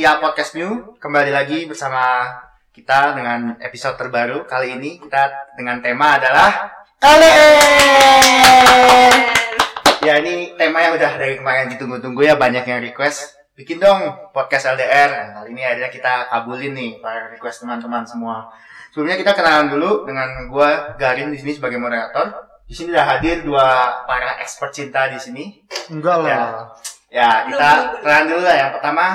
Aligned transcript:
setia 0.00 0.16
podcast 0.16 0.56
New, 0.56 0.96
kembali 0.96 1.28
lagi 1.28 1.68
bersama 1.68 2.24
kita 2.72 3.12
dengan 3.12 3.60
episode 3.60 4.00
terbaru. 4.00 4.48
Kali 4.48 4.72
ini 4.72 4.96
kita 4.96 5.52
dengan 5.60 5.84
tema 5.84 6.16
adalah 6.16 6.72
LDR. 7.04 7.44
Ya 10.00 10.16
ini 10.24 10.56
tema 10.56 10.80
yang 10.80 10.96
udah 10.96 11.20
dari 11.20 11.36
kemarin 11.36 11.68
ditunggu-tunggu 11.76 12.24
ya 12.24 12.40
banyak 12.40 12.64
yang 12.64 12.80
request 12.80 13.44
bikin 13.52 13.76
dong 13.76 14.32
podcast 14.32 14.72
LDR. 14.72 15.12
Nah, 15.12 15.44
kali 15.44 15.52
ini 15.52 15.68
akhirnya 15.68 15.92
kita 15.92 16.32
kabulin 16.32 16.72
nih 16.72 16.96
para 17.04 17.28
request 17.28 17.60
teman-teman 17.68 18.00
semua. 18.08 18.48
Sebelumnya 18.96 19.20
kita 19.20 19.36
kenalan 19.36 19.68
dulu 19.68 20.08
dengan 20.08 20.48
gua 20.48 20.96
Garin 20.96 21.28
di 21.28 21.36
sini 21.36 21.60
sebagai 21.60 21.76
moderator. 21.76 22.56
Di 22.64 22.72
sini 22.72 22.96
udah 22.96 23.04
hadir 23.04 23.44
dua 23.44 24.00
para 24.08 24.40
expert 24.40 24.72
cinta 24.72 25.12
di 25.12 25.20
sini. 25.20 25.60
Enggak 25.92 26.24
lah. 26.24 26.32
Ya. 26.32 27.20
Ya, 27.20 27.52
kita 27.52 28.00
kenalan 28.00 28.26
dulu 28.32 28.48
lah. 28.48 28.56
Yang 28.56 28.72
pertama, 28.80 29.06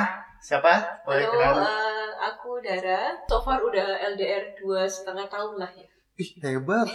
siapa? 0.45 1.01
Boleh 1.01 1.25
Halo, 1.25 1.65
eh, 1.65 2.09
aku 2.21 2.61
Dara. 2.61 3.17
So 3.25 3.41
far 3.41 3.65
udah 3.65 3.97
LDR 4.13 4.53
dua 4.61 4.85
setengah 4.85 5.25
tahun 5.25 5.57
lah 5.57 5.71
ya. 5.73 5.89
Ih, 6.21 6.29
hebat. 6.45 6.85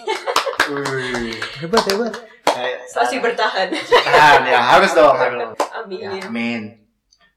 Wih. 0.71 1.35
Hebat, 1.59 1.83
hebat. 1.91 2.13
Eh, 2.47 2.79
Masih 2.95 3.19
bertahan. 3.19 3.69
Tahan 3.75 4.41
ya, 4.47 4.61
harus 4.79 4.95
dong. 4.95 5.19
harus. 5.19 5.59
Amin. 5.75 5.99
Ya, 5.99 6.11
amin. 6.31 6.63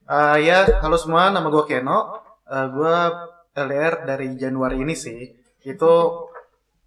Eh, 0.06 0.38
ya, 0.46 0.70
halo 0.86 1.02
semua, 1.02 1.34
nama 1.34 1.50
gue 1.50 1.66
Keno. 1.66 2.22
Eh, 2.46 2.68
gue 2.70 2.96
LDR 3.58 4.06
dari 4.06 4.38
Januari 4.38 4.86
ini 4.86 4.94
sih. 4.94 5.18
Itu 5.66 6.30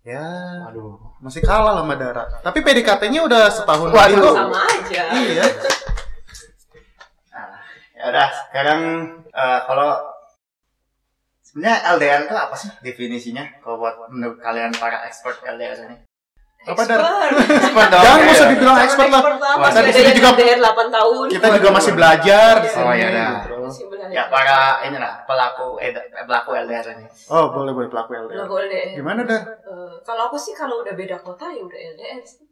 ya 0.07 0.23
Waduh. 0.71 1.19
masih 1.19 1.43
kalah 1.43 1.75
sama 1.83 1.99
Dara. 1.99 2.31
Tapi 2.47 2.63
PDKT-nya 2.63 3.27
udah 3.27 3.51
setahun 3.51 3.91
Waduh. 3.91 4.35
Sama 4.39 4.61
aja. 4.71 5.03
Iya. 5.19 5.45
Ya 8.07 8.15
udah, 8.15 8.31
sekarang 8.47 8.81
eh, 9.27 9.61
kalau 9.67 9.91
sebenarnya 11.43 11.79
LDR 11.91 12.21
itu 12.23 12.37
apa 12.37 12.55
sih 12.55 12.71
definisinya? 12.79 13.43
Kalau 13.59 13.77
buat 13.77 13.99
menurut 14.07 14.39
kalian 14.39 14.71
para 14.73 15.03
expert 15.03 15.43
LDR 15.43 15.75
ini? 15.85 15.97
Apa, 16.63 16.83
Dar? 16.83 16.99
Expert. 16.99 17.89
Dong. 17.89 18.03
Jangan 18.03 18.19
ya, 18.21 18.31
usah 18.33 18.43
ya. 18.43 18.51
dibilang 18.51 18.79
expert 18.81 19.07
lah. 19.09 19.23
tadi 19.71 19.87
ada 19.87 19.91
sini 19.93 20.13
juga- 20.15 20.35
LDR 20.35 20.59
8 20.61 20.87
tahun. 20.89 21.25
Kita 21.31 21.47
juga 21.53 21.69
masih 21.73 21.93
belajar 21.95 22.53
di 22.59 22.67
Oh, 22.67 22.75
sini. 22.75 22.95
iya, 22.95 23.09
dah. 23.09 23.31
Masih 23.57 23.85
belajar. 23.87 24.11
Ya 24.13 24.23
para 24.27 24.59
ini 24.83 24.99
lah 24.99 25.15
pelaku 25.27 25.67
eh, 25.79 25.91
pelaku 26.23 26.51
LDR 26.57 26.87
ini. 26.93 27.07
Oh, 27.27 27.51
boleh 27.51 27.71
boleh 27.71 27.87
pelaku 27.87 28.11
LDR. 28.17 28.39
Lagu 28.41 28.55
LDR. 28.57 28.95
Gimana, 28.95 29.21
Dar? 29.23 29.43
Eh, 29.43 29.95
kalau 30.03 30.23
aku 30.27 30.39
sih 30.39 30.55
kalau 30.55 30.79
udah 30.81 30.95
beda 30.95 31.19
kota 31.19 31.51
ya 31.51 31.59
udah 31.61 31.79
LDR 31.95 32.23
sih. 32.23 32.47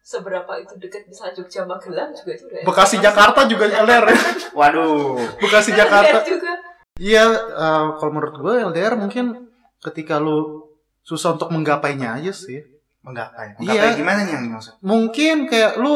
Seberapa 0.00 0.52
itu 0.58 0.74
dekat 0.80 1.06
misalnya 1.06 1.38
Jogja 1.38 1.62
Magelang 1.68 2.10
juga 2.16 2.30
itu 2.34 2.44
udah 2.50 2.62
Bekasi 2.66 2.96
LDR. 2.98 3.04
Jakarta 3.12 3.40
juga 3.46 3.64
LDR. 3.68 4.04
Waduh. 4.58 5.20
Bekasi 5.38 5.70
Jakarta. 5.76 6.18
juga. 6.24 6.52
Iya, 7.00 7.24
eh, 7.32 7.86
kalau 7.96 8.12
menurut 8.12 8.36
gue 8.40 8.54
LDR 8.74 8.94
mungkin 8.98 9.48
ketika 9.80 10.20
lu 10.20 10.68
susah 11.04 11.36
untuk 11.36 11.52
menggapainya 11.52 12.16
aja 12.16 12.32
sih. 12.32 12.60
Menggapai. 13.00 13.60
Iya. 13.60 13.70
Menggapai 13.76 13.96
gimana 13.96 14.18
nih 14.24 14.32
yang 14.36 14.44
dimaksud? 14.50 14.72
Mungkin 14.84 15.36
kayak 15.48 15.72
lu, 15.80 15.94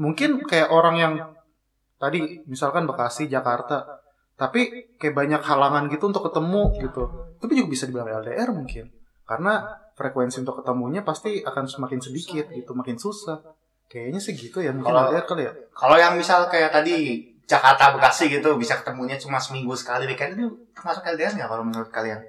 mungkin 0.00 0.42
kayak 0.42 0.68
orang 0.74 0.96
yang 0.98 1.12
tadi 2.02 2.42
misalkan 2.50 2.88
Bekasi, 2.88 3.30
Jakarta, 3.30 4.02
tapi 4.34 4.90
kayak 4.98 5.14
banyak 5.14 5.42
halangan 5.44 5.86
gitu 5.86 6.10
untuk 6.10 6.26
ketemu 6.26 6.62
gitu. 6.82 7.04
Tapi 7.38 7.52
juga 7.54 7.68
bisa 7.70 7.84
dibilang 7.86 8.10
LDR 8.10 8.50
mungkin. 8.50 8.90
Karena 9.22 9.81
frekuensi 9.92 10.40
untuk 10.40 10.58
ketemunya 10.58 11.00
pasti 11.00 11.40
akan 11.40 11.64
semakin 11.64 12.00
sedikit 12.00 12.46
gitu, 12.48 12.72
makin 12.72 12.96
susah. 12.96 13.38
Kayaknya 13.86 14.18
sih 14.18 14.32
gitu 14.32 14.58
ya, 14.58 14.72
mungkin 14.72 14.88
Kalau- 14.88 15.10
LDR 15.10 15.24
kali 15.24 15.42
ya. 15.42 15.52
Kalau 15.70 15.96
yang 15.96 16.16
misal 16.16 16.48
kayak 16.48 16.72
tadi 16.72 16.94
Jakarta 17.44 17.92
Bekasi 17.92 18.30
gitu 18.30 18.56
bisa 18.56 18.76
ketemunya 18.76 19.16
cuma 19.16 19.36
seminggu 19.36 19.74
sekali 19.74 20.06
weekend 20.06 20.32
itu 20.34 20.46
termasuk 20.72 21.04
LDR 21.04 21.32
nggak 21.34 21.46
kalau 21.46 21.60
menurut 21.62 21.90
kalian? 21.90 22.24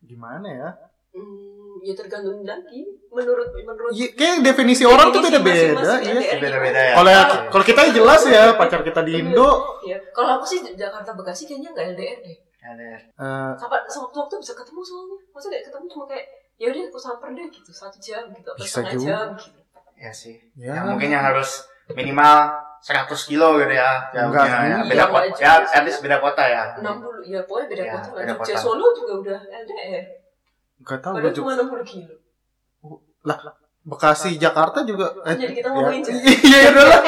Gimana 0.00 0.44
ya? 0.44 0.68
Hmm, 1.10 1.80
ya 1.80 1.92
tergantung 1.92 2.44
lagi. 2.44 2.84
Menurut 3.08 3.48
menurut 3.50 3.90
Ya, 3.90 4.06
kayak 4.12 4.44
definisi 4.44 4.84
orang 4.84 5.08
tuh 5.08 5.18
beda-beda. 5.20 5.98
Iya. 5.98 6.36
Beda-beda 6.36 6.80
ya. 6.84 6.94
Kalau 6.94 7.10
kalau 7.50 7.64
kita 7.64 7.82
jelas 7.90 8.20
ya 8.24 8.54
pacar 8.54 8.80
kita 8.80 9.00
di 9.00 9.18
Indo 9.18 9.80
Ya, 9.82 9.96
kalau 10.12 10.36
aku 10.36 10.44
sih 10.46 10.60
Jakarta 10.70 11.10
Bekasi 11.12 11.48
kayaknya 11.48 11.72
nggak 11.72 11.86
LDR 11.96 12.18
deh. 12.20 12.36
LDR. 12.60 13.00
eh, 13.16 13.52
Kapan 13.56 13.80
sewaktu-waktu 13.88 14.34
bisa 14.36 14.52
ketemu 14.52 14.80
soalnya. 14.84 15.16
Masa 15.32 15.46
kayak 15.48 15.64
ketemu 15.64 15.84
cuma 15.88 16.04
kayak 16.06 16.26
ya 16.60 16.68
udah 16.68 16.82
aku 16.86 16.98
samper 17.00 17.32
deh 17.32 17.48
gitu 17.48 17.72
satu 17.72 17.96
jam 17.96 18.28
gitu 18.30 18.44
atau 18.46 18.60
Bisa 18.60 18.78
setengah 18.78 18.92
juga. 18.94 19.08
jam 19.08 19.26
gitu. 19.34 19.58
Ya 19.96 20.10
sih. 20.12 20.36
ya, 20.54 20.72
Ya, 20.74 20.84
mungkin 20.84 21.08
yang 21.08 21.24
harus 21.24 21.64
minimal 21.90 22.52
100 22.80 23.08
kilo 23.26 23.56
gitu 23.56 23.72
ya. 23.72 24.00
Enggak, 24.14 24.44
Jauhnya 24.44 24.60
ya. 24.62 24.64
iya, 24.66 24.78
Beda 24.82 25.04
kota. 25.06 25.20
wajar 25.26 25.58
Ya, 25.58 25.72
at 25.72 25.82
least 25.82 26.00
beda 26.00 26.16
kota 26.18 26.42
ya. 26.42 26.62
60 26.76 27.24
ya 27.26 27.40
pokoknya 27.42 27.66
beda 27.66 27.82
Ya, 27.82 27.92
kota 27.94 28.06
lah. 28.06 28.16
beda 28.18 28.32
Jogja 28.34 28.52
kota. 28.52 28.60
Solo 28.60 28.86
juga 28.94 29.12
udah 29.18 29.40
LDR. 29.58 30.04
nggak 30.80 30.98
tahu 30.98 31.12
Padahal 31.12 31.24
gue 31.26 31.32
cuma 31.34 31.50
juga. 31.50 31.62
60 31.80 31.84
kilo. 31.86 32.14
Bekasi 33.80 34.36
Jakarta 34.36 34.84
juga 34.84 35.08
eh, 35.24 35.34
Jadi 35.34 35.54
kita 35.56 35.68
ya. 35.68 35.72
ngomongin 35.72 36.00
juga. 36.00 36.20
iya 36.48 36.58
ya 36.58 36.70
udah 36.70 36.84
lah. 36.86 37.00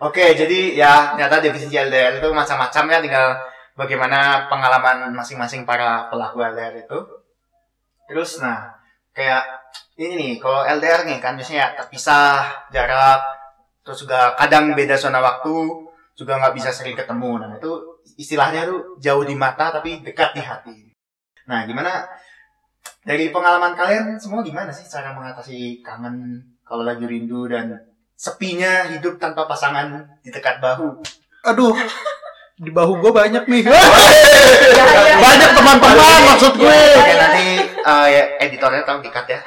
Oke, 0.00 0.24
jadi 0.32 0.58
ya 0.74 0.92
ternyata 1.14 1.38
definisi 1.40 1.76
LDR 1.76 2.18
itu 2.18 2.28
macam-macam 2.30 2.84
ya 2.88 2.98
tinggal 3.00 3.26
bagaimana 3.74 4.18
pengalaman 4.46 5.10
masing-masing 5.12 5.62
para 5.62 6.06
pelaku 6.06 6.42
LDR 6.42 6.74
itu. 6.76 6.98
Terus 8.06 8.42
nah, 8.42 8.74
kayak 9.10 9.42
ini 10.00 10.14
nih, 10.16 10.32
kalau 10.40 10.64
LDR 10.64 11.04
nih 11.04 11.18
kan 11.20 11.36
biasanya 11.36 11.60
ya 11.60 11.68
terpisah 11.76 12.40
jarak, 12.72 13.20
terus 13.84 14.02
juga 14.02 14.32
kadang 14.34 14.72
beda 14.72 14.96
zona 14.96 15.20
waktu, 15.20 15.52
juga 16.16 16.40
nggak 16.40 16.54
bisa 16.56 16.70
sering 16.72 16.96
ketemu. 16.96 17.40
Nah 17.40 17.56
itu 17.56 17.72
istilahnya 18.16 18.64
tuh 18.64 18.96
jauh 18.96 19.24
di 19.24 19.36
mata 19.36 19.68
tapi 19.70 20.00
dekat 20.00 20.32
di 20.36 20.40
hati. 20.40 20.76
Nah 21.48 21.64
gimana 21.64 22.04
dari 23.00 23.32
pengalaman 23.32 23.72
kalian 23.72 24.16
semua 24.16 24.40
gimana 24.40 24.68
sih 24.72 24.84
cara 24.84 25.12
mengatasi 25.12 25.80
kangen 25.80 26.40
kalau 26.64 26.84
lagi 26.84 27.04
rindu 27.04 27.48
dan 27.48 27.72
sepinya 28.14 28.84
hidup 28.92 29.16
tanpa 29.16 29.48
pasangan 29.48 30.04
di 30.20 30.28
dekat 30.28 30.60
bahu? 30.60 31.00
aduh 31.40 31.72
di 32.60 32.68
bahu 32.68 33.00
gue 33.00 33.08
banyak 33.08 33.48
nih 33.48 33.64
Ya, 33.70 33.72
ya, 34.84 35.16
banyak 35.16 35.50
ya. 35.50 35.56
teman-teman 35.56 36.20
maksud 36.28 36.52
gue 36.60 36.68
Ya, 36.68 37.00
ya. 37.00 37.14
nanti 37.16 37.46
uh, 37.84 38.06
ya, 38.08 38.22
editornya 38.42 38.82
tolong 38.84 39.02
dikat 39.04 39.26
ya. 39.28 39.40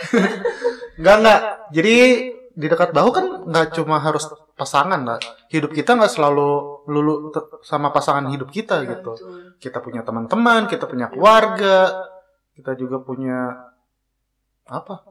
nggak 1.00 1.16
nggak. 1.22 1.40
Jadi 1.74 1.96
di 2.54 2.68
dekat 2.70 2.94
bahu 2.94 3.10
kan 3.10 3.26
nggak 3.50 3.74
cuma 3.74 3.98
harus 3.98 4.30
pasangan 4.54 5.02
lah 5.02 5.18
hidup 5.50 5.74
kita 5.74 5.98
nggak 5.98 6.14
selalu 6.14 6.86
lulu 6.86 7.34
sama 7.66 7.90
pasangan 7.90 8.30
hidup 8.30 8.54
kita 8.54 8.86
gitu. 8.86 9.18
Betul. 9.18 9.58
kita 9.58 9.82
punya 9.82 10.06
teman-teman 10.06 10.70
kita 10.70 10.86
punya 10.86 11.10
keluarga 11.10 12.06
kita 12.54 12.78
juga 12.78 13.02
punya 13.02 13.50
apa? 14.70 15.02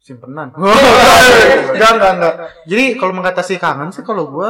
Simpenan. 0.00 0.56
Enggak 1.76 1.90
enggak 2.00 2.12
enggak 2.16 2.34
jadi 2.64 2.84
kalau 2.96 3.12
mengatasi 3.12 3.60
kangen 3.60 3.92
sih 3.92 4.00
kalau 4.00 4.32
gue 4.32 4.48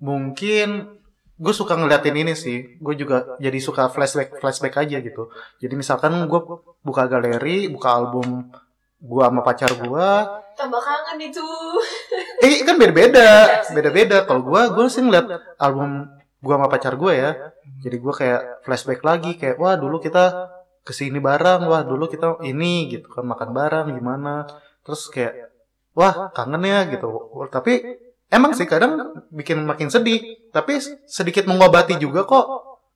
mungkin 0.00 0.99
gue 1.40 1.54
suka 1.56 1.72
ngeliatin 1.74 2.16
ini 2.20 2.36
sih. 2.36 2.76
Gue 2.76 2.94
juga 3.00 3.40
jadi 3.40 3.56
suka 3.56 3.88
flashback 3.88 4.36
flashback 4.38 4.76
aja 4.84 5.00
gitu. 5.00 5.32
Jadi 5.56 5.74
misalkan 5.74 6.12
gue 6.28 6.40
buka 6.84 7.08
galeri 7.08 7.72
buka 7.72 7.88
album 7.96 8.52
gue 9.00 9.22
sama 9.24 9.40
pacar 9.40 9.72
gue 9.80 10.08
Tambah 10.52 10.76
kangen 10.76 11.18
itu. 11.24 11.48
eh 12.44 12.60
kan 12.68 12.76
beda 12.76 12.92
beda 12.92 13.28
beda 13.72 13.90
beda 13.90 14.16
kalau 14.28 14.44
gue 14.44 14.60
gue 14.76 14.86
sih 14.92 15.00
ngeliat 15.00 15.56
album 15.56 16.04
gue 16.44 16.54
sama 16.54 16.68
pacar 16.68 17.00
gue 17.00 17.12
ya. 17.16 17.30
Jadi 17.80 17.96
gue 17.96 18.12
kayak 18.12 18.40
flashback 18.68 19.00
lagi 19.00 19.40
kayak 19.40 19.56
wah 19.56 19.80
dulu 19.80 19.96
kita 19.96 20.52
ke 20.84 20.92
sini 20.92 21.16
bareng. 21.16 21.64
Wah 21.64 21.80
dulu 21.80 22.04
kita 22.12 22.44
ini 22.44 22.92
gitu 22.92 23.08
kan 23.08 23.24
makan 23.24 23.56
bareng 23.56 23.96
gimana? 23.96 24.44
Terus 24.84 25.08
kayak 25.08 25.48
wah 25.96 26.28
kangen 26.36 26.60
ya 26.68 26.84
gitu. 26.92 27.08
Tapi 27.48 28.09
emang 28.30 28.54
sih 28.56 28.64
kadang 28.64 29.26
bikin 29.34 29.66
makin 29.66 29.90
sedih 29.90 30.38
tapi 30.54 30.78
sedikit 31.06 31.44
mengobati 31.50 31.98
juga 31.98 32.24
kok 32.24 32.46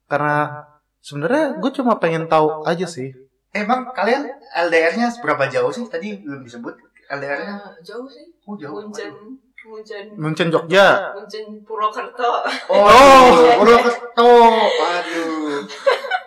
karena 0.09 0.67
sebenarnya 1.05 1.59
gue 1.61 1.71
cuma 1.75 1.99
pengen 1.99 2.31
tahu 2.31 2.65
aja 2.65 2.87
sih 2.89 3.13
Emang 3.55 3.87
kalian 3.95 4.27
LDR-nya 4.67 5.15
seberapa 5.15 5.47
jauh 5.47 5.71
sih? 5.71 5.87
Tadi 5.87 6.27
belum 6.27 6.43
disebut 6.43 6.75
LDR-nya. 7.07 7.55
Nah, 7.55 7.79
jauh 7.87 8.11
sih. 8.11 8.27
Oh 8.51 8.59
jauh. 8.59 8.83
Munchen, 8.83 9.15
Munchen, 9.63 10.05
Munchen 10.19 10.49
Jogja 10.51 11.15
Munchen 11.15 11.63
Purwokerto. 11.63 12.43
Oh, 12.67 13.31
Purwokerto. 13.63 14.31
Aduh. 14.67 15.63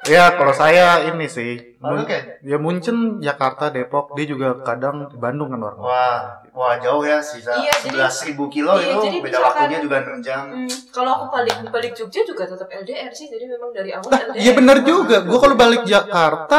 Ya 0.07 0.33
kalau 0.33 0.49
saya 0.51 0.85
ini 1.05 1.27
sih 1.27 1.77
Lalu 1.77 2.03
kan? 2.03 2.23
ya 2.41 2.57
Munchen 2.57 2.97
Jakarta 3.17 3.67
Depok 3.67 4.11
dia 4.11 4.25
juga 4.25 4.57
kadang 4.59 5.05
di 5.05 5.15
Bandung 5.15 5.47
kan 5.47 5.61
orang 5.61 5.77
Wah, 5.77 6.21
wah 6.51 6.73
jauh 6.75 7.01
ya 7.01 7.19
sisa 7.19 7.53
Iya, 7.53 7.69
jadi- 7.81 8.01
11.000 8.33 8.47
kilo 8.47 8.73
iya, 8.75 8.87
itu 8.89 9.05
jadi 9.05 9.17
beda 9.19 9.27
misalkan- 9.29 9.45
waktunya 9.53 9.79
juga 9.79 9.95
6 10.01 10.19
jam. 10.19 10.43
Hmm, 10.47 10.69
kalau 10.89 11.11
aku 11.13 11.25
balik 11.31 11.55
balik 11.69 11.91
Jogja 11.93 12.21
juga 12.23 12.43
tetap 12.43 12.67
LDR 12.67 13.11
sih. 13.11 13.27
Jadi 13.27 13.45
memang 13.45 13.69
dari 13.69 13.91
awal 13.91 14.07
Lah, 14.07 14.21
LDR. 14.25 14.39
iya 14.39 14.51
bener 14.53 14.77
juga. 14.81 15.17
Gue 15.21 15.37
kalau 15.37 15.55
balik 15.55 15.83
Jakarta, 15.83 16.57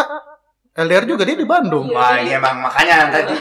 LDR 0.73 1.05
juga 1.05 1.23
dia 1.23 1.35
di 1.35 1.43
Bandung. 1.45 1.87
Iya. 1.87 1.97
Wah, 1.97 2.15
ini 2.17 2.31
emang 2.33 2.57
makanya 2.61 3.11
tadi 3.11 3.35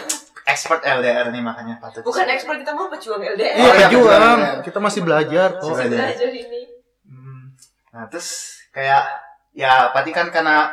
expert 0.43 0.81
LDR 0.81 1.29
nih 1.29 1.39
makanya 1.39 1.75
patut. 1.77 2.01
Bukan 2.01 2.25
ekspor 2.25 2.55
kita 2.55 2.71
mau 2.71 2.87
pejuang 2.87 3.21
LDR. 3.21 3.53
Iya, 3.53 3.61
Oh, 3.61 3.73
iya, 3.75 3.87
pejuang. 3.87 4.39
Kita 4.63 4.79
masih 4.79 5.01
belajar 5.01 5.47
kok. 5.53 5.67
Masih 5.67 5.85
belajar. 5.85 6.05
Belajar 6.09 6.29
ini. 6.31 6.61
Hmm. 7.05 7.41
Nah 7.91 8.03
terus 8.07 8.29
kayak 8.69 9.05
ya 9.57 9.89
berarti 9.89 10.13
kan 10.13 10.29
karena 10.29 10.69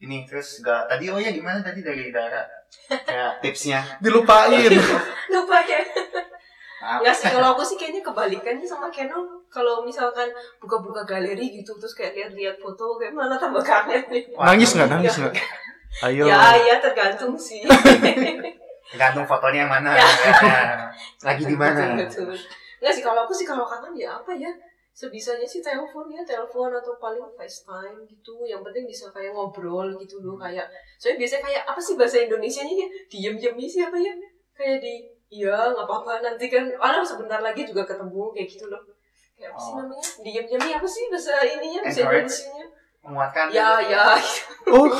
ini 0.00 0.24
terus 0.24 0.64
gak 0.64 0.88
tadi 0.88 1.12
oh 1.12 1.20
ya 1.20 1.28
gimana 1.28 1.60
tadi 1.60 1.84
dari 1.84 2.08
Dara 2.08 2.40
kayak 2.88 3.44
tipsnya 3.44 3.84
Dilupain. 4.02 4.56
lupa 5.34 5.58
ya 5.68 5.82
Maaf. 6.78 7.02
Enggak 7.02 7.10
sih, 7.18 7.26
kalau 7.34 7.58
aku 7.58 7.62
sih 7.66 7.74
kayaknya 7.74 8.06
kebalikannya 8.06 8.62
sama 8.62 8.86
Keno 8.86 9.18
Kalau 9.50 9.82
misalkan 9.82 10.30
buka-buka 10.62 11.02
galeri 11.02 11.50
gitu 11.50 11.74
Terus 11.74 11.90
kayak 11.90 12.14
lihat-lihat 12.14 12.54
foto 12.62 12.94
Kayak 12.94 13.18
malah 13.18 13.34
tambah 13.34 13.58
kangen 13.66 14.06
nih 14.06 14.30
nangis 14.38 14.78
nggak? 14.78 14.86
Nangis 14.86 15.18
nggak? 15.18 15.34
Ayo. 16.06 16.30
Ya, 16.30 16.54
ya 16.54 16.78
tergantung 16.78 17.34
sih 17.34 17.66
Tergantung 18.94 19.26
fotonya 19.26 19.66
yang 19.66 19.72
mana 19.74 19.90
Ya. 19.90 20.06
Ya. 20.06 20.86
lagi 21.26 21.44
di 21.44 21.56
mana. 21.58 21.98
Nggak 21.98 22.92
sih, 22.94 23.02
kalau 23.02 23.26
aku 23.26 23.34
sih 23.34 23.42
kalau 23.42 23.66
kangen 23.66 23.98
ya 23.98 24.14
apa 24.14 24.30
ya 24.38 24.48
Sebisanya 24.98 25.46
sih 25.46 25.62
telepon 25.62 26.10
ya, 26.10 26.26
telepon 26.26 26.74
atau 26.74 26.98
paling 26.98 27.22
FaceTime 27.38 28.02
gitu. 28.02 28.42
Yang 28.42 28.66
penting 28.66 28.84
bisa 28.90 29.06
kayak 29.14 29.30
ngobrol 29.30 29.94
gitu 30.02 30.18
loh 30.18 30.34
Kayak, 30.34 30.66
soalnya 30.98 31.22
biasanya 31.22 31.42
kayak 31.46 31.62
apa 31.70 31.78
sih 31.78 31.94
bahasa 31.94 32.18
Indonesianya 32.26 32.74
ya? 32.74 32.88
Diem-diem 33.06 33.54
sih 33.62 33.86
apa 33.86 33.94
ya? 33.94 34.10
Kayak 34.58 34.82
di, 34.82 34.94
iya 35.30 35.54
nggak 35.70 35.86
apa-apa 35.86 36.18
nanti 36.18 36.50
kan 36.50 36.66
Alah 36.82 37.06
sebentar 37.06 37.38
lagi 37.38 37.62
juga 37.62 37.86
ketemu 37.86 38.34
kayak 38.34 38.48
gitu 38.50 38.66
loh. 38.66 38.82
Kayak 39.38 39.54
apa 39.54 39.58
sih 39.62 39.70
Oh. 39.70 39.76
namanya? 39.78 40.04
Diem-diem 40.18 40.62
apa 40.82 40.88
sih 40.90 41.04
bahasa 41.06 41.34
ininya, 41.46 41.80
bahasa 41.86 42.00
Encourage. 42.02 42.18
Indonesianya? 42.18 42.66
Menguatkan. 43.06 43.46
Ya, 43.54 43.70
ya, 43.78 44.04
Oh, 44.74 44.90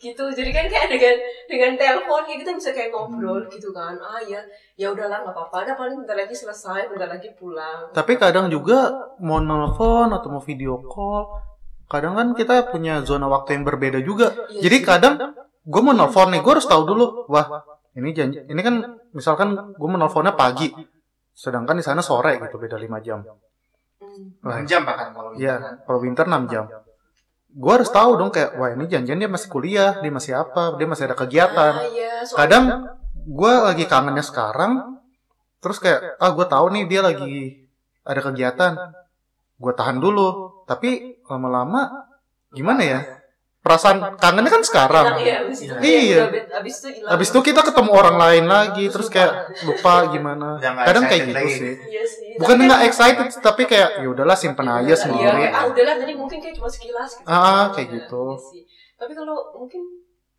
gitu 0.00 0.32
jadi 0.32 0.48
kan 0.48 0.64
kayak 0.66 0.88
dengan 0.88 1.16
dengan 1.44 1.72
telepon 1.76 2.24
kayak 2.24 2.40
kita 2.40 2.52
bisa 2.56 2.70
kayak 2.72 2.88
ngobrol 2.88 3.44
gitu 3.52 3.68
kan 3.70 4.00
ah 4.00 4.16
ya 4.24 4.40
ya 4.74 4.88
udahlah 4.88 5.20
nggak 5.20 5.36
apa-apa 5.36 5.56
ada 5.68 5.72
paling 5.76 6.00
bentar 6.00 6.16
lagi 6.16 6.32
selesai 6.32 6.88
bentar 6.88 7.04
lagi 7.04 7.28
pulang 7.36 7.92
tapi 7.92 8.16
kadang 8.16 8.48
juga 8.48 8.88
mau 9.20 9.36
nelfon 9.38 10.08
atau 10.08 10.28
mau 10.32 10.40
video 10.40 10.80
call, 10.80 11.28
kadang 11.84 12.16
kan 12.16 12.32
kita 12.32 12.72
punya 12.72 13.04
zona 13.04 13.28
waktu 13.28 13.60
yang 13.60 13.64
berbeda 13.68 14.00
juga. 14.00 14.32
Iya 14.48 14.62
Jadi 14.70 14.76
sih. 14.80 14.86
kadang 14.86 15.14
gue 15.60 15.82
mau 15.84 15.92
nelfon 15.92 16.32
nih, 16.32 16.40
gue 16.40 16.52
harus 16.56 16.64
tahu 16.64 16.82
dulu. 16.88 17.28
Wah, 17.28 17.46
ini 17.92 18.16
janji, 18.16 18.40
ini 18.46 18.60
kan 18.62 18.80
misalkan 19.12 19.52
gue 19.76 19.88
mau 19.90 19.98
nelfonnya 20.00 20.32
pagi, 20.32 20.72
sedangkan 21.34 21.76
di 21.76 21.84
sana 21.84 22.00
sore 22.00 22.40
gitu, 22.40 22.56
beda 22.56 22.80
5 22.80 23.04
jam. 23.04 23.20
Hmm. 24.00 24.40
Wah, 24.40 24.62
6 24.62 24.70
jam 24.70 24.80
bahkan 24.88 25.12
kalau 25.12 25.36
gitu 25.36 25.44
Iya, 25.44 25.54
kan. 25.60 25.74
kalau 25.84 25.98
winter 26.00 26.24
6 26.24 26.42
jam. 26.48 26.64
Gue 27.50 27.72
harus 27.74 27.90
tahu 27.90 28.14
dong 28.14 28.30
kayak, 28.30 28.54
wah 28.56 28.70
ini 28.70 28.86
janjian 28.86 29.18
dia 29.18 29.26
masih 29.26 29.50
kuliah, 29.50 29.98
dia 29.98 30.12
masih 30.14 30.32
apa, 30.38 30.78
dia 30.78 30.86
masih 30.86 31.10
ada 31.10 31.16
kegiatan. 31.18 31.72
Ah, 31.76 31.86
iya, 31.90 32.22
soalnya- 32.22 32.38
Kadang 32.38 32.64
gue 33.26 33.52
lagi 33.52 33.84
kangennya 33.90 34.22
sekarang, 34.22 35.02
terus 35.58 35.82
kayak, 35.82 36.16
ah 36.16 36.30
gue 36.30 36.46
tahu 36.46 36.66
nih 36.72 36.84
dia 36.86 37.00
lagi 37.02 37.66
ada 38.06 38.20
kegiatan, 38.22 38.72
gue 39.58 39.72
tahan 39.74 39.98
dulu. 39.98 40.62
Tapi 40.64 41.18
lama-lama 41.26 42.06
gimana 42.54 42.82
ya? 42.86 43.00
Perasaan 43.60 44.16
kangennya 44.16 44.48
kan 44.48 44.64
sekarang. 44.64 45.04
Hilang 45.06 45.20
ya, 45.20 45.36
abis 45.44 45.58
itu 45.60 45.74
Iya. 45.76 46.18
udah- 46.24 46.58
abis 46.58 46.74
itu 46.74 46.88
hilang 46.96 47.10
Habis 47.12 47.28
itu 47.28 47.40
kita 47.42 47.60
ketemu 47.60 47.90
orang 47.92 48.16
lain 48.16 48.44
lagi, 48.46 48.84
terus 48.88 49.08
kayak 49.08 49.32
lupa 49.62 50.08
gimana. 50.08 50.56
Kadang 50.58 51.04
kayak 51.04 51.22
gitu 51.28 51.44
sih. 51.46 51.72
iya 51.84 52.00
sih 52.02 52.40
Bukan 52.40 52.56
nggak 52.56 52.72
kan- 52.74 52.88
excited, 52.88 53.28
tapi 53.38 53.62
kayak 53.64 54.00
ya 54.00 54.08
udahlah 54.08 54.32
simpen 54.32 54.64
aja 54.64 54.80
Iya, 54.82 54.96
sendiri. 54.96 55.44
kayak, 55.44 55.52
ah 55.52 55.64
udahlah 55.66 55.94
tadi 55.94 56.12
mungkin 56.14 56.40
kayak 56.40 56.56
cuma 56.56 56.68
sekilas 56.68 57.10
gitu. 57.14 57.28
Ah, 57.28 57.68
kayak 57.70 57.84
Iya, 57.86 57.94
gitu. 58.00 58.24
iya. 58.50 58.64
Tapi 58.96 59.12
kalau 59.12 59.36
mungkin 59.54 59.80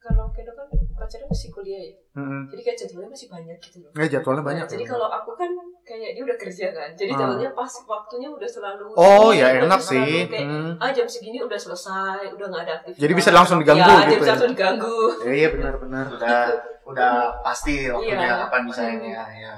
kalau 0.02 0.26
Keno 0.32 0.50
kan 0.52 0.66
pacarnya 0.92 1.26
masih 1.26 1.50
kuliah 1.50 1.78
ya, 1.80 1.94
Mm-mm. 2.14 2.50
jadi 2.50 2.62
kayak 2.64 2.78
jadwalnya 2.80 3.10
masih 3.10 3.28
banyak 3.28 3.58
gitu 3.60 3.78
loh. 3.80 3.90
Ya 3.94 4.06
jadwalnya 4.10 4.42
banyak. 4.44 4.66
Nah, 4.66 4.72
jadi 4.72 4.84
kalau 4.84 5.08
aku 5.08 5.32
kan 5.34 5.52
kayak 5.82 6.12
dia 6.12 6.24
udah 6.24 6.34
kerja 6.36 6.66
kan, 6.72 6.90
jadi 6.92 7.12
Ah. 7.12 7.18
jadwalnya 7.20 7.50
pas 7.52 7.74
waktunya 7.84 8.28
udah 8.28 8.50
selalu. 8.50 8.86
Oh 8.94 9.30
ya 9.30 9.48
enak 9.56 9.78
sih. 9.78 10.26
kayak, 10.26 10.42
Hmm. 10.44 10.74
ah 10.78 10.90
jam 10.90 11.06
segini 11.06 11.38
udah 11.38 11.54
selesai, 11.56 12.34
udah 12.34 12.46
nggak 12.48 12.64
ada 12.64 12.74
aktivitas. 12.76 12.98
Jadi 13.00 13.14
bisa 13.14 13.30
langsung 13.30 13.58
diganggu 13.58 13.82
ya, 13.84 13.94
gitu 13.94 14.02
jadi 14.04 14.16
bisa 14.16 14.26
ya. 14.26 14.34
langsung 14.34 14.52
diganggu. 14.52 14.98
Ya, 15.22 15.32
iya 15.32 15.48
benar-benar. 15.50 16.06
udah 16.12 16.40
udah 16.84 17.14
pasti 17.40 17.74
waktunya 17.94 18.18
Iya. 18.20 18.36
kapan 18.42 18.62
bisa 18.66 18.82
ini 18.84 19.08
ya, 19.12 19.24
ya. 19.32 19.54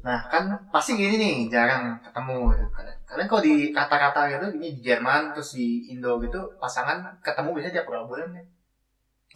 Nah 0.00 0.20
kan 0.26 0.44
pasti 0.68 0.92
gini 0.94 1.14
nih 1.16 1.34
jarang 1.48 1.96
ketemu. 1.98 2.52
Kadang, 2.68 2.96
kadang 3.06 3.26
kalau 3.26 3.40
di 3.40 3.54
kata-kata 3.70 4.20
gitu 4.28 4.46
ini 4.54 4.68
di 4.76 4.80
Jerman 4.82 5.32
terus 5.32 5.54
di 5.54 5.88
Indo 5.88 6.18
gitu 6.18 6.36
pasangan 6.58 7.00
ketemu 7.22 7.54
biasanya 7.54 7.74
tiap 7.74 7.86
berapa 7.86 8.04
bulan 8.04 8.28
ya. 8.30 8.42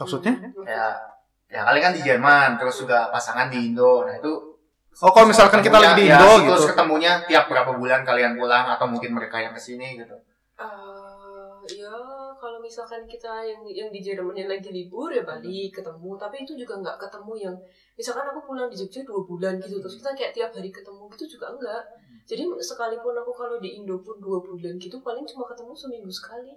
Maksudnya? 0.02 0.34
Ya 0.66 0.87
ya 1.52 1.60
kalian 1.69 1.84
kan 1.84 1.93
di 1.94 2.02
Jerman 2.02 2.49
terus 2.56 2.81
juga 2.81 3.08
pasangan 3.08 3.46
di 3.49 3.70
Indo. 3.70 4.02
Nah 4.02 4.16
itu 4.16 4.32
Oh 5.00 5.08
kalau 5.08 5.25
misalkan 5.25 5.64
kita 5.64 5.81
lagi 5.81 6.04
di 6.04 6.12
ketemunya- 6.12 6.20
Indo 6.20 6.28
ya, 6.28 6.37
gitu. 6.37 6.52
Terus 6.52 6.69
ketemunya 6.76 7.12
tiap 7.25 7.44
berapa 7.49 7.70
bulan 7.72 8.04
kalian 8.04 8.37
pulang 8.37 8.69
atau 8.69 8.84
mungkin 8.84 9.16
mereka 9.16 9.40
yang 9.40 9.56
ke 9.56 9.60
sini 9.60 9.96
gitu. 9.96 10.12
Eh, 10.60 11.81
ya 11.81 11.94
kalau 12.37 12.58
misalkan 12.58 13.06
kita 13.06 13.40
yang 13.40 13.62
yang 13.64 13.88
di 13.88 14.02
Jerman 14.02 14.34
yang 14.34 14.50
lagi 14.50 14.69
libur 14.69 15.08
ya 15.08 15.22
balik 15.22 15.72
ketemu 15.72 16.10
tapi 16.19 16.43
itu 16.43 16.52
juga 16.54 16.75
nggak 16.76 16.99
ketemu 16.99 17.32
yang 17.38 17.56
misalkan 17.94 18.26
aku 18.26 18.40
pulang 18.44 18.66
di 18.66 18.76
Jogja 18.76 19.00
dua 19.06 19.22
bulan 19.22 19.56
gitu 19.58 19.78
terus 19.78 19.96
kita 19.96 20.10
kayak 20.12 20.32
tiap 20.34 20.50
hari 20.50 20.69
ketemu 20.69 21.06
gitu 21.14 21.38
juga 21.38 21.54
enggak 21.54 21.82
jadi 22.26 22.43
sekalipun 22.58 23.14
aku 23.14 23.31
kalau 23.31 23.56
di 23.62 23.78
Indo 23.78 24.02
pun 24.02 24.19
dua 24.19 24.43
bulan 24.43 24.75
gitu 24.75 24.99
paling 25.00 25.22
cuma 25.22 25.46
ketemu 25.46 25.72
seminggu 25.72 26.10
sekali 26.10 26.50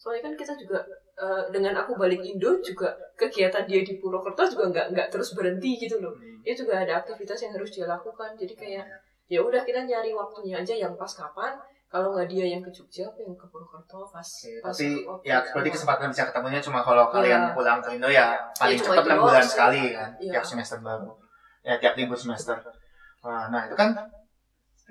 soalnya 0.00 0.24
kan 0.24 0.34
kita 0.34 0.56
juga 0.56 0.80
eh, 1.14 1.42
dengan 1.52 1.76
aku 1.76 1.92
balik 1.92 2.24
Indo 2.24 2.56
juga 2.64 2.88
kegiatan 3.20 3.68
dia 3.68 3.84
di 3.84 4.00
Purwokerto 4.00 4.48
juga 4.48 4.64
nggak 4.72 4.86
nggak 4.96 5.08
terus 5.12 5.36
berhenti 5.36 5.76
gitu 5.76 6.00
loh 6.00 6.16
dia 6.40 6.56
juga 6.56 6.80
ada 6.80 7.04
aktivitas 7.04 7.36
yang 7.44 7.52
harus 7.52 7.68
dia 7.68 7.84
lakukan 7.84 8.32
jadi 8.32 8.54
kayak 8.56 8.84
ya 9.28 9.38
udah 9.38 9.60
kita 9.60 9.84
nyari 9.84 10.16
waktunya 10.16 10.56
aja 10.56 10.72
yang 10.72 10.96
pas 10.96 11.12
kapan 11.12 11.52
kalau 11.90 12.14
nggak 12.14 12.26
dia 12.26 12.46
yang 12.48 12.62
ke 12.62 12.70
Jogja 12.72 13.04
aku 13.04 13.20
yang 13.20 13.36
ke 13.36 13.44
Purwokerto 13.46 14.08
pas 14.08 14.24
Oke, 14.24 14.50
pas 14.58 14.72
tapi 14.72 14.88
waktu 15.04 15.24
ya 15.26 15.36
berarti 15.44 15.70
kesempatan 15.70 16.06
bisa 16.08 16.22
ketemunya 16.32 16.60
cuma 16.64 16.80
kalau 16.80 17.04
kalian 17.12 17.42
Iya. 17.44 17.52
pulang 17.52 17.78
ke 17.84 17.88
Indo 17.92 18.08
ya 18.08 18.26
paling 18.56 18.78
cuma 18.80 18.94
cepat 18.96 19.04
enam 19.04 19.18
bulan 19.20 19.44
sih. 19.44 19.50
sekali 19.52 19.82
kan 19.92 20.10
Iya. 20.16 20.32
tiap 20.32 20.44
semester 20.48 20.78
baru 20.80 21.10
ya 21.60 21.74
tiap 21.76 21.94
libur 21.94 22.16
semester 22.16 22.56
nah, 23.20 23.52
nah 23.52 23.68
itu 23.68 23.76
kan 23.76 23.92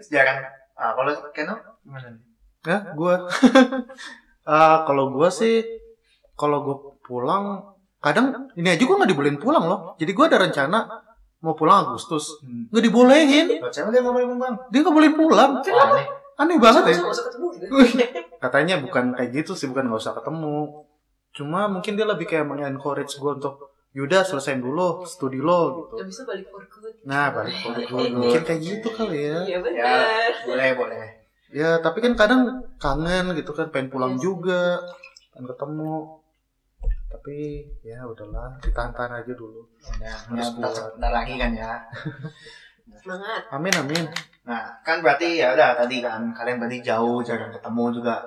jarang 0.06 0.38
ah, 0.78 0.94
kalau 0.94 1.12
Keno 1.34 1.56
gimana 1.82 2.08
nih? 2.14 2.24
Ya, 2.68 2.78
gua. 2.94 3.16
Ah, 4.50 4.82
kalau 4.90 5.14
gua 5.14 5.30
sih 5.30 5.62
kalau 6.34 6.66
gua 6.66 6.78
pulang 7.06 7.62
kadang 8.02 8.50
ini 8.58 8.74
aja 8.74 8.82
gua 8.90 8.98
nggak 8.98 9.12
dibolehin 9.14 9.38
pulang 9.38 9.70
loh. 9.70 9.80
Jadi 10.02 10.12
gua 10.18 10.26
ada 10.26 10.42
rencana 10.42 10.80
mau 11.46 11.54
pulang 11.54 11.86
Agustus. 11.86 12.42
Nggak 12.74 12.84
dibolehin. 12.90 13.46
Buat 13.62 13.74
siapa 13.78 13.94
dia 13.94 14.02
nggak 14.02 14.16
boleh 14.18 14.26
bang 14.34 14.56
Dia 14.74 14.80
nggak 14.82 14.96
boleh 14.98 15.12
pulang. 15.14 15.52
Wah, 15.62 15.86
aneh. 15.94 16.06
Aneh 16.42 16.58
banget 16.58 16.84
ya. 16.90 16.98
Katanya 18.42 18.82
bukan 18.82 19.14
kayak 19.14 19.30
gitu 19.46 19.54
sih, 19.54 19.70
bukan 19.70 19.86
nggak 19.86 20.02
usah 20.02 20.18
ketemu. 20.18 20.90
Cuma 21.30 21.70
mungkin 21.70 21.94
dia 21.94 22.10
lebih 22.10 22.26
kayak 22.26 22.50
mengencourage 22.50 23.22
gua 23.22 23.38
untuk 23.38 23.70
Yaudah 23.90 24.22
selesaiin 24.22 24.62
dulu 24.62 25.02
studi 25.02 25.42
lo 25.42 25.90
gitu. 25.90 25.98
balik 26.30 26.46
for 26.54 26.62
good 26.62 26.94
Nah 27.10 27.34
balik 27.34 27.58
for 27.58 27.74
good. 27.74 28.14
Mungkin 28.22 28.42
kayak 28.46 28.62
gitu 28.62 28.86
kali 28.94 29.34
ya. 29.34 29.42
iya 29.50 29.58
ya 29.58 29.60
benar 29.66 30.30
boleh 30.46 30.70
boleh 30.78 31.06
Ya 31.50 31.80
tapi 31.80 31.98
kan 32.00 32.14
kadang 32.14 32.42
kangen 32.78 33.34
gitu 33.34 33.52
kan 33.52 33.68
pengen 33.70 33.90
pulang 33.90 34.14
Iya 34.14 34.18
sih. 34.18 34.24
juga, 34.24 34.64
pengen 35.32 35.46
ketemu. 35.48 35.96
Tapi 37.10 37.38
ya 37.82 38.00
udahlah 38.04 38.54
ditahan-tahan 38.60 39.20
aja 39.20 39.34
dulu. 39.34 39.66
ya, 39.98 40.14
Harus 40.14 40.38
ya, 40.40 40.54
bentar, 40.54 40.72
kuat. 40.72 40.92
bentar 40.96 41.12
lagi 41.12 41.34
kan 41.36 41.52
ya 41.52 41.72
semangat 43.00 43.42
Amin 43.50 43.72
amin. 43.72 44.04
nah 44.44 44.66
kan 44.82 45.00
berarti 45.00 45.38
ya 45.38 45.54
udah 45.54 45.78
tadi 45.78 46.02
kan 46.02 46.34
kalian 46.34 46.58
berarti 46.58 46.82
jauh 46.82 47.22
jarang 47.22 47.48
ketemu 47.48 47.84
juga 47.94 48.18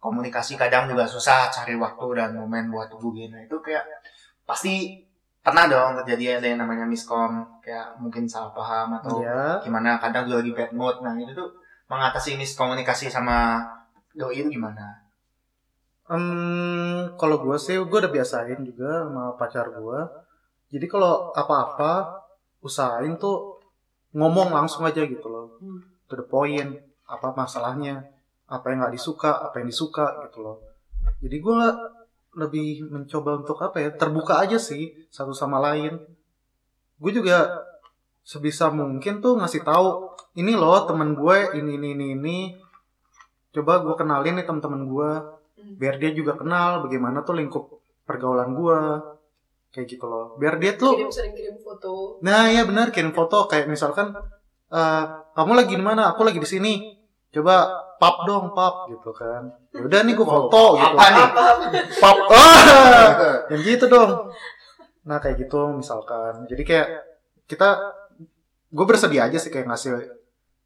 komunikasi 0.00 0.56
kadang 0.56 0.88
juga 0.88 1.04
susah 1.04 1.46
cari 1.46 1.76
waktu 1.76 2.06
dan 2.16 2.32
momen 2.32 2.66
buat 2.66 2.88
hubungin 2.90 3.28
nah 3.28 3.38
itu 3.38 3.54
kayak 3.60 3.84
pasti 4.42 5.04
pernah 5.38 5.68
dong 5.68 6.00
terjadi 6.00 6.40
ada 6.40 6.46
yang 6.48 6.58
namanya 6.58 6.88
miskom 6.88 7.44
kayak 7.60 7.92
mungkin 8.00 8.24
salah 8.24 8.50
paham 8.50 8.96
atau 8.96 9.20
Ya. 9.20 9.60
gimana 9.60 10.00
kadang 10.00 10.24
juga 10.24 10.40
lagi 10.40 10.52
bad 10.54 10.72
mood 10.72 10.96
nah 11.00 11.12
itu 11.14 11.30
tuh 11.30 11.52
mengatasi 11.86 12.34
miskomunikasi 12.38 13.10
sama 13.10 13.62
doi 14.16 14.42
itu 14.42 14.50
gimana 14.58 15.06
Hmm, 16.06 17.18
kalau 17.18 17.42
gue 17.42 17.58
sih 17.58 17.74
gue 17.74 17.98
udah 17.98 18.12
biasain 18.14 18.62
juga 18.62 19.10
sama 19.10 19.34
pacar 19.34 19.74
gue. 19.74 20.00
Jadi 20.70 20.86
kalau 20.86 21.34
apa-apa 21.34 22.22
usahain 22.62 23.18
tuh 23.18 23.58
ngomong 24.14 24.54
langsung 24.54 24.86
aja 24.86 25.02
gitu 25.02 25.26
loh. 25.26 25.58
To 26.06 26.14
the 26.14 26.22
point. 26.22 26.78
Apa 27.10 27.34
masalahnya? 27.34 28.06
Apa 28.46 28.70
yang 28.70 28.86
nggak 28.86 28.94
disuka? 28.94 29.34
Apa 29.50 29.58
yang 29.58 29.66
disuka 29.66 30.30
gitu 30.30 30.46
loh. 30.46 30.62
Jadi 31.18 31.42
gue 31.42 31.60
lebih 32.38 32.86
mencoba 32.86 33.42
untuk 33.42 33.58
apa 33.58 33.82
ya? 33.82 33.90
Terbuka 33.90 34.38
aja 34.38 34.62
sih 34.62 34.94
satu 35.10 35.34
sama 35.34 35.58
lain. 35.58 35.98
Gue 37.02 37.10
juga 37.10 37.66
sebisa 38.22 38.70
mungkin 38.70 39.18
tuh 39.18 39.42
ngasih 39.42 39.66
tahu 39.66 40.06
ini 40.36 40.52
loh 40.52 40.84
temen 40.84 41.16
gue 41.16 41.36
ini 41.56 41.80
ini 41.80 41.88
ini 41.96 42.06
ini. 42.12 42.38
Coba 43.50 43.80
gue 43.80 43.94
kenalin 43.96 44.36
nih 44.36 44.44
teman-teman 44.44 44.84
gue 44.84 45.10
Hmm. 45.56 45.72
biar 45.80 45.96
dia 45.96 46.12
juga 46.12 46.36
kenal 46.36 46.84
bagaimana 46.84 47.24
tuh 47.24 47.32
lingkup 47.40 47.64
pergaulan 48.04 48.52
gua. 48.52 49.00
Kayak 49.72 49.86
gitu 49.96 50.04
loh. 50.04 50.36
Biar 50.36 50.60
dia 50.60 50.76
tuh 50.76 50.96
kirim 50.96 51.08
sering 51.08 51.32
kirim 51.32 51.56
foto. 51.60 52.20
Nah 52.20 52.48
ya 52.52 52.68
benar 52.68 52.92
kirim 52.92 53.16
foto. 53.16 53.48
Kayak 53.48 53.72
misalkan 53.72 54.12
eh, 54.68 55.04
kamu 55.32 55.52
lagi 55.56 55.74
di 55.76 55.84
mana? 55.84 56.12
Aku 56.12 56.28
lagi 56.28 56.36
di 56.36 56.48
sini. 56.48 56.92
Coba 57.32 57.72
pap 57.96 58.24
dong 58.28 58.52
pap. 58.52 58.88
Gitu 58.92 59.10
kan. 59.16 59.48
Ya 59.72 59.80
udah 59.84 60.00
nih 60.04 60.12
gue 60.16 60.28
foto 60.28 60.62
gitu. 60.76 60.96
Apa 60.96 61.04
nih? 61.08 61.28
pap. 62.04 62.18
Ah! 62.32 63.08
Yang 63.52 63.62
gitu 63.64 63.84
dong. 63.88 64.10
Nah 65.08 65.16
kayak 65.20 65.40
gitu 65.40 65.60
misalkan. 65.72 66.44
Jadi 66.48 66.62
kayak 66.68 66.88
kita 67.48 67.96
gue 68.68 68.84
bersedia 68.84 69.24
aja 69.28 69.40
sih 69.40 69.48
kayak 69.48 69.72
ngasih 69.72 69.96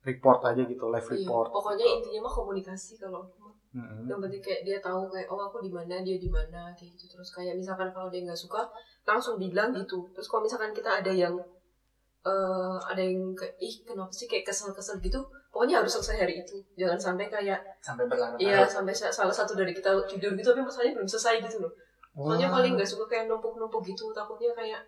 report 0.01 0.41
aja 0.43 0.63
gitu 0.63 0.85
live 0.87 1.05
Iya, 1.05 1.13
report 1.19 1.49
pokoknya 1.53 1.87
intinya 1.87 2.21
mah 2.23 2.35
komunikasi 2.35 2.93
kalau 2.97 3.21
aku 3.21 3.37
mah. 3.39 3.55
Mm-mm. 3.71 4.03
yang 4.11 4.19
penting 4.19 4.43
kayak 4.43 4.61
dia 4.65 4.79
tahu 4.81 5.07
kayak 5.07 5.31
oh 5.31 5.39
aku 5.41 5.63
di 5.63 5.71
mana 5.71 6.03
dia 6.03 6.17
di 6.17 6.27
mana 6.27 6.75
kayak 6.75 6.91
gitu 6.91 7.07
terus 7.09 7.31
kayak 7.31 7.55
misalkan 7.55 7.87
kalau 7.91 8.09
dia 8.09 8.25
nggak 8.25 8.35
suka 8.35 8.67
langsung 9.05 9.39
bilang 9.39 9.71
gitu 9.71 10.11
terus 10.11 10.27
kalau 10.27 10.43
misalkan 10.43 10.73
kita 10.73 10.91
ada 10.99 11.13
yang 11.15 11.37
eh 12.21 12.77
ada 12.85 13.01
yang 13.01 13.33
kayak 13.33 13.57
ih 13.59 13.75
kenapa 13.81 14.13
sih 14.13 14.27
kayak 14.27 14.45
kesel-kesel 14.45 15.01
gitu 15.01 15.17
pokoknya 15.49 15.81
harus 15.81 15.97
selesai 15.97 16.17
hari 16.21 16.35
itu 16.39 16.57
jangan 16.75 17.01
sampai 17.01 17.27
kayak 17.27 17.61
Sampai 17.81 18.05
berlarut 18.05 18.37
iya 18.37 18.61
sampai 18.67 18.93
sa- 18.93 19.09
salah 19.09 19.33
satu 19.33 19.55
dari 19.55 19.73
kita 19.73 19.89
tidur 20.05 20.35
gitu 20.35 20.53
tapi 20.53 20.61
masalahnya 20.61 21.01
belum 21.01 21.09
selesai 21.09 21.41
gitu 21.41 21.65
loh 21.65 21.73
soalnya 22.13 22.49
Wah. 22.49 22.61
paling 22.61 22.77
nggak 22.77 22.85
suka 22.85 23.05
kayak 23.07 23.25
numpuk-numpuk 23.25 23.81
gitu 23.87 24.13
takutnya 24.13 24.53
kayak 24.53 24.81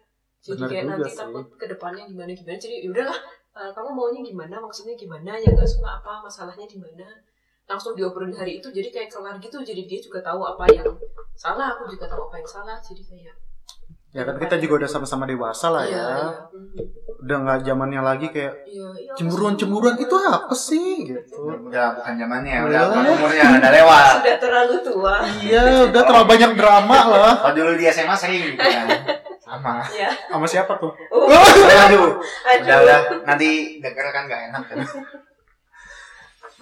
jadi 0.43 0.59
Benar 0.59 0.69
kayak 0.69 0.85
nanti 0.91 1.09
sih. 1.09 1.19
takut 1.23 1.47
ke 1.57 1.67
depannya 1.71 2.05
gimana 2.05 2.31
gimana 2.35 2.59
jadi 2.59 2.77
ya 2.85 3.09
eh, 3.53 3.71
kamu 3.73 3.89
maunya 3.93 4.21
gimana? 4.23 4.57
Maksudnya 4.59 4.95
gimana? 4.95 5.37
Yang 5.37 5.53
nggak 5.59 5.71
suka 5.71 5.89
apa? 6.01 6.13
Masalahnya 6.25 6.67
di 6.67 6.79
mana? 6.81 7.09
Langsung 7.69 7.95
diobrolin 7.95 8.35
hari 8.35 8.59
itu 8.61 8.69
jadi 8.69 8.89
kayak 8.91 9.09
kelar 9.13 9.37
gitu. 9.39 9.61
Jadi 9.61 9.87
dia 9.87 10.01
juga 10.03 10.21
tahu 10.21 10.43
apa 10.43 10.65
yang 10.69 10.89
salah 11.33 11.73
aku 11.73 11.89
juga 11.89 12.09
tahu 12.09 12.29
apa 12.29 12.37
yang 12.41 12.49
salah. 12.49 12.77
Jadi 12.81 13.03
kayak 13.05 13.35
ya 14.13 14.29
kan 14.29 14.37
kita 14.37 14.61
juga 14.61 14.85
udah 14.85 14.91
sama-sama 14.93 15.25
dewasa 15.25 15.73
lah 15.73 15.89
iya 15.89 15.97
ya. 15.97 16.05
iya. 16.05 16.29
Mhm. 16.53 16.85
udah 17.25 17.37
nggak 17.49 17.59
zamannya 17.65 18.01
lagi 18.05 18.29
kayak 18.29 18.69
iya 18.69 18.89
iya 19.01 19.13
cemburuan 19.17 19.57
cemburuan 19.57 19.97
itu 19.97 20.13
apa 20.13 20.53
sih? 20.53 21.09
Gitu. 21.09 21.41
Udah 21.41 21.97
bukan 21.97 22.15
zamannya, 22.21 22.57
udah 22.61 22.77
Udah. 22.77 22.83
bukan 22.93 23.05
umurnya, 23.09 23.45
udah 23.57 23.71
lewat. 23.73 24.05
sudah 24.21 24.37
terlalu 24.37 24.75
tua. 24.85 25.17
Iya 25.41 25.61
udah 25.89 26.03
terlalu 26.05 26.27
banyak 26.29 26.51
drama 26.61 26.99
lah. 27.09 27.33
Kalau 27.41 27.55
dulu 27.57 27.73
di 27.73 27.85
SMA 27.89 28.13
sering 28.13 28.53
gitu 28.53 28.61
kan. 28.61 28.87
Sama. 29.53 29.85
ya 29.93 30.09
sama 30.33 30.49
siapa 30.49 30.81
tuh 30.81 30.97
oh, 31.13 31.29
Aduh, 31.29 31.69
aduh 31.69 32.05
udah 32.65 32.77
udah 32.89 32.99
nanti 33.29 33.77
denger 33.85 34.09
kan 34.09 34.25
gak 34.25 34.43
enak 34.49 34.65
kan. 34.65 34.77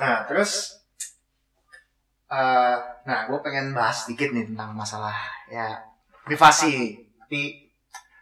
Nah, 0.00 0.24
terus 0.24 0.80
eh 2.30 2.76
nah, 3.04 3.26
gue 3.28 3.38
pengen 3.44 3.76
bahas 3.76 4.06
sedikit 4.06 4.32
nih 4.32 4.48
tentang 4.48 4.72
masalah 4.72 5.14
ya 5.52 5.76
privasi. 6.24 7.04
Tapi 7.20 7.70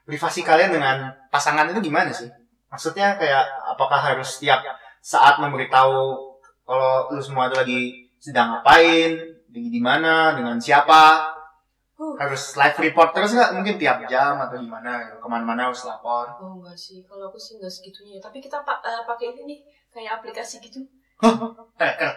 privasi 0.08 0.40
kalian 0.42 0.75
dengan 0.75 1.12
pasangan 1.30 1.70
itu 1.70 1.78
gimana 1.87 2.10
sih? 2.10 2.28
Maksudnya 2.68 3.16
kayak 3.16 3.46
apakah 3.72 4.00
harus 4.00 4.37
setiap 4.37 4.60
saat 5.00 5.40
memberitahu 5.40 6.28
kalau 6.68 7.08
lu 7.14 7.22
semua 7.22 7.48
itu 7.48 7.56
lagi 7.56 7.80
sedang 8.20 8.52
ngapain, 8.52 9.16
lagi 9.48 9.68
di 9.72 9.80
mana, 9.80 10.37
dengan 10.37 10.60
siapa, 10.60 11.32
Uh. 11.99 12.14
harus 12.14 12.55
live 12.55 12.78
report 12.78 13.11
terus 13.11 13.35
nggak 13.35 13.59
mungkin 13.59 13.75
tiap 13.75 14.07
jam 14.07 14.38
atau 14.38 14.55
gimana 14.55 15.02
gitu. 15.02 15.19
ke 15.19 15.26
mana-mana 15.26 15.67
harus 15.67 15.83
lapor 15.83 16.31
Oh 16.38 16.62
enggak 16.62 16.78
sih, 16.78 17.02
kalau 17.02 17.26
aku 17.26 17.35
sih 17.35 17.59
enggak 17.59 17.75
segitunya. 17.75 18.23
Tapi 18.23 18.38
kita 18.38 18.62
pa- 18.62 18.78
eh, 18.87 19.02
pakai 19.02 19.35
ini 19.35 19.43
nih, 19.50 19.59
kayak 19.90 20.23
aplikasi 20.23 20.62
gitu. 20.62 20.78
tracker 21.75 22.14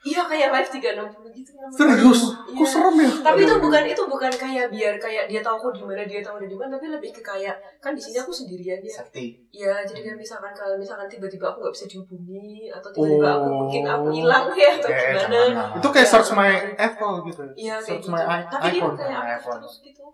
Iya 0.00 0.22
kayak 0.24 0.48
live 0.48 0.70
360 0.70 0.94
gitu 1.34 1.50
namanya. 1.52 1.74
serius 1.74 2.20
Iya. 2.44 2.54
kok 2.54 2.66
serem 2.66 2.96
ya 2.96 3.10
Tapi 3.20 3.40
itu 3.40 3.54
bukan 3.58 3.82
itu 3.84 4.02
bukan 4.04 4.32
kayak 4.32 4.66
biar 4.68 4.94
kayak 4.96 5.24
dia 5.26 5.40
tahu 5.40 5.54
aku 5.58 5.68
di 5.72 5.82
mana 5.82 6.02
dia 6.02 6.20
tahu 6.20 6.38
ada 6.38 6.46
di 6.46 6.54
mana, 6.54 6.70
tapi 6.72 6.86
lebih 6.88 7.10
ke 7.10 7.20
kayak 7.20 7.52
kan 7.76 7.92
di 7.92 8.00
sini 8.00 8.16
aku 8.16 8.30
sendirian 8.30 8.78
ya. 8.78 8.94
sakti 8.94 9.26
Iya, 9.50 9.82
jadi 9.82 10.00
kan 10.04 10.14
misalkan 10.14 10.52
kalau 10.52 10.74
misalkan 10.76 11.08
tiba-tiba 11.08 11.46
aku 11.48 11.58
nggak 11.60 11.74
bisa 11.74 11.86
dihubungi 11.88 12.48
atau 12.68 12.88
tiba-tiba 12.88 13.28
aku 13.32 13.44
Oh. 13.44 13.54
mungkin 13.60 13.82
aku 13.84 14.06
hilang 14.12 14.46
ya 14.54 14.70
atau 14.72 14.88
gimana. 14.88 15.40
itu 15.74 15.88
kayak 15.88 16.08
search 16.08 16.30
my 16.32 16.52
Apple 16.78 17.14
gitu 17.24 17.42
Iya 17.52 17.74
kayak 17.74 17.82
search 17.82 18.04
gitu. 18.04 18.12
my 18.12 18.22
i- 18.24 18.46
Tapi 18.46 18.62
dia 18.64 18.70
iPhone 18.76 18.94
kayak 18.94 19.10
aktif 19.10 19.34
iPhone. 19.36 19.60
terus 19.60 19.76
gitu. 19.82 20.04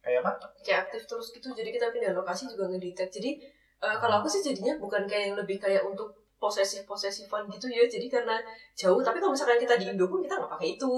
kayak 0.00 0.18
apa 0.20 0.30
Kayak 0.58 0.78
aktif 0.82 1.02
terus 1.04 1.26
gitu. 1.30 1.48
Jadi 1.52 1.68
kita 1.70 1.86
pindah 1.90 2.12
lokasi 2.12 2.42
juga 2.46 2.64
ngedetect. 2.66 3.10
Jadi 3.12 3.30
eh, 3.78 3.96
kalau 3.96 4.14
aku 4.18 4.26
sih 4.26 4.40
jadinya 4.40 4.72
bukan 4.76 5.04
kayak 5.04 5.24
yang 5.26 5.36
lebih 5.36 5.56
kayak 5.56 5.82
untuk 5.82 6.08
posesif 6.36 6.84
posesifan 6.84 7.48
gitu 7.48 7.66
ya. 7.66 7.84
Jadi 7.84 8.06
karena 8.06 8.36
jauh. 8.74 9.00
Tapi 9.00 9.18
kalau 9.18 9.32
misalkan 9.32 9.56
kita 9.56 9.74
di 9.76 9.88
Indo 9.90 10.06
pun 10.06 10.20
kita 10.20 10.36
nggak 10.36 10.52
pakai 10.52 10.76
itu. 10.76 10.94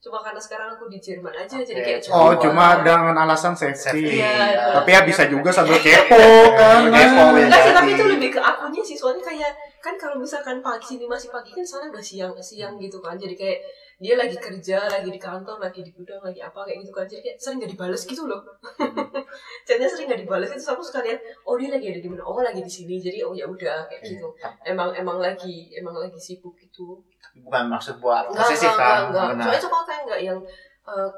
Cuma 0.00 0.16
karena 0.24 0.40
sekarang 0.40 0.72
aku 0.72 0.88
di 0.88 0.96
Jerman 0.96 1.34
aja. 1.36 1.60
Jadi 1.60 1.76
Oke. 1.76 1.84
kayak 1.84 2.00
oh 2.08 2.32
cuma 2.40 2.80
dengan 2.80 3.12
alasan 3.12 3.52
Safety. 3.52 3.76
safety 4.00 4.16
Iya, 4.16 4.72
tapi 4.80 4.96
ya 4.96 5.00
bisa 5.04 5.28
juga 5.28 5.52
sambil 5.52 5.76
kepo 5.76 6.16
kan 6.56 6.88
Kepo, 6.88 7.36
ya. 7.36 7.44
Enggak 7.44 7.60
sih, 7.60 7.68
Jadi- 7.68 7.76
tapi 7.76 7.90
itu 7.92 8.04
lebih 8.08 8.28
ke 8.32 8.40
akunya 8.40 8.80
sih. 8.80 8.96
Soalnya 8.96 9.20
kayak 9.20 9.52
kan 9.84 10.00
kalau 10.00 10.16
misalkan 10.16 10.64
pagi 10.64 10.96
sini 10.96 11.04
masih 11.04 11.28
pagi 11.28 11.52
kan 11.52 11.60
sana 11.60 11.92
udah 11.92 12.00
siang 12.00 12.32
siang 12.40 12.80
gitu 12.80 12.96
kan. 13.04 13.20
Jadi 13.20 13.36
kayak 13.36 13.60
dia 14.00 14.16
lagi 14.16 14.32
kerja, 14.40 14.88
lagi 14.88 15.12
di 15.12 15.20
kantor, 15.20 15.60
lagi 15.60 15.84
di 15.84 15.92
gudang, 15.92 16.24
lagi 16.24 16.40
apa 16.40 16.64
kayak 16.64 16.80
gitu 16.80 16.92
kan. 16.96 17.04
Jadi 17.04 17.20
kayak 17.20 17.36
sering 17.36 17.60
gak 17.60 17.68
dibales 17.76 18.00
gitu 18.08 18.24
loh. 18.24 18.40
Jadinya 19.68 19.88
sering 19.92 20.08
gak 20.08 20.20
dibales 20.24 20.48
itu 20.48 20.64
aku 20.64 20.80
sekalian, 20.80 21.20
oh 21.44 21.60
dia 21.60 21.68
lagi 21.68 21.92
ada 21.92 22.00
di 22.00 22.08
mana? 22.08 22.24
Oh 22.24 22.40
lagi 22.40 22.64
di 22.64 22.72
sini. 22.72 22.96
Jadi 22.96 23.20
oh 23.20 23.36
ya 23.36 23.44
udah 23.44 23.84
kayak 23.84 24.00
Iya. 24.00 24.10
gitu. 24.16 24.26
Emang 24.64 24.88
emang 24.96 25.20
lagi 25.20 25.68
emang 25.76 25.92
lagi 25.94 26.16
sibuk 26.16 26.56
gitu. 26.56 26.96
bukan 27.30 27.70
maksud 27.70 28.02
buat 28.02 28.26
posesif 28.26 28.74
kan 28.74 29.06
enggak, 29.12 29.38
enggak. 29.38 29.44
Soalnya 29.46 29.62
cuma 29.62 29.78
kayak 29.86 30.02
enggak 30.02 30.20
yang 30.24 30.38
eh, 30.82 31.10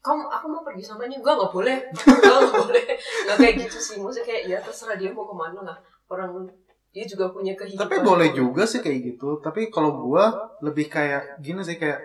kamu 0.00 0.22
aku 0.26 0.46
mau 0.50 0.62
pergi 0.64 0.82
sama 0.82 1.04
ini 1.06 1.20
enggak 1.20 1.36
enggak 1.38 1.52
boleh 1.52 1.76
enggak 2.08 2.36
enggak 2.40 2.56
boleh 2.66 2.86
enggak 2.98 3.36
kayak 3.38 3.54
gitu 3.68 3.78
sih 3.78 3.96
maksudnya 4.00 4.26
kayak 4.26 4.42
ya 4.50 4.58
terserah 4.58 4.96
dia 4.98 5.12
mau 5.14 5.28
ke 5.28 5.36
mana 5.36 5.60
lah 5.62 5.76
orang 6.10 6.48
dia 6.90 7.04
juga 7.06 7.30
punya 7.30 7.54
kehidupan 7.54 7.86
tapi 7.86 7.96
boleh 8.02 8.34
juga 8.34 8.66
sih 8.66 8.82
kayak 8.82 9.14
gitu 9.14 9.38
tapi 9.38 9.70
kalau 9.70 9.94
gua 9.94 10.50
lebih 10.58 10.90
kayak 10.90 11.38
gini 11.38 11.62
sih 11.62 11.78
kayak 11.78 12.00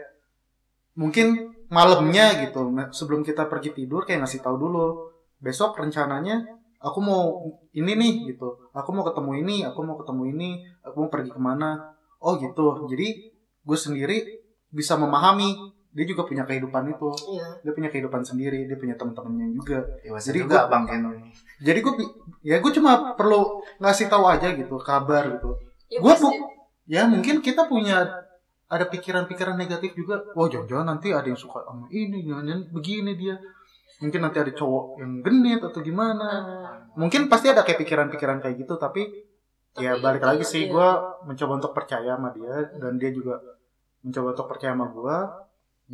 mungkin 0.96 1.28
malamnya 1.68 2.44
gitu. 2.44 2.72
Nah, 2.72 2.90
sebelum 2.90 3.22
kita 3.22 3.46
pergi 3.46 3.72
tidur 3.72 4.04
kayak 4.04 4.24
ngasih 4.24 4.42
tahu 4.42 4.56
dulu. 4.58 5.12
Besok 5.38 5.76
rencananya 5.76 6.42
aku 6.80 7.00
mau 7.00 7.44
ini 7.72 7.94
nih 7.94 8.14
gitu. 8.32 8.56
Aku 8.72 8.90
mau 8.90 9.04
ketemu 9.04 9.32
ini 9.40 9.58
aku 9.62 9.84
mau 9.84 9.96
ketemu 9.96 10.24
ini 10.32 10.50
aku 10.82 10.96
mau 10.98 11.10
pergi 11.10 11.30
ke 11.30 11.38
mana. 11.38 11.94
Oh 12.18 12.36
gitu. 12.36 12.88
Jadi 12.88 13.08
gue 13.62 13.78
sendiri 13.78 14.18
bisa 14.68 14.96
memahami. 14.96 15.76
Dia 15.96 16.04
juga 16.04 16.28
punya 16.28 16.44
kehidupan 16.44 16.92
itu. 16.92 17.08
Iya. 17.32 17.48
Dia 17.64 17.72
punya 17.72 17.88
kehidupan 17.88 18.20
sendiri 18.20 18.68
dia 18.68 18.76
punya 18.76 18.96
teman-temannya 18.96 19.48
juga. 19.54 19.80
Dewasa 20.04 20.28
Jadi 20.28 20.40
juga 20.42 20.68
gua- 20.68 20.72
bang 20.72 20.84
Keno 20.88 21.10
jadi 21.56 21.80
gue 21.80 21.94
ya 22.44 22.60
gue 22.60 22.68
cuma 22.70 23.16
perlu 23.16 23.64
ngasih 23.80 24.12
tahu 24.12 24.28
aja 24.28 24.52
gitu 24.52 24.76
kabar 24.76 25.24
gitu. 25.32 25.56
Ya, 25.88 26.04
Gua 26.04 26.12
pasti. 26.12 26.28
bu- 26.28 26.52
ya 26.84 27.08
mungkin 27.08 27.40
kita 27.40 27.64
punya 27.66 28.04
ada 28.66 28.86
pikiran-pikiran 28.90 29.56
negatif 29.56 29.94
juga. 29.94 30.22
Wah 30.34 30.48
jangan-jangan 30.50 30.86
nanti 30.98 31.14
ada 31.14 31.28
yang 31.30 31.38
suka 31.38 31.62
sama 31.66 31.86
ini, 31.94 32.26
jangan 32.26 32.66
begini 32.74 33.14
dia. 33.14 33.38
Mungkin 34.02 34.20
nanti 34.20 34.38
ada 34.44 34.52
cowok 34.52 35.00
yang 35.00 35.12
genit 35.24 35.62
atau 35.64 35.80
gimana. 35.80 36.28
Ah, 36.28 36.72
Mungkin 37.00 37.32
pasti 37.32 37.48
ada 37.54 37.64
kayak 37.64 37.80
pikiran-pikiran 37.86 38.44
kayak 38.44 38.56
gitu, 38.60 38.76
tapi, 38.76 39.08
ya 39.80 39.96
balik 40.00 40.24
iya, 40.24 40.28
lagi 40.36 40.44
sih 40.44 40.68
iya. 40.68 40.72
gue 40.72 40.90
mencoba 41.28 41.54
untuk 41.60 41.72
percaya 41.76 42.16
sama 42.16 42.32
dia 42.32 42.72
dan 42.80 42.96
dia 42.96 43.12
juga 43.12 43.40
mencoba 44.04 44.28
untuk 44.36 44.48
percaya 44.52 44.72
sama 44.76 44.88
gue. 44.92 45.18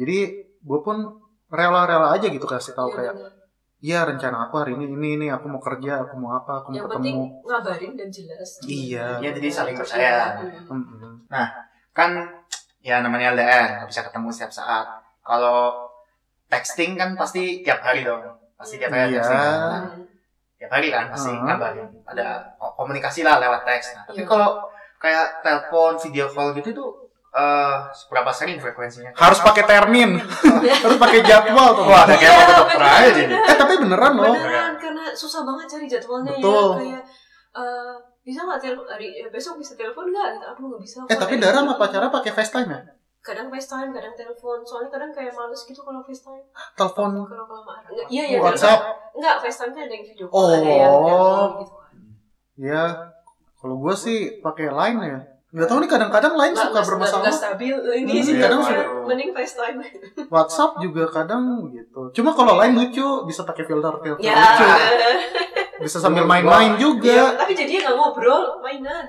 Jadi 0.01 0.17
gue 0.61 0.79
pun 0.81 0.97
rela-rela 1.51 2.15
aja 2.15 2.31
gitu 2.31 2.47
kasih 2.47 2.71
tahu 2.73 2.89
iya, 2.89 2.95
kayak, 2.95 3.13
iya 3.83 3.99
rencana 4.07 4.47
aku 4.47 4.55
hari 4.63 4.71
ini 4.79 4.87
ini 4.87 5.09
ini 5.19 5.27
aku 5.27 5.51
mau 5.51 5.59
kerja, 5.59 5.99
aku 6.07 6.15
mau 6.15 6.31
apa, 6.31 6.63
aku 6.63 6.71
mau 6.71 6.77
yang 6.79 6.87
penting 6.87 7.15
ketemu. 7.19 7.43
ngabarin 7.43 7.91
dan 7.99 8.07
jelas 8.07 8.49
Iya. 8.63 9.05
ya 9.19 9.29
jadi 9.35 9.47
saling 9.51 9.75
percaya 9.75 10.39
Hmm. 10.71 10.79
Mm-mm. 10.79 11.13
kan 11.91 12.11
ya 12.81 12.99
namanya 12.99 13.31
LDR 13.31 13.67
nggak 13.77 13.87
bisa 13.87 14.01
ketemu 14.03 14.27
setiap 14.29 14.51
saat 14.51 14.85
kalau 15.21 15.87
texting 16.47 16.93
kan 16.93 17.13
pasti 17.13 17.61
tiap 17.61 17.79
hari 17.79 18.01
dong 18.01 18.21
pasti 18.53 18.75
tiap 18.75 18.89
hari 18.89 19.11
Iya. 19.11 19.17
texting 19.17 19.39
kan? 19.39 19.83
Tiap 20.57 20.71
hari 20.71 20.87
kan 20.89 21.05
pasti 21.07 21.29
Uh-huh. 21.31 21.41
ngabarin 21.43 21.89
ada 22.03 22.25
ko- 22.55 22.73
komunikasi 22.75 23.21
lah 23.21 23.37
lewat 23.37 23.61
teks 23.63 23.93
nah, 23.93 24.03
tapi 24.03 24.21
Iya. 24.21 24.27
kalau 24.27 24.49
kayak 24.97 25.41
telepon 25.41 25.93
video 25.99 26.25
call 26.27 26.53
gitu 26.53 26.69
tuh 26.71 26.89
eh 27.31 27.75
seberapa 27.91 28.27
sering 28.29 28.57
frekuensinya 28.57 29.15
Harus 29.15 29.39
pakai 29.39 29.63
termin, 29.63 30.19
harus 30.19 30.97
pakai 30.99 31.23
jadwal 31.23 31.71
tuh. 31.73 31.87
wah 31.87 32.03
ada 32.03 32.13
kayak 32.13 32.27
mau 32.27 32.37
Iya, 32.37 32.43
ke 32.43 32.53
dokter 32.59 32.81
aja 32.83 33.09
jadi 33.15 33.33
Eh 33.41 33.55
tapi 33.55 33.73
beneran 33.79 34.13
loh. 34.13 34.35
beneran 34.35 34.73
karena 34.75 35.05
susah 35.11 35.41
banget 35.41 35.65
cari 35.69 35.85
jadwalnya 35.87 36.33
Betul. 36.33 36.51
ya 36.51 36.75
kayak 36.75 37.03
eh, 37.53 37.95
bisa 38.21 38.39
nggak 38.39 38.59
telepon 38.59 38.85
hari 38.85 39.07
eh, 39.15 39.27
besok 39.27 39.57
bisa 39.57 39.73
telepon 39.73 40.05
nggak 40.07 40.27
gitu 40.31 40.45
aduh 40.47 40.65
nggak 40.67 40.81
bisa 40.81 40.97
Eh 41.03 41.17
tapi 41.17 41.33
Dara 41.35 41.59
sama 41.59 41.73
pacarnya 41.75 42.09
pakai 42.09 42.31
FaceTime 42.31 42.69
ya? 42.69 42.79
kadang 43.19 43.47
FaceTime 43.47 43.89
kadang 43.91 44.13
telepon 44.13 44.57
soalnya 44.61 44.89
kadang 44.89 45.11
kayak 45.11 45.29
males 45.31 45.61
gitu 45.61 45.77
kalau 45.79 46.01
FaceTime 46.01 46.41
Telepon 46.73 47.09
kalau 47.19 47.45
kelamaan 47.45 47.81
iya 48.07 48.23
iya 48.27 48.37
WhatsApp. 48.39 48.81
nggak 49.13 49.35
FaceTime 49.39 49.71
kan 49.71 49.81
ada 49.83 49.93
yang 49.93 50.05
video 50.05 50.25
Oh. 50.25 50.31
call 50.31 50.47
ada 50.51 50.65
yang 50.65 50.93
telepon 50.99 51.49
gitu 51.59 51.73
kan 51.75 51.93
Ya, 52.53 52.83
kalau 53.55 53.75
gue 53.79 53.95
sih 53.95 54.17
pakai 54.39 54.69
Line 54.69 54.99
ya. 55.01 55.19
Gak 55.51 55.65
tau 55.65 55.77
nih 55.77 55.89
kadang-kadang 55.89 56.33
Line 56.33 56.53
suka 56.53 56.79
bermasalah. 56.79 57.23
nggak 57.23 57.35
stabil 57.35 57.73
ini 57.97 58.11
Hmm, 58.11 58.21
sih 58.21 58.33
kadang 58.37 58.61
mending- 58.61 58.85
suka- 58.85 59.03
mending 59.03 59.29
FaceTime 59.31 59.77
WhatsApp 60.27 60.71
juga 60.79 61.03
kadang 61.07 61.43
gitu. 61.69 62.01
Cuma 62.13 62.31
kalau 62.31 62.55
Line 62.55 62.75
lucu, 62.75 63.01
bisa 63.23 63.41
pakai 63.43 63.65
filter-filter 63.65 64.21
ya 64.21 64.31
lucu. 64.31 64.65
Bisa 65.81 65.97
sambil 65.97 66.23
main-main 66.23 66.71
Iya, 66.71 66.79
juga. 66.79 67.17
tapi 67.35 67.51
jadinya 67.51 67.79
nggak 67.83 67.95
ngobrol 67.95 68.43
mainan 68.59 69.05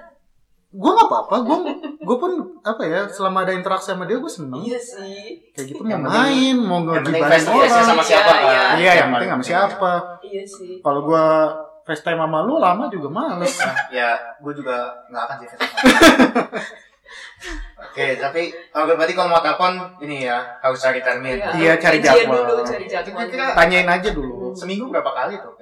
gue 0.72 0.88
nggak 0.88 1.04
apa-apa 1.04 1.36
gue 1.42 1.56
gue 2.00 2.16
pun 2.16 2.32
apa 2.58 2.80
ya 2.82 3.04
selama 3.04 3.44
ada 3.44 3.52
interaksi 3.52 3.92
sama 3.92 4.08
dia 4.08 4.16
gue 4.16 4.32
seneng 4.32 4.56
Iya 4.58 4.80
sih. 4.80 5.52
kayak 5.52 5.66
gitu 5.68 5.84
Yang 5.84 6.00
mau 6.00 6.08
main 6.10 6.56
mau 6.58 6.78
ngegibahin 6.82 7.28
face 7.28 7.46
orang 7.46 7.84
sama 7.84 8.00
siapa 8.02 8.32
Iya, 8.32 8.32
kan 8.32 8.40
iya. 8.40 8.64
iya 8.74 8.92
yang 8.96 9.08
penting 9.12 9.30
sama 9.30 9.44
siapa 9.44 9.92
Iya 10.22 10.42
sih. 10.42 10.80
kalau 10.80 11.04
gue 11.04 11.24
FaceTime 11.82 12.16
sama 12.16 12.38
lu 12.40 12.56
lama 12.56 12.88
juga 12.88 13.08
males 13.10 13.52
Nah, 13.58 13.76
ya 14.00 14.10
gue 14.38 14.52
juga 14.54 14.76
nggak 15.06 15.22
akan 15.22 15.36
sih 15.36 15.46
face 15.46 15.60
Oke, 17.82 18.16
tapi 18.16 18.42
oh, 18.72 18.86
berarti 18.88 19.12
kalau 19.12 19.28
mau 19.28 19.42
telepon 19.42 19.74
ini 20.00 20.24
ya 20.24 20.38
harus 20.62 20.78
cari 20.78 21.02
termin. 21.02 21.36
Iya, 21.52 21.76
cari 21.76 21.98
Janjian 21.98 22.24
jadwal. 22.24 22.46
dulu, 22.48 22.62
cari 22.64 22.86
jadwal. 22.86 23.26
Tanyain 23.52 23.84
aja 23.84 24.08
dulu 24.08 24.54
Seminggu 24.54 24.88
berapa 24.88 25.10
kali 25.10 25.36
tuh? 25.36 25.52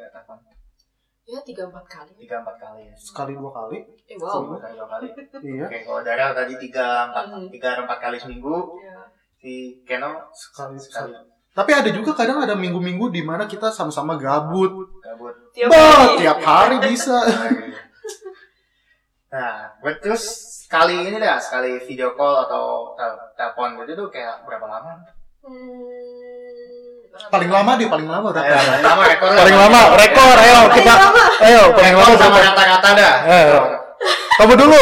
Ya 1.31 1.39
tiga 1.41 1.63
empat 1.65 1.87
kali. 1.87 2.11
Tiga 2.19 2.37
empat 2.39 2.57
kali 2.59 2.83
ya. 2.83 2.95
sekali 2.97 3.33
dua 3.33 3.51
kali 3.51 3.79
Eh 4.05 4.19
wow. 4.19 4.51
kali 4.53 4.75
dua 4.75 4.89
kali. 4.89 5.07
iya 5.41 5.65
Oke, 5.65 5.79
kalau 5.81 6.01
Daryl 6.03 6.33
tadi 6.35 6.55
tiga 6.59 6.87
empat 7.07 7.25
Hmm. 7.29 7.47
tiga 7.49 7.69
empat 7.79 7.99
kali 8.01 8.17
seminggu, 8.17 8.57
Ya. 8.77 8.99
si 9.37 9.53
Keno 9.83 10.27
sekali 10.33 10.75
sekali 10.75 11.15
sekali 11.15 11.29
tapi 11.51 11.71
ada 11.73 11.91
juga 11.91 12.15
kadang 12.15 12.39
ada 12.39 12.55
minggu-minggu 12.55 13.11
di 13.11 13.23
mana 13.23 13.43
kita 13.45 13.69
sama-sama 13.69 14.15
gabut 14.17 14.71
gabut. 14.99 15.35
Tiap 15.51 15.67
bah 15.67 15.83
hari. 16.01 16.15
tiap 16.17 16.39
hari 16.41 16.77
bisa 16.85 17.19
Nah, 19.31 19.71
buat 19.79 19.99
terus 19.99 20.23
sekali 20.61 21.07
ini 21.07 21.15
dah, 21.17 21.39
sekali 21.39 21.79
video 21.81 22.15
call 22.15 22.43
atau 22.45 22.95
tel- 22.95 23.31
telepon 23.33 23.79
gitu 23.79 23.95
tuh 23.97 24.09
kayak 24.09 24.43
berapa 24.43 24.63
lama? 24.65 24.99
Hmm, 25.41 27.07
paling 27.27 27.47
lama 27.49 27.73
deh 27.75 27.87
paling 27.87 28.07
lama 28.07 28.29
berapa 28.29 28.43
paling 28.43 28.83
lama 28.83 29.03
rekor. 29.05 29.29
paling 29.33 29.57
lama 29.57 29.81
rekor 29.97 30.37
ayo 30.37 30.59
kita 30.71 30.95
ayo 31.41 31.63
Rekor 31.73 32.15
sama 32.15 32.39
rata-rata 32.39 32.89
dah. 32.93 33.15
Ayo. 33.25 33.61
kamu 34.37 34.55
dulu 34.57 34.81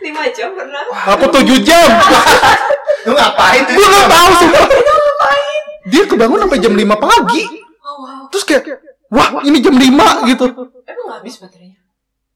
lima 0.00 0.22
jam 0.28 0.50
pernah. 0.52 0.82
aku 1.08 1.24
tujuh 1.30 1.58
jam 1.62 1.88
Lu 3.02 3.12
ngapain 3.12 3.62
gue 3.64 3.82
nggak 3.82 4.08
tahu 4.08 4.30
sih 4.36 4.48
dia 5.84 6.02
kebangun 6.06 6.38
sampai 6.40 6.58
jam 6.58 6.70
5 6.70 6.86
pagi 6.96 7.42
Oh 7.82 7.96
wow. 7.98 8.22
terus 8.30 8.44
kayak 8.44 8.62
wah 9.08 9.42
ini 9.42 9.58
jam 9.58 9.74
5 9.74 9.82
gitu 10.28 10.46
Emang 10.84 11.04
nggak 11.04 11.18
habis 11.18 11.34
baterainya? 11.36 11.78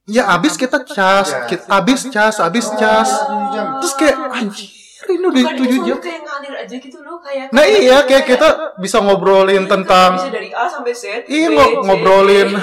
ya 0.04 0.22
abis 0.32 0.54
kita 0.54 0.82
cas 0.82 1.28
Ya. 1.28 1.38
kita 1.46 1.66
abis 1.68 2.00
cas 2.06 2.36
abis 2.38 2.66
cas 2.74 3.10
jam. 3.52 3.78
terus 3.78 3.94
kayak 3.94 4.14
anjir 4.28 4.70
ini 5.08 5.24
udah 5.24 5.32
Bukan 5.36 5.52
itu 5.52 5.62
tujuh 5.62 5.80
jam 5.84 5.96
kayak 5.98 6.20
ngalir 6.22 6.54
aja 6.56 6.76
gitu 6.76 6.98
loh 7.00 7.16
kayak. 7.18 7.46
nah 7.48 7.62
iya 7.62 7.96
kayak 8.02 8.24
kita 8.26 8.48
bisa 8.76 8.98
ngobrolin 8.98 9.62
Iya, 9.62 9.70
tentang 9.70 10.10
bisa 10.14 10.30
dari 10.30 10.50
A 10.50 10.64
sampai 10.66 10.92
Z. 10.92 11.04
iya 11.26 11.48
B, 11.48 11.58
ngobrolin 11.80 12.48
D. 12.52 12.58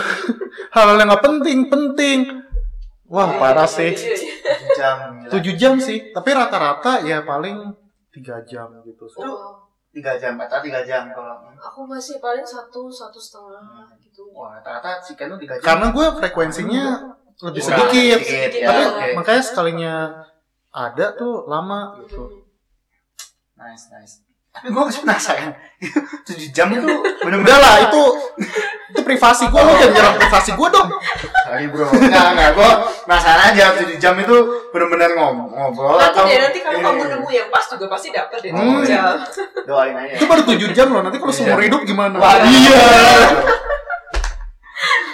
hal 0.69 0.87
yang 0.93 1.07
nggak 1.07 1.21
penting 1.21 1.59
penting 1.65 2.19
wah 3.05 3.29
parah 3.33 3.65
sih 3.65 3.89
Iya, 3.89 4.09
iya. 4.09 4.33
Tujuh 4.43 4.69
jam. 4.75 4.97
tujuh 5.29 5.53
jam 5.55 5.73
sih 5.77 6.09
tapi 6.09 6.29
rata-rata 6.31 7.01
ya 7.01 7.21
paling 7.21 7.71
tiga 8.09 8.41
jam 8.43 8.67
gitu 8.81 9.05
Oh, 9.15 9.23
wow. 9.23 9.53
Tiga 9.89 10.17
jam, 10.17 10.33
rata 10.35 10.57
tiga 10.57 10.81
jam 10.81 11.05
kalau. 11.07 11.37
Aku 11.53 11.85
masih 11.85 12.17
paling 12.17 12.41
satu 12.41 12.89
satu 12.89 13.13
setengah 13.15 13.61
gitu. 13.99 14.25
Wah, 14.27 14.57
rata-rata 14.57 14.97
si 14.97 15.13
Keno 15.13 15.37
tiga 15.37 15.53
jam. 15.53 15.61
karena 15.63 15.87
gue 15.89 16.07
frekuensinya 16.17 16.85
lebih 17.39 17.61
Iya, 17.61 17.67
sedikit 17.69 18.19
sedikit, 18.19 18.51
ya, 18.55 18.65
tapi 18.65 18.81
oke. 18.83 19.05
makanya 19.13 19.43
sekalinya 19.43 19.93
ada 20.73 21.05
tuh 21.13 21.45
lama 21.45 21.95
gitu. 21.99 22.43
Nice, 23.53 23.87
nice. 23.89 24.15
Tapi 24.49 24.69
gue 24.69 24.83
masih 24.83 25.01
penasaran. 25.01 25.49
Tujuh 26.27 26.49
jam 26.51 26.69
itu 26.69 26.85
bener-bener. 27.19 27.41
udah 27.43 27.57
lah 27.57 27.75
itu 27.83 28.03
itu 28.93 29.01
privasi 29.01 29.49
gue 29.49 29.57
lo 29.57 29.73
jangan 29.73 29.89
nyerang 29.91 30.15
privasi 30.15 30.53
gue 30.53 30.67
dong 30.69 30.89
Sorry 31.43 31.65
bro. 31.65 31.89
Enggak, 31.89 32.27
enggak. 32.31 32.49
Gue 32.53 32.69
penasaran 33.03 33.41
aja 33.49 33.73
tujuh 33.75 33.97
jam 33.97 34.13
itu 34.15 34.35
bener-bener 34.69 35.09
ngom- 35.11 35.49
ngobrol 35.49 35.97
Nanti 35.97 36.13
atau. 36.13 36.25
deh 36.27 36.37
nanti 36.39 36.59
kalau 36.59 36.79
kamu 36.79 37.01
nemu 37.07 37.29
yang 37.31 37.47
pas 37.49 37.65
juga 37.65 37.85
pasti 37.87 38.07
dapet 38.09 38.37
deh. 38.39 38.51
Hmm. 38.51 38.81
jam. 38.83 39.17
Doain 39.63 39.95
aja. 39.95 40.13
itu 40.13 40.25
baru 40.27 40.41
tujuh 40.43 40.69
jam 40.71 40.87
loh 40.87 41.01
nanti 41.01 41.17
kalau 41.17 41.33
seumur 41.33 41.57
hidup 41.59 41.81
gimana 41.81 42.13
Wah, 42.15 42.37
iya 42.43 42.77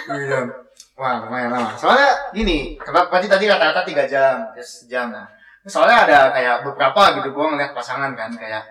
Iya. 0.06 0.40
Wah, 1.00 1.16
lumayan 1.18 1.48
lama. 1.48 1.72
Soalnya 1.72 2.28
gini, 2.30 2.76
kenapa 2.76 3.08
berarti 3.08 3.24
tadi 3.24 3.48
rata-rata 3.48 3.80
3 3.82 4.04
jam, 4.04 4.52
terus 4.52 4.84
sejam 4.84 5.08
nah. 5.08 5.24
Soalnya 5.68 6.08
ada 6.08 6.18
kayak 6.32 6.56
beberapa 6.64 7.20
gitu 7.20 7.28
gua 7.36 7.52
ngeliat 7.52 7.72
pasangan 7.76 8.12
kan 8.16 8.32
kayak 8.32 8.64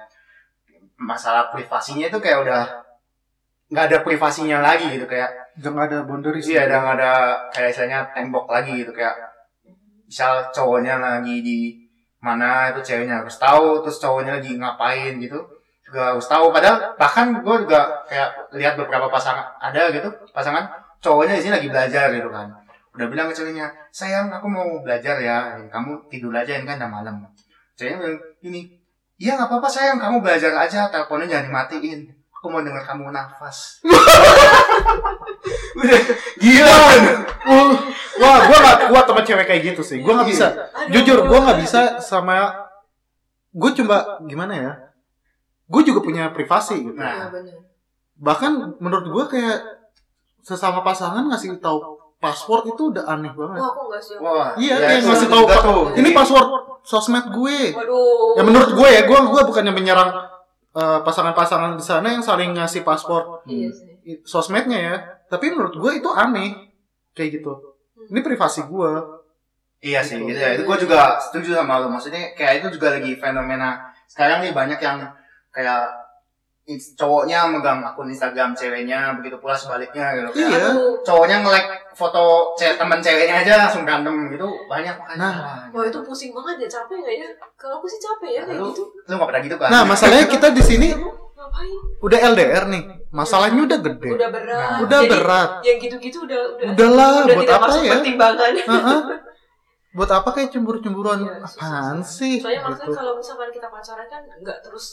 masalah 0.99 1.53
privasinya 1.53 2.09
itu 2.09 2.19
kayak 2.19 2.43
udah 2.43 2.61
nggak 3.69 3.85
ada 3.85 3.97
privasinya 4.01 4.65
lagi 4.65 4.89
gitu 4.97 5.05
kayak 5.05 5.29
udah 5.61 5.69
nggak 5.69 5.87
ada 5.93 5.97
boundaries 6.03 6.49
iya 6.49 6.65
udah 6.65 6.79
nggak 6.81 6.95
ada 6.97 7.13
kayak 7.53 7.69
istilahnya 7.69 7.99
tembok 8.17 8.49
lagi 8.49 8.81
gitu 8.81 8.91
kayak 8.91 9.13
misal 10.09 10.49
cowoknya 10.49 10.97
lagi 10.97 11.45
di 11.45 11.77
mana 12.19 12.73
itu 12.73 12.81
ceweknya 12.81 13.21
harus 13.21 13.37
tahu 13.37 13.85
terus 13.85 14.01
cowoknya 14.01 14.41
lagi 14.41 14.57
ngapain 14.57 15.21
gitu 15.21 15.39
juga 15.89 16.13
harus 16.13 16.25
tahu. 16.29 16.53
Padahal 16.53 16.93
bahkan 17.01 17.41
gue 17.41 17.55
juga 17.65 18.05
kayak 18.05 18.53
lihat 18.53 18.73
beberapa 18.77 19.09
pasangan 19.09 19.57
ada 19.57 19.89
gitu 19.89 20.09
pasangan 20.33 20.69
cowoknya 21.01 21.37
di 21.37 21.41
sini 21.45 21.53
lagi 21.57 21.67
belajar 21.69 22.13
gitu 22.13 22.29
kan 22.29 22.47
udah 22.95 23.07
bilang 23.07 23.29
ke 23.29 23.37
ceweknya 23.37 23.69
sayang 23.93 24.33
aku 24.33 24.49
mau 24.49 24.81
belajar 24.81 25.21
ya 25.21 25.61
kamu 25.69 26.09
tidur 26.09 26.33
aja 26.33 26.57
ini 26.57 26.65
kan 26.65 26.81
udah 26.81 26.91
malam. 26.91 27.15
Ceweknya 27.77 27.97
bilang 28.01 28.17
gini 28.41 28.61
iya 29.19 29.35
nggak 29.35 29.51
apa-apa 29.51 29.69
sayang 29.69 29.99
kamu 29.99 30.23
belajar 30.23 30.55
aja 30.55 30.87
teleponnya 30.87 31.27
jangan 31.27 31.45
dimatiin 31.51 32.19
aku 32.39 32.47
mau 32.47 32.63
dengar 32.63 32.79
kamu 32.87 33.11
nafas. 33.11 33.83
Udah. 35.79 36.01
Gila. 36.39 36.75
Uh, 37.43 37.71
wah 38.23 38.37
gue 38.47 38.57
nggak 38.63 38.77
kuat 38.87 39.05
sama 39.11 39.21
cewek 39.27 39.45
kayak 39.47 39.61
gitu 39.75 39.81
sih 39.83 39.99
gue 39.99 40.13
nggak 40.15 40.29
bisa. 40.31 40.47
Aduh. 40.55 40.91
jujur 40.95 41.19
gue 41.27 41.39
nggak 41.39 41.59
bisa 41.59 41.99
sama 41.99 42.55
gue 43.51 43.69
coba 43.83 44.23
gimana 44.23 44.53
ya 44.55 44.71
gue 45.67 45.81
juga 45.83 45.99
punya 45.99 46.31
privasi 46.31 46.79
gitu. 46.79 46.95
Nah. 46.95 47.27
Iya 47.27 47.27
benar. 47.27 47.57
bahkan 48.19 48.51
menurut 48.79 49.07
gue 49.11 49.25
kayak 49.35 49.59
sesama 50.43 50.79
pasangan 50.79 51.27
ngasih 51.27 51.59
tahu 51.59 51.98
password 52.19 52.63
itu 52.69 52.91
udah 52.91 53.03
aneh 53.07 53.31
banget 53.31 53.57
Wah 53.57 53.69
aku 53.69 53.81
nggak 53.87 54.01
sih. 54.01 54.15
Wah, 54.19 54.51
Iya, 54.53 54.75
ya, 54.75 54.87
ngasih 54.99 55.23
juga 55.23 55.31
tahu 55.31 55.43
Pak, 55.45 55.59
tuh. 55.63 55.83
ini 55.95 56.09
password 56.11 56.47
sosmed 56.81 57.25
gue 57.29 57.59
Waduh. 57.71 58.35
ya 58.35 58.43
menurut 58.43 58.71
gue 58.71 58.89
ya 58.89 59.01
gue 59.03 59.19
gue 59.25 59.41
bukannya 59.41 59.71
menyerang 59.71 60.11
eh, 60.71 60.99
pasangan-pasangan 61.01 61.75
di 61.75 61.83
sana 61.83 62.07
yang 62.09 62.19
saling 62.19 62.51
ngasih 62.51 62.81
password 62.81 63.43
Iya 63.45 63.71
i- 64.05 64.21
sosmednya 64.21 64.79
ya 64.79 64.95
tapi 65.25 65.49
menurut 65.49 65.73
gue 65.73 65.91
itu 65.95 66.09
aneh 66.09 66.71
kayak 67.11 67.39
gitu 67.39 67.55
ini 68.05 68.19
privasi 68.19 68.63
gue 68.63 68.91
Iya 69.79 70.03
sih, 70.03 70.19
gitu 70.19 70.35
ya. 70.35 70.51
Itu 70.53 70.67
gue 70.67 70.77
juga 70.77 71.15
setuju 71.17 71.55
sama 71.55 71.79
lo. 71.79 71.87
Maksudnya 71.87 72.35
kayak 72.35 72.59
itu 72.59 72.75
juga 72.75 72.91
lagi 72.91 73.15
fenomena 73.15 73.79
sekarang 74.05 74.43
nih 74.43 74.51
banyak 74.51 74.75
yang 74.75 74.99
kayak 75.49 75.87
cowoknya 76.93 77.47
megang 77.47 77.81
akun 77.81 78.05
Instagram 78.05 78.53
ceweknya, 78.53 79.15
begitu 79.15 79.39
pula 79.39 79.55
sebaliknya 79.55 80.13
gitu. 80.13 80.29
Kayak 80.35 80.51
Iya. 80.51 80.67
Cowoknya 81.01 81.37
nge-like 81.39 81.88
foto 81.99 82.23
ce 82.55 82.73
teman 82.73 82.97
ceweknya 82.97 83.35
aja 83.37 83.53
langsung 83.59 83.83
berantem 83.83 84.15
gitu 84.29 84.47
banyak 84.65 84.95
makanya. 84.95 85.19
Nah. 85.19 85.35
Wah 85.69 85.83
itu 85.83 85.99
pusing 85.99 86.31
banget 86.31 86.55
ya 86.63 86.67
capek 86.73 86.95
nggak 86.97 87.15
ya? 87.17 87.27
Kalau 87.53 87.75
aku 87.75 87.85
sih 87.85 87.99
capek 87.99 88.29
ya 88.31 88.41
kayak 88.41 88.57
Lu, 88.57 88.71
gitu. 88.71 88.83
lu 88.87 89.13
gak 89.13 89.27
pernah 89.27 89.41
gitu 89.41 89.55
kan? 89.55 89.69
nah 89.69 89.81
masalahnya 89.83 90.25
kita 90.25 90.47
di 90.49 90.63
sini 90.63 90.89
Ngapain? 90.91 91.77
udah 91.99 92.19
LDR 92.29 92.63
nih 92.65 92.83
masalahnya 93.11 93.61
udah 93.61 93.79
gede 93.81 94.09
Udah 94.11 94.29
berat. 94.29 94.59
Nah, 94.61 94.77
udah 94.81 94.99
Jadi, 95.01 95.11
berat 95.11 95.49
Yang 95.61 95.77
gitu-gitu 95.83 96.17
udah 96.23 96.41
udah. 96.55 96.67
udahlah 96.71 97.11
udah 97.19 97.25
buat 97.29 97.43
tidak 97.43 97.57
apa 97.57 97.67
masuk 97.67 97.81
ya 97.81 97.91
pertimbangan. 97.93 98.51
Heeh. 98.55 98.99
buat 99.89 100.11
apa 100.13 100.29
kayak 100.31 100.49
cemburu-cemburuan 100.49 101.19
susah, 101.19 101.41
apaan 101.41 101.97
susah. 101.99 102.13
sih 102.15 102.33
Soalnya 102.37 102.61
gitu 102.61 102.69
maksudnya 102.69 102.95
kalau 102.95 103.13
misalkan 103.15 103.49
kita 103.49 103.67
pacaran 103.67 104.07
kan 104.07 104.21
nggak 104.37 104.57
terus 104.61 104.85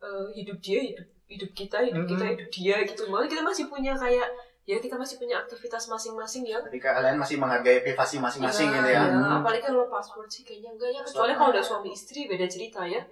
eh, 0.00 0.26
hidup 0.32 0.56
dia 0.58 0.80
hidup 0.80 1.06
hidup 1.26 1.50
kita 1.52 1.76
hidup 1.82 2.04
kita 2.04 2.22
Mhm. 2.22 2.32
hidup 2.32 2.48
dia 2.50 2.76
gitu. 2.84 3.02
Malah 3.06 3.26
kita 3.26 3.42
masih 3.42 3.66
punya 3.66 3.92
kayak 3.92 4.28
ya 4.62 4.78
kita 4.78 4.94
masih 4.94 5.18
punya 5.18 5.42
aktivitas 5.42 5.90
masing-masing 5.90 6.46
ya. 6.46 6.58
Jadi 6.62 6.78
kalian 6.78 7.18
masih 7.18 7.36
menghargai 7.42 7.82
privasi 7.82 8.22
masing-masing 8.22 8.70
Iya, 8.70 8.76
gitu 8.78 8.88
ya. 8.94 9.02
Hmm. 9.02 9.38
Apalagi 9.42 9.62
kalau 9.66 9.90
password 9.90 10.30
sih 10.30 10.42
kayaknya 10.46 10.70
enggak 10.78 10.90
ya. 10.94 11.00
Kecuali 11.02 11.32
kalau 11.34 11.50
udah 11.50 11.64
suami 11.64 11.90
istri 11.90 12.30
beda 12.30 12.46
cerita 12.46 12.86
ya. 12.86 13.02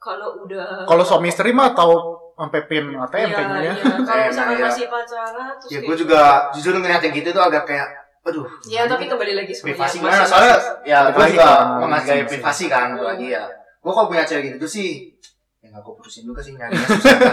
Kalau 0.00 0.44
udah 0.44 0.84
kalau 0.88 1.04
suami 1.04 1.28
istri 1.32 1.52
mah 1.52 1.72
tahu 1.76 1.96
sampai 2.34 2.60
pin 2.68 2.88
ATM 2.92 3.28
Iya, 3.30 3.36
kayaknya 3.36 3.60
iya. 3.62 3.74
Kalau 4.04 4.22
misalkan 4.28 4.56
iya. 4.56 4.64
masih 4.68 4.86
pacaran 4.88 5.52
terus 5.60 5.70
Ya 5.70 5.78
gue 5.84 5.96
juga 5.96 6.20
jujur 6.56 6.72
ngeliat 6.80 7.02
yang 7.04 7.14
gitu 7.14 7.28
tuh 7.30 7.44
agak 7.44 7.64
kayak 7.68 7.88
aduh. 8.24 8.48
Ya 8.64 8.88
tapi 8.88 9.04
kembali 9.04 9.32
lagi 9.36 9.52
semuanya 9.52 9.76
privasi 9.76 9.96
masing-masing. 10.00 10.16
mana 10.16 10.24
soalnya 10.24 10.56
ya 10.88 10.98
gue 11.12 11.24
juga 11.28 11.48
ke 11.52 11.76
menghargai 11.84 12.22
privasi 12.24 12.64
kan 12.72 12.88
lagi 12.96 13.28
ya 13.36 13.44
gue 13.84 13.92
kalau 13.92 14.08
punya 14.08 14.24
cewek 14.24 14.56
gitu 14.56 14.64
sih 14.64 15.12
ya 15.60 15.68
nggak 15.68 15.84
gue 15.84 15.92
putusin 16.00 16.24
juga 16.24 16.40
sih 16.40 16.56
nyarinya 16.56 16.88
susah 16.88 17.16
kan. 17.20 17.32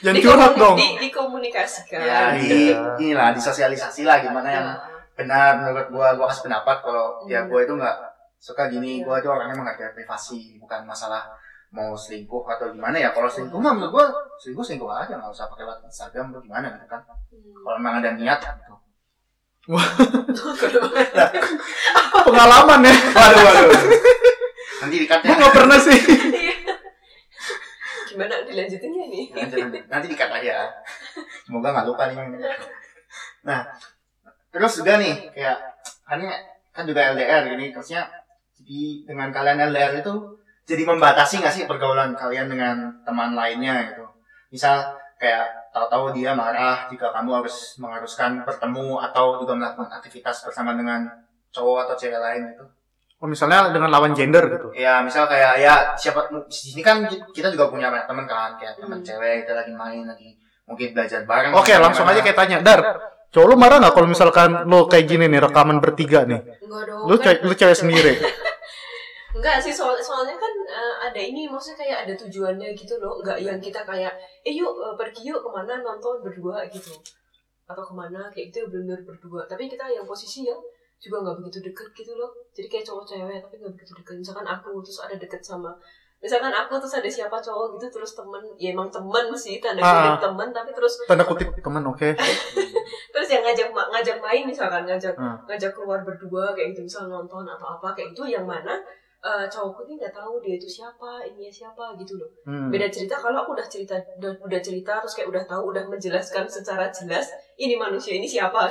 jangan 0.00 0.16
Di- 0.16 0.24
curhat 0.24 0.52
dong 0.54 0.76
Di, 0.76 0.88
dikomunikasikan. 1.08 1.98
ya 2.00 2.20
di 2.34 2.72
Iya. 2.72 2.96
inilah 2.98 3.28
disosialisasi 3.34 4.02
lah 4.04 4.20
gimana 4.20 4.48
yang 4.48 4.66
Nah, 4.68 4.78
benar 5.18 5.50
menurut 5.58 5.86
gue 5.90 6.08
gue 6.14 6.26
kasih 6.30 6.44
pendapat 6.46 6.76
kalau 6.78 7.26
ya 7.26 7.42
gue 7.44 7.60
itu 7.60 7.74
nggak 7.74 7.96
suka 8.38 8.70
gini 8.70 9.02
Iya. 9.02 9.04
gue 9.06 9.16
itu 9.18 9.28
orangnya 9.28 9.56
menghargai 9.58 9.90
privasi 9.92 10.56
bukan 10.58 10.86
masalah 10.86 11.26
mau 11.68 11.92
selingkuh 11.92 12.48
atau 12.48 12.72
gimana 12.72 12.96
ya 12.96 13.12
kalau 13.12 13.28
selingkuh 13.28 13.60
mah 13.60 13.74
menurut 13.76 13.92
gue 13.92 14.04
selingkuh 14.40 14.64
selingkuh 14.64 14.88
aja 14.88 15.12
nggak 15.12 15.28
usah 15.28 15.50
pakai 15.52 15.68
lewat 15.68 15.84
Instagram 15.84 16.32
atau 16.32 16.40
gimana 16.40 16.66
gitu 16.72 16.86
kan 16.88 17.00
hmm. 17.04 17.60
kalau 17.60 17.76
memang 17.76 18.00
ada 18.00 18.10
niat 18.14 18.40
gitu 18.40 18.74
pengaruh 19.68 20.88
pengalaman 22.24 22.88
ya. 22.88 22.94
Waduh, 23.12 23.40
waduh. 23.44 23.68
Nanti 24.80 24.96
dikat 25.04 25.20
Gue 25.20 25.34
nggak 25.36 25.52
pernah 25.52 25.76
sih. 25.76 25.98
Gimana 28.18 28.42
dilanjutinnya 28.42 29.04
nih? 29.06 29.24
Nanti, 29.30 29.78
nanti 29.86 30.06
dikat 30.10 30.30
aja. 30.42 30.66
Semoga 31.46 31.70
nggak 31.70 31.86
lupa 31.86 32.10
nih. 32.10 32.18
Nah, 33.46 33.62
terus 34.50 34.82
juga 34.82 34.98
nih 34.98 35.30
kayak 35.30 35.58
kan 36.02 36.18
kan 36.74 36.82
juga 36.82 37.14
LDR 37.14 37.54
ini 37.54 37.70
terusnya 37.70 38.10
jadi 38.58 39.06
dengan 39.06 39.30
kalian 39.30 39.70
LDR 39.70 40.02
itu 40.02 40.14
jadi 40.66 40.82
membatasi 40.82 41.38
nggak 41.38 41.54
sih 41.54 41.64
pergaulan 41.70 42.18
kalian 42.18 42.50
dengan 42.50 42.90
teman 43.06 43.38
lainnya 43.38 43.94
gitu. 43.94 44.02
Misal 44.50 44.98
kayak 45.14 45.70
tahu-tahu 45.70 46.10
dia 46.18 46.34
marah 46.34 46.90
jika 46.90 47.14
kamu 47.14 47.38
harus 47.38 47.78
mengharuskan 47.78 48.42
bertemu 48.42 48.98
atau 48.98 49.38
juga 49.38 49.54
melakukan 49.54 49.94
aktivitas 49.94 50.42
bersama 50.42 50.74
dengan 50.74 51.06
cowok 51.54 51.86
atau 51.86 51.94
cewek 51.94 52.18
lain 52.18 52.50
gitu. 52.50 52.66
Oh, 53.18 53.26
misalnya 53.26 53.68
dengan 53.68 53.90
lawan 53.90 54.14
gender 54.14 54.46
gitu. 54.48 54.70
Ya 54.72 55.02
misal 55.02 55.26
kayak 55.26 55.58
ya 55.58 55.74
siapa 55.94 56.20
di 56.30 56.54
sini 56.54 56.80
kan 56.80 57.02
kita 57.28 57.50
juga 57.50 57.66
punya 57.66 57.90
banyak 57.90 58.06
teman 58.06 58.24
kan 58.24 58.54
kayak 58.54 58.78
teman 58.78 58.94
Hmm. 58.94 59.04
cewek 59.04 59.42
kita 59.42 59.52
lagi 59.56 59.72
main 59.72 60.06
lagi 60.06 60.38
mungkin 60.64 60.94
belajar 60.94 61.20
bareng. 61.24 61.50
Oke, 61.52 61.74
langsung 61.74 62.04
aja 62.04 62.20
kayak 62.20 62.36
tanya, 62.36 62.58
Dar. 62.60 62.80
Cowok 63.28 63.46
lu 63.46 63.56
marah 63.56 63.76
nggak 63.78 63.92
kalau 63.92 64.06
misalkan 64.06 64.50
lo 64.64 64.86
kayak 64.86 65.04
gini 65.04 65.26
nih 65.26 65.42
rekaman 65.42 65.78
bertiga 65.78 66.22
nih? 66.24 66.40
Enggak 66.62 66.82
dong. 66.86 67.04
Lu 67.04 67.14
kan- 67.18 67.24
ce- 67.26 67.42
lu 67.42 67.52
cewek 67.52 67.76
sendiri. 67.76 68.12
Enggak 69.30 69.60
sih 69.60 69.70
soal 69.70 69.98
soalnya 69.98 70.34
kan 70.34 70.50
eh, 70.64 70.94
ada 71.04 71.20
ini 71.20 71.46
maksudnya 71.46 71.78
kayak 71.78 71.98
ada 72.06 72.14
tujuannya 72.16 72.68
gitu 72.72 72.96
loh 72.96 73.18
enggak 73.18 73.38
yang 73.38 73.58
kita 73.58 73.82
kayak 73.82 74.10
eh 74.42 74.50
yuk 74.52 74.72
eh, 74.72 74.94
pergi 74.94 75.26
yuk 75.26 75.38
ke 75.38 75.48
mana 75.48 75.78
nonton 75.78 76.22
berdua 76.22 76.64
gitu 76.66 76.90
atau 77.64 77.82
ke 77.82 77.92
mana 77.92 78.26
kayak 78.28 78.48
gitu 78.48 78.66
benar 78.66 78.98
berdua 79.00 79.44
tapi 79.44 79.66
kita 79.66 79.84
yang 79.86 80.02
posisi 80.02 80.42
yang 80.42 80.58
juga 80.98 81.16
nggak 81.20 81.36
begitu 81.38 81.58
deket 81.64 81.88
gitu 81.94 82.12
loh 82.14 82.30
jadi 82.50 82.66
kayak 82.66 82.84
cowok 82.84 83.04
cewek 83.06 83.38
tapi 83.40 83.54
nggak 83.56 83.72
begitu 83.72 83.92
deket 83.94 84.14
misalkan 84.16 84.42
aku 84.44 84.82
terus 84.82 84.98
ada 85.00 85.14
deket 85.14 85.38
sama 85.40 85.70
misalkan 86.18 86.50
aku 86.50 86.74
terus 86.76 86.94
ada 86.94 87.06
siapa 87.08 87.38
cowok 87.38 87.78
gitu 87.78 87.86
terus 87.92 88.12
temen 88.12 88.42
ya 88.56 88.74
emang 88.74 88.90
temen 88.90 89.26
sih 89.32 89.62
tanda 89.62 89.78
Ah. 89.78 89.94
kutip 90.10 90.18
temen 90.24 90.48
tapi 90.50 90.70
terus 90.72 90.94
Tanda 91.06 91.22
kutip 91.22 91.48
teman, 91.56 91.82
oke. 91.84 92.08
terus 93.14 93.28
yang 93.28 93.42
ngajak 93.42 93.70
ngajak 93.70 94.16
main 94.18 94.42
misalkan 94.42 94.82
ngajak 94.82 95.14
Hmm. 95.14 95.38
ngajak 95.44 95.70
keluar 95.70 96.02
berdua 96.02 96.50
kayak 96.52 96.74
gitu 96.74 96.82
misal 96.84 97.06
nonton 97.06 97.46
atau 97.46 97.66
apa 97.72 97.94
kayak 97.94 98.10
itu 98.10 98.22
yang 98.28 98.42
mana 98.42 98.74
eh, 99.18 99.46
cowokku 99.46 99.82
ini 99.82 99.98
nggak 99.98 100.12
tahu 100.12 100.38
dia 100.38 100.54
itu 100.54 100.68
siapa 100.70 101.20
ini 101.24 101.50
siapa 101.50 101.90
gitu 101.96 102.14
loh 102.14 102.30
Hmm. 102.42 102.70
beda 102.70 102.86
cerita 102.86 103.14
kalau 103.14 103.42
aku 103.42 103.52
udah 103.52 103.66
cerita 103.66 103.98
udah, 104.16 104.30
udah 104.40 104.60
cerita 104.60 104.98
terus 104.98 105.12
kayak 105.12 105.28
udah 105.28 105.44
tahu 105.44 105.70
udah 105.70 105.84
menjelaskan 105.84 106.46
secara 106.46 106.86
jelas 106.88 107.26
ini 107.54 107.74
manusia 107.74 108.14
ini 108.14 108.24
siapa 108.24 108.70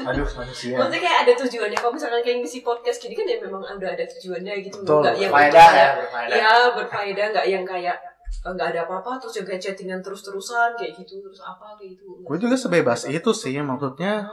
Aduh 0.00 0.26
manusia. 0.26 0.74
maksudnya 0.74 1.00
kayak 1.00 1.18
ada 1.22 1.32
tujuannya 1.36 1.76
kalau 1.76 1.92
misalkan 1.92 2.20
kayak 2.20 2.40
ngisi 2.40 2.60
podcast 2.60 2.98
gini 2.98 3.12
kan 3.12 3.26
ya 3.26 3.36
memang 3.38 3.60
udah 3.62 3.90
ada 3.90 4.04
tujuannya 4.08 4.54
gitu 4.62 4.80
Betul. 4.80 5.00
nggak 5.02 5.14
yang 5.18 5.30
Faedah 5.30 5.70
ya, 5.70 5.88
berfaedah. 5.94 6.36
ya 6.36 6.50
berfaedah 6.72 7.26
nggak 7.30 7.46
yang 7.46 7.64
kayak 7.64 7.96
eh, 8.40 8.50
nggak 8.50 8.68
ada 8.70 8.80
apa-apa 8.84 9.10
terus 9.18 9.34
juga 9.36 9.54
chattingan 9.54 10.00
terus-terusan 10.00 10.72
kayak 10.74 10.96
gitu 10.96 11.20
terus 11.20 11.40
apa 11.40 11.76
kayak 11.76 11.94
gitu 11.94 12.24
Gue 12.24 12.36
juga 12.38 12.56
sebebas 12.56 13.04
itu 13.04 13.30
sih, 13.32 13.52
maksudnya 13.60 14.24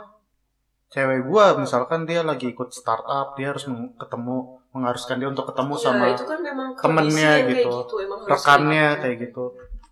cewek 0.87 1.27
gua 1.27 1.59
misalkan 1.59 2.07
dia 2.07 2.23
lagi 2.23 2.51
ikut 2.55 2.71
startup, 2.71 3.35
dia 3.35 3.51
harus 3.51 3.67
ketemu, 3.99 4.37
mengharuskan 4.71 5.19
dia 5.19 5.27
untuk 5.27 5.45
ketemu 5.51 5.73
Iya, 5.75 5.83
sama 5.83 6.05
itu 6.11 6.23
kan 6.23 6.39
memang 6.39 6.69
temennya 6.79 7.31
gitu. 7.51 7.69
harus 7.83 8.27
rekannya 8.27 8.87
kayak 8.95 9.01
kayak 9.03 9.15
gitu. 9.29 9.43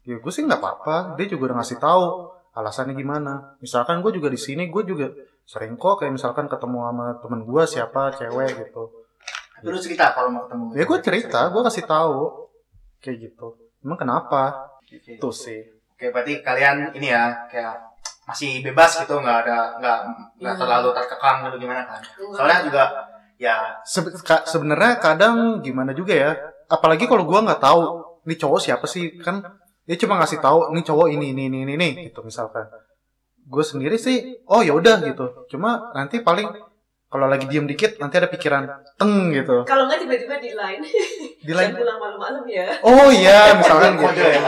Ya 0.05 0.15
gue 0.21 0.31
sih 0.31 0.45
nggak 0.45 0.61
apa-apa, 0.61 1.17
dia 1.17 1.25
juga 1.25 1.49
udah 1.51 1.57
ngasih 1.59 1.77
tahu 1.81 2.03
alasannya 2.53 2.93
gimana. 2.93 3.57
Misalkan 3.59 3.99
gue 4.05 4.11
juga 4.15 4.29
di 4.29 4.37
sini, 4.39 4.69
gue 4.69 4.83
juga 4.85 5.11
sering 5.45 5.75
kok 5.77 6.01
kayak 6.01 6.13
misalkan 6.13 6.45
ketemu 6.45 6.77
sama 6.89 7.05
temen 7.21 7.41
gue 7.43 7.63
siapa 7.65 8.01
cewek 8.13 8.49
gitu. 8.65 8.83
Lu 9.65 9.77
cerita 9.81 10.13
kalau 10.13 10.29
mau 10.29 10.45
ketemu. 10.45 10.65
Ya 10.77 10.83
gue 10.85 10.99
cerita, 11.01 11.39
gue 11.49 11.61
kasih 11.65 11.85
tahu 11.89 12.49
kayak 13.01 13.17
gitu. 13.29 13.57
Emang 13.81 13.97
kenapa? 13.97 14.73
Oke. 14.81 15.17
Itu 15.17 15.29
sih. 15.33 15.61
Oke, 15.95 16.11
berarti 16.11 16.43
kalian 16.43 16.91
ini 16.93 17.07
ya 17.09 17.47
kayak 17.47 17.94
masih 18.25 18.59
bebas 18.61 18.91
gitu, 18.99 19.15
nggak 19.15 19.37
ada 19.45 19.57
nggak 19.77 19.97
nggak 20.41 20.53
Iya. 20.53 20.59
terlalu 20.59 20.89
terkekang 20.91 21.37
gitu 21.45 21.57
gimana 21.61 21.81
kan? 21.85 22.01
Enggak. 22.01 22.35
Soalnya 22.35 22.59
juga 22.65 22.83
ya 23.35 23.55
Se- 23.83 24.15
ka- 24.19 24.45
sebenarnya 24.45 24.97
kadang 24.97 25.35
gimana 25.59 25.91
juga 25.91 26.13
ya 26.13 26.31
apalagi 26.65 27.05
kalau 27.05 27.21
gua 27.23 27.43
nggak 27.43 27.59
tahu 27.59 27.81
ini 28.25 28.35
cowok 28.35 28.59
siapa 28.59 28.85
sih 28.85 29.19
kan 29.19 29.43
dia 29.85 29.93
cuma 29.95 30.17
ngasih 30.17 30.39
tahu 30.39 30.73
ini 30.73 30.81
cowok 30.81 31.07
ini 31.11 31.25
ini 31.31 31.43
ini 31.45 31.57
ini, 31.61 31.73
ini 31.75 31.89
gitu 32.09 32.25
misalkan 32.25 32.65
gue 33.45 33.61
sendiri 33.61 34.01
sih 34.01 34.41
oh 34.49 34.65
ya 34.65 34.73
udah 34.73 34.97
gitu 35.05 35.45
cuma 35.45 35.93
nanti 35.93 36.25
paling 36.25 36.49
kalau 37.15 37.25
lagi 37.25 37.47
diem 37.47 37.63
dikit 37.63 37.95
nanti 37.95 38.15
ada 38.15 38.27
pikiran 38.27 38.67
teng 38.93 39.31
gitu 39.31 39.63
kalau 39.63 39.87
nggak 39.87 40.03
tiba-tiba 40.03 40.35
di 40.37 40.51
line 40.51 40.83
di 40.83 40.91
jangan 41.47 41.55
lain 41.55 41.71
pulang 41.73 41.97
malam-malam 41.97 42.43
ya 42.45 42.67
oh 42.81 43.07
iya 43.07 43.55
misalkan 43.55 43.95
gitu 43.95 44.19
ya. 44.19 44.39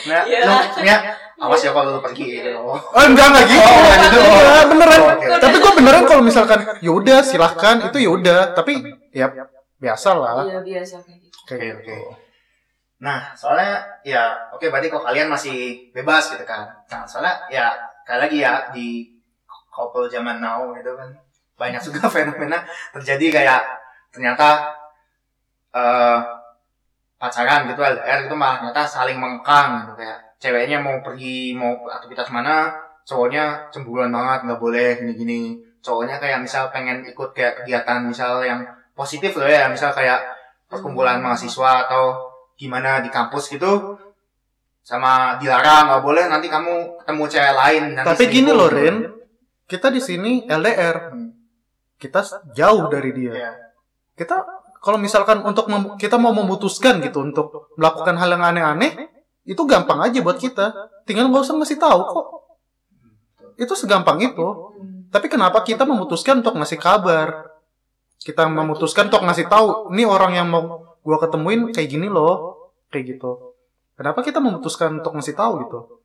Nah, 0.00 0.22
Iya. 0.24 0.40
ya, 0.80 0.96
awas 1.36 1.60
ya 1.60 1.70
kalau 1.70 1.92
lu 1.92 2.00
pergi 2.00 2.40
gitu. 2.40 2.56
oh 2.56 2.80
enggak 2.96 3.26
enggak 3.28 3.44
gitu 3.46 3.60
Oh, 3.62 3.76
enggak 3.76 3.98
gitu. 4.02 4.18
Iya, 4.18 4.62
beneran 4.64 5.00
Oh, 5.00 5.38
tapi 5.38 5.56
gue 5.56 5.72
beneran 5.74 6.02
kalau 6.04 6.22
misalkan 6.22 6.60
ya 6.78 6.90
udah 6.90 7.18
silahkan 7.20 7.76
itu 7.84 7.98
ya 8.00 8.10
udah 8.10 8.40
tapi 8.52 8.72
ya 9.10 9.28
biasa 9.76 10.08
lah 10.14 10.44
iya 10.44 10.58
biasa 10.58 10.96
kayak 11.04 11.20
gitu 11.20 11.36
Oke, 11.50 11.66
oke. 11.76 11.96
Nah, 13.00 13.32
soalnya 13.32 13.80
ya 14.00 14.22
oke 14.50 14.68
berarti 14.68 14.88
kok 14.88 15.00
kalian 15.00 15.26
masih 15.26 15.56
bebas 15.90 16.30
gitu 16.30 16.44
kan. 16.44 16.68
Nah, 16.86 17.02
soalnya 17.04 17.32
ya 17.48 17.72
kayak 18.04 18.20
lagi 18.24 18.38
ya 18.38 18.68
di 18.70 19.08
couple 19.66 20.04
zaman 20.06 20.38
now 20.38 20.68
gitu 20.72 20.92
kan. 20.94 21.08
Banyak 21.60 21.80
juga 21.84 22.08
fenomena 22.14 22.64
terjadi 22.96 23.26
kayak 23.36 23.60
ternyata 24.08 24.72
eh 25.76 26.18
pacaran 27.20 27.68
gitu 27.68 27.84
LDR 27.84 28.24
itu 28.24 28.32
malah 28.32 28.64
ternyata 28.64 28.88
saling 28.88 29.20
mengkang 29.20 29.84
gitu 29.84 29.92
kayak 30.00 30.18
ceweknya 30.40 30.80
mau 30.80 31.04
pergi 31.04 31.52
mau 31.52 31.84
aktivitas 31.84 32.32
mana 32.32 32.72
cowoknya 33.04 33.68
cemburuan 33.68 34.08
banget 34.08 34.48
nggak 34.48 34.60
boleh 34.60 34.88
gini-gini. 34.96 35.60
Cowoknya 35.84 36.16
kayak 36.16 36.40
misal 36.40 36.72
pengen 36.72 37.04
ikut 37.04 37.36
kayak 37.36 37.60
kegiatan 37.64 38.00
misal 38.04 38.40
yang 38.40 38.64
positif 38.96 39.36
loh 39.36 39.48
ya 39.48 39.68
misal 39.68 39.92
kayak 39.92 40.20
perkumpulan 40.68 41.20
mahasiswa 41.20 41.88
atau 41.88 42.32
gimana 42.56 43.00
di 43.00 43.08
kampus 43.08 43.48
gitu 43.52 43.96
sama 44.80 45.36
dilarang 45.40 45.88
nggak 45.88 46.04
boleh 46.04 46.24
nanti 46.28 46.52
kamu 46.52 47.00
ketemu 47.00 47.24
cewek 47.28 47.54
lain 47.56 47.82
nanti 47.96 48.08
Tapi 48.12 48.24
gini 48.28 48.50
loh 48.52 48.68
Rin, 48.68 48.96
kita 49.64 49.88
di 49.88 50.00
sini 50.00 50.44
LDR, 50.44 50.96
Hmm. 51.12 51.29
Kita 52.00 52.24
jauh 52.56 52.88
dari 52.88 53.12
dia. 53.12 53.32
Iya. 53.36 53.52
Kita 54.16 54.40
kalau 54.80 54.96
misalkan 54.96 55.44
untuk 55.44 55.68
mem- 55.68 56.00
kita 56.00 56.16
mau 56.16 56.32
memutuskan 56.32 57.04
gitu 57.04 57.20
untuk 57.20 57.76
melakukan 57.76 58.16
hal 58.16 58.32
yang 58.32 58.42
aneh-aneh, 58.42 59.12
itu 59.44 59.60
gampang 59.68 60.00
aja 60.00 60.24
buat 60.24 60.40
kita. 60.40 60.72
Tinggal 61.04 61.28
nggak 61.28 61.44
usah 61.44 61.54
ngasih 61.60 61.76
tahu 61.76 62.00
kok. 62.00 62.26
Itu 63.60 63.76
segampang 63.76 64.16
itu. 64.24 64.72
Tapi 65.12 65.28
kenapa 65.28 65.60
kita 65.60 65.84
memutuskan 65.84 66.40
untuk 66.40 66.56
ngasih 66.56 66.80
kabar? 66.80 67.52
Kita 68.20 68.48
memutuskan 68.48 69.12
untuk 69.12 69.24
ngasih 69.24 69.48
tahu, 69.48 69.92
ini 69.92 70.04
orang 70.08 70.32
yang 70.36 70.48
mau 70.48 70.96
gua 71.00 71.16
ketemuin 71.20 71.72
kayak 71.72 71.88
gini 71.88 72.08
loh, 72.08 72.72
kayak 72.88 73.16
gitu. 73.16 73.56
Kenapa 73.96 74.24
kita 74.24 74.40
memutuskan 74.40 75.04
untuk 75.04 75.12
ngasih 75.12 75.36
tahu 75.36 75.52
gitu? 75.64 75.99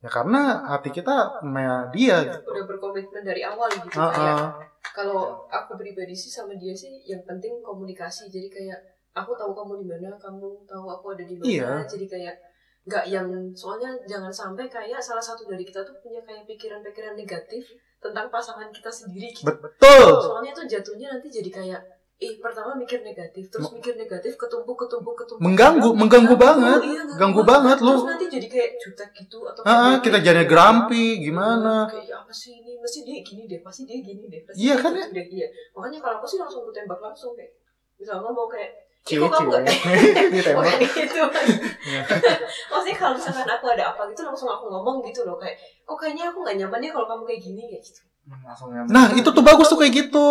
Ya 0.00 0.08
karena 0.08 0.64
hati 0.64 0.88
kita 0.88 1.12
sama 1.38 1.92
dia 1.92 2.24
gitu. 2.24 2.40
udah 2.48 2.64
berkomitmen 2.64 3.20
dari 3.20 3.44
awal 3.44 3.68
gitu 3.68 3.92
Ah, 3.94 4.08
kayak 4.08 4.32
ah. 4.34 4.48
kalau 4.96 5.44
aku 5.46 5.76
pribadi 5.76 6.16
sih 6.16 6.32
sama 6.32 6.56
dia 6.56 6.72
sih 6.72 7.04
yang 7.04 7.20
penting 7.22 7.60
komunikasi 7.60 8.26
jadi 8.26 8.48
kayak 8.48 8.78
aku 9.12 9.36
tahu 9.36 9.52
kamu 9.52 9.72
di 9.78 9.86
mana 9.86 10.16
kamu 10.16 10.64
tahu 10.64 10.86
aku 10.88 11.12
ada 11.12 11.20
di 11.20 11.36
mana 11.36 11.44
Iya. 11.44 11.70
jadi 11.84 12.06
kayak 12.08 12.34
nggak 12.80 13.04
yang 13.06 13.28
soalnya 13.52 13.92
jangan 14.08 14.32
sampai 14.32 14.64
kayak 14.66 14.96
salah 14.98 15.20
satu 15.20 15.44
dari 15.44 15.60
kita 15.60 15.84
tuh 15.84 15.92
punya 16.00 16.24
kayak 16.24 16.48
pikiran-pikiran 16.48 17.12
negatif 17.12 17.68
tentang 18.00 18.32
pasangan 18.32 18.72
kita 18.72 18.88
sendiri 18.88 19.28
gitu. 19.28 19.44
Betul. 19.52 20.16
soalnya 20.16 20.56
tuh 20.56 20.64
jatuhnya 20.64 21.12
nanti 21.12 21.28
jadi 21.28 21.50
kayak 21.52 21.80
eh 22.20 22.36
pertama 22.36 22.76
mikir 22.76 23.00
negatif 23.00 23.48
terus 23.48 23.72
mikir 23.72 23.96
negatif 23.96 24.36
ketumpuk 24.36 24.76
ketumpuk 24.76 25.16
ketumpuk 25.16 25.40
Mengganggu, 25.40 25.88
mengganggu 25.96 26.36
banget. 26.36 26.80
iya, 26.84 27.00
Ganggu 27.16 27.40
banget, 27.42 27.80
lu. 27.80 27.88
terus 27.90 28.04
nanti 28.06 28.26
jadi 28.28 28.46
kayak 28.46 28.70
jutek 28.76 29.08
gitu 29.16 29.38
atau 29.42 29.60
Ah, 29.64 29.68
ah, 29.68 29.76
kayak 29.96 30.00
kita 30.00 30.12
kayak 30.12 30.26
jadi 30.28 30.42
gitu. 30.42 30.50
grumpy, 30.52 31.04
gimana? 31.18 31.74
kayak 31.88 32.04
ya 32.04 32.16
apa 32.20 32.28
sih 32.30 32.52
ini 32.54 32.76
mesti 32.76 32.98
dia 33.08 33.18
gini 33.24 33.42
deh 33.48 33.60
pasti 33.64 33.82
dia 33.88 33.98
gini 33.98 34.28
deh 34.28 34.40
pasti 34.44 34.60
Iya 34.60 34.74
kan, 34.76 34.92
gitu 34.92 35.10
deh 35.10 35.26
iya 35.26 35.46
makanya 35.72 35.98
kalau 35.98 36.16
aku 36.20 36.26
sih 36.28 36.38
langsung 36.38 36.60
aku 36.60 36.70
tembak 36.70 37.00
langsung 37.00 37.32
kayak 37.32 37.50
misalnya 37.96 38.28
mau 38.28 38.44
kayak 38.46 38.70
"Ih, 39.00 39.16
Dia 40.28 40.42
tembak. 40.44 40.60
Pokoknya 40.60 40.88
gitu 40.92 41.22
Iya. 41.88 42.00
maksudnya 42.68 42.96
kalau 43.00 43.14
misalkan 43.16 43.48
aku 43.48 43.66
ada 43.72 43.84
apa 43.96 44.02
gitu 44.12 44.20
langsung 44.22 44.48
aku 44.52 44.64
ngomong 44.68 45.00
gitu 45.02 45.24
loh 45.24 45.40
kayak 45.40 45.56
kok 45.82 45.96
kayaknya 45.96 46.28
aku 46.28 46.44
nggak 46.44 46.56
nyaman 46.60 46.84
ya 46.84 46.90
kalau 46.92 47.06
kamu 47.08 47.22
kayak 47.24 47.40
gini 47.40 47.62
kayak 47.66 47.80
gitu 47.80 48.00
Nah, 48.86 49.10
itu 49.10 49.26
tuh 49.26 49.42
bagus 49.42 49.66
tuh 49.66 49.80
kayak 49.80 50.06
gitu. 50.06 50.26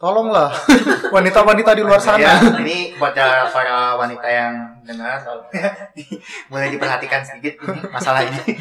Tolonglah 0.00 0.48
wanita-wanita 1.14 1.76
di 1.76 1.82
luar 1.84 2.00
Ya, 2.16 2.32
sana. 2.32 2.56
ini 2.58 2.96
buat 2.96 3.12
para 3.52 4.00
wanita 4.00 4.24
yang 4.24 4.54
dengar 4.80 5.20
boleh 6.50 6.68
diperhatikan 6.72 7.20
sedikit 7.20 7.60
ini 7.60 7.80
masalah 7.86 8.24
ini. 8.24 8.56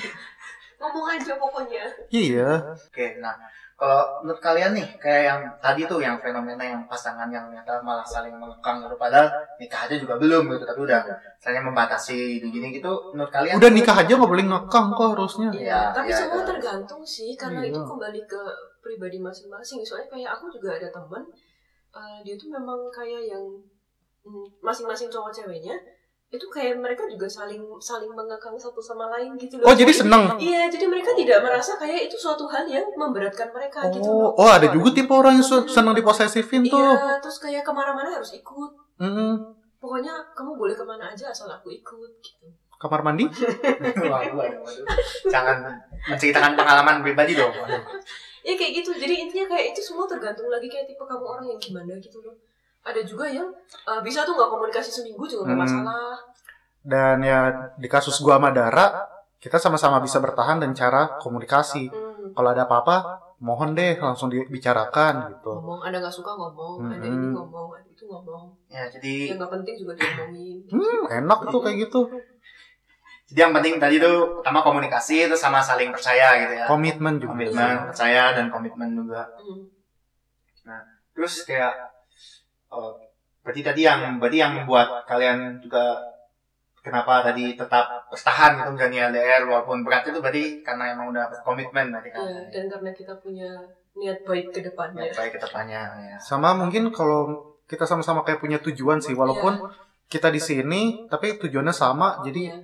ngomong 0.75 1.08
aja 1.10 1.36
pokoknya 1.36 1.84
Iya. 2.10 2.60
Oke, 2.71 3.15
nah 3.17 3.36
kalau 3.73 4.04
menurut 4.19 4.43
kalian 4.43 4.75
nih 4.75 4.88
kayak 4.95 5.23
yang 5.25 5.39
tadi 5.58 5.88
tuh 5.88 5.99
yang 5.99 6.19
fenomena 6.19 6.60
yang 6.60 6.84
pasangan 6.84 7.32
yang 7.32 7.47
ternyata 7.47 7.80
malah 7.80 8.04
saling 8.04 8.36
mengekang 8.36 8.84
gitu 8.84 8.95
padahal 8.95 9.32
nikah 9.56 9.88
aja 9.88 9.95
juga 9.95 10.19
belum 10.19 10.52
gitu 10.52 10.63
tapi 10.65 10.80
udah 10.84 10.99
saling 11.38 11.63
membatasi 11.63 12.17
gini 12.41 12.75
gitu 12.75 13.15
menurut 13.15 13.32
kalian 13.32 13.56
Udah 13.56 13.71
nikah 13.71 13.95
aja 13.95 14.12
nggak 14.12 14.28
boleh 14.28 14.43
ngekang 14.43 14.88
kok 14.91 15.08
harusnya. 15.15 15.49
Iya, 15.49 15.80
tapi 15.89 16.12
iya, 16.12 16.19
semua 16.19 16.43
iya. 16.43 16.47
tergantung 16.52 17.02
sih 17.02 17.32
karena 17.34 17.63
Iya. 17.63 17.71
itu 17.71 17.80
kembali 17.82 18.21
ke 18.28 18.41
pribadi 18.84 19.18
masing-masing. 19.20 19.84
Soalnya 19.86 20.10
kayak 20.10 20.30
aku 20.36 20.52
juga 20.52 20.76
ada 20.76 20.89
teman, 20.92 21.24
eh, 21.96 22.18
dia 22.26 22.36
tuh 22.36 22.50
memang 22.52 22.89
kayak 22.89 23.24
yang 23.30 23.44
mm, 24.26 24.46
masing-masing 24.63 25.08
cowok 25.08 25.32
ceweknya 25.32 25.76
itu 26.30 26.46
kayak 26.54 26.78
mereka 26.78 27.10
juga 27.10 27.26
saling 27.26 27.58
saling 27.82 28.13
mengekang 28.13 28.54
satu 28.54 28.78
sama 28.78 29.10
lain 29.10 29.34
gitu 29.34 29.58
loh. 29.58 29.65
Oh 29.65 29.74
jadi 29.74 29.89
seneng. 29.89 30.30
Iya, 30.38 30.70
jadi 30.70 30.86
mereka 30.86 31.18
tidak 31.18 31.42
merasa 31.42 31.74
kayak 31.74 32.06
itu 32.06 32.13
suatu 32.13 32.46
hal 32.46 32.70
yang 32.70 32.86
memberatkan 32.94 33.50
mereka 33.50 33.89
gitu 33.89 34.06
Oh, 34.06 34.30
loh. 34.30 34.32
oh 34.38 34.50
ada 34.54 34.70
juga 34.70 34.94
tipe 34.94 35.10
orang 35.10 35.42
yang 35.42 35.48
seneng 35.65 35.98
diposesifin 35.98 36.70
tuh. 36.70 36.78
Iya, 36.78 37.18
terus 37.18 37.42
kayak 37.42 37.65
ke 37.65 37.74
mana-mana 37.74 38.13
harus 38.13 38.38
ikut. 38.38 38.72
Mm-mm. 39.02 39.58
Pokoknya 39.82 40.13
kamu 40.38 40.54
boleh 40.54 40.76
ke 40.78 40.86
mana 40.86 41.10
aja 41.10 41.34
asal 41.34 41.50
aku 41.50 41.74
ikut 41.74 42.12
gitu. 42.22 42.46
Kamar 42.78 43.02
mandi? 43.02 43.26
waduh, 44.13 44.38
waduh, 44.38 44.60
waduh. 44.62 44.86
jangan 45.28 45.65
menceritakan 46.08 46.56
pengalaman 46.56 47.04
pribadi 47.04 47.36
dong 47.36 47.52
Waduh. 47.52 47.84
Ya 48.41 48.54
kayak 48.54 48.71
gitu. 48.78 48.91
Jadi 48.93 49.13
intinya 49.19 49.52
kayak 49.52 49.73
itu 49.73 49.82
semua 49.84 50.06
tergantung 50.06 50.47
lagi 50.47 50.65
kayak 50.65 50.86
tipe 50.86 51.02
kamu 51.02 51.23
orang 51.23 51.45
yang 51.45 51.60
gimana 51.60 51.93
gitu 51.97 52.19
loh. 52.19 52.36
Ada 52.80 53.04
juga 53.04 53.28
yang 53.28 53.47
uh, 53.86 53.99
bisa 53.99 54.23
tuh 54.23 54.34
nggak 54.34 54.47
komunikasi 54.47 54.89
seminggu 54.89 55.23
juga 55.23 55.47
nggak 55.47 55.58
Hmm. 55.58 55.65
masalah. 55.67 56.15
Dan 56.80 57.19
ya 57.21 57.39
di 57.75 57.88
kasus 57.88 58.23
gua 58.23 58.39
sama 58.39 58.49
Dara, 58.49 59.04
kita 59.38 59.60
sama-sama 59.60 59.99
bisa 59.99 60.17
bertahan 60.17 60.58
dan 60.58 60.71
cara 60.71 61.19
komunikasi. 61.19 61.91
Hmm. 61.91 62.32
Kalau 62.32 62.49
ada 62.49 62.63
apa-apa, 62.63 62.97
mohon 63.39 63.75
deh 63.75 63.99
langsung 63.99 64.28
dibicarakan 64.28 65.34
gitu. 65.34 65.52
Ngomong, 65.52 65.82
ada 65.82 65.99
nggak 65.99 66.13
suka 66.13 66.32
ngomong, 66.32 66.88
ada 66.88 67.04
Hmm. 67.04 67.08
ini 67.10 67.28
ngomong, 67.32 67.69
ada 67.73 67.88
itu 67.88 68.04
ngomong. 68.06 68.47
ya 68.69 68.86
jadi 68.86 69.34
Yang 69.34 69.38
nggak 69.41 69.52
penting 69.52 69.75
juga 69.75 69.93
diomongin. 69.95 70.58
Hmm, 70.69 71.02
enak 71.10 71.39
tuh 71.49 71.60
kayak 71.60 71.78
gitu. 71.84 72.02
Jadi 73.30 73.39
yang 73.46 73.54
penting 73.54 73.78
tadi 73.78 73.96
tuh 73.98 74.38
pertama 74.38 74.60
komunikasi 74.60 75.26
itu 75.26 75.36
sama 75.36 75.60
saling 75.60 75.89
percaya 75.89 76.34
gitu 76.39 76.54
ya 76.56 76.65
Komitmen 76.65 77.15
juga. 77.15 77.32
komitmen 77.32 77.76
percaya 77.88 78.24
dan 78.34 78.46
komitmen 78.48 78.89
juga 78.94 79.22
Hmm. 79.36 79.65
terus 81.12 81.44
kayak 81.44 81.74
oh, 82.70 82.94
berarti 83.42 83.62
tadi 83.62 83.82
yang 83.82 84.18
berarti 84.18 84.38
yang 84.38 84.54
membuat 84.56 85.04
kalian 85.04 85.58
juga 85.58 85.98
kenapa 86.80 87.22
tadi 87.22 87.54
tetap 87.54 87.86
bertahan 88.08 88.52
gitu 88.56 88.70
menjalani 88.72 88.98
LDR 89.12 89.42
walaupun 89.44 89.82
berat 89.82 90.06
itu 90.06 90.18
berarti 90.18 90.44
karena 90.62 90.94
emang 90.94 91.10
udah 91.10 91.26
komitmen 91.42 91.89
berarti 91.89 92.10
kan 92.10 92.22
Ya, 92.22 92.39
dan 92.50 92.63
karena 92.68 92.92
kita 92.92 93.13
punya 93.18 93.50
niat 93.92 94.22
baik 94.24 94.46
ke 94.50 94.62
depannya. 94.62 95.02
ya, 95.02 95.12
baik 95.12 95.32
ke 95.34 95.39
depannya 95.39 95.82
ya. 96.08 96.15
Sama 96.20 96.54
mungkin 96.54 96.88
kalau 96.89 97.36
kita 97.65 97.84
sama-sama 97.84 98.24
kayak 98.24 98.39
punya 98.39 98.58
tujuan 98.60 98.98
sih, 98.98 99.12
walaupun 99.12 99.60
kita 100.06 100.30
di 100.30 100.39
sini 100.39 100.82
tapi 101.06 101.36
tujuannya 101.36 101.74
sama, 101.74 102.24
jadi 102.24 102.42
Iya. 102.48 102.58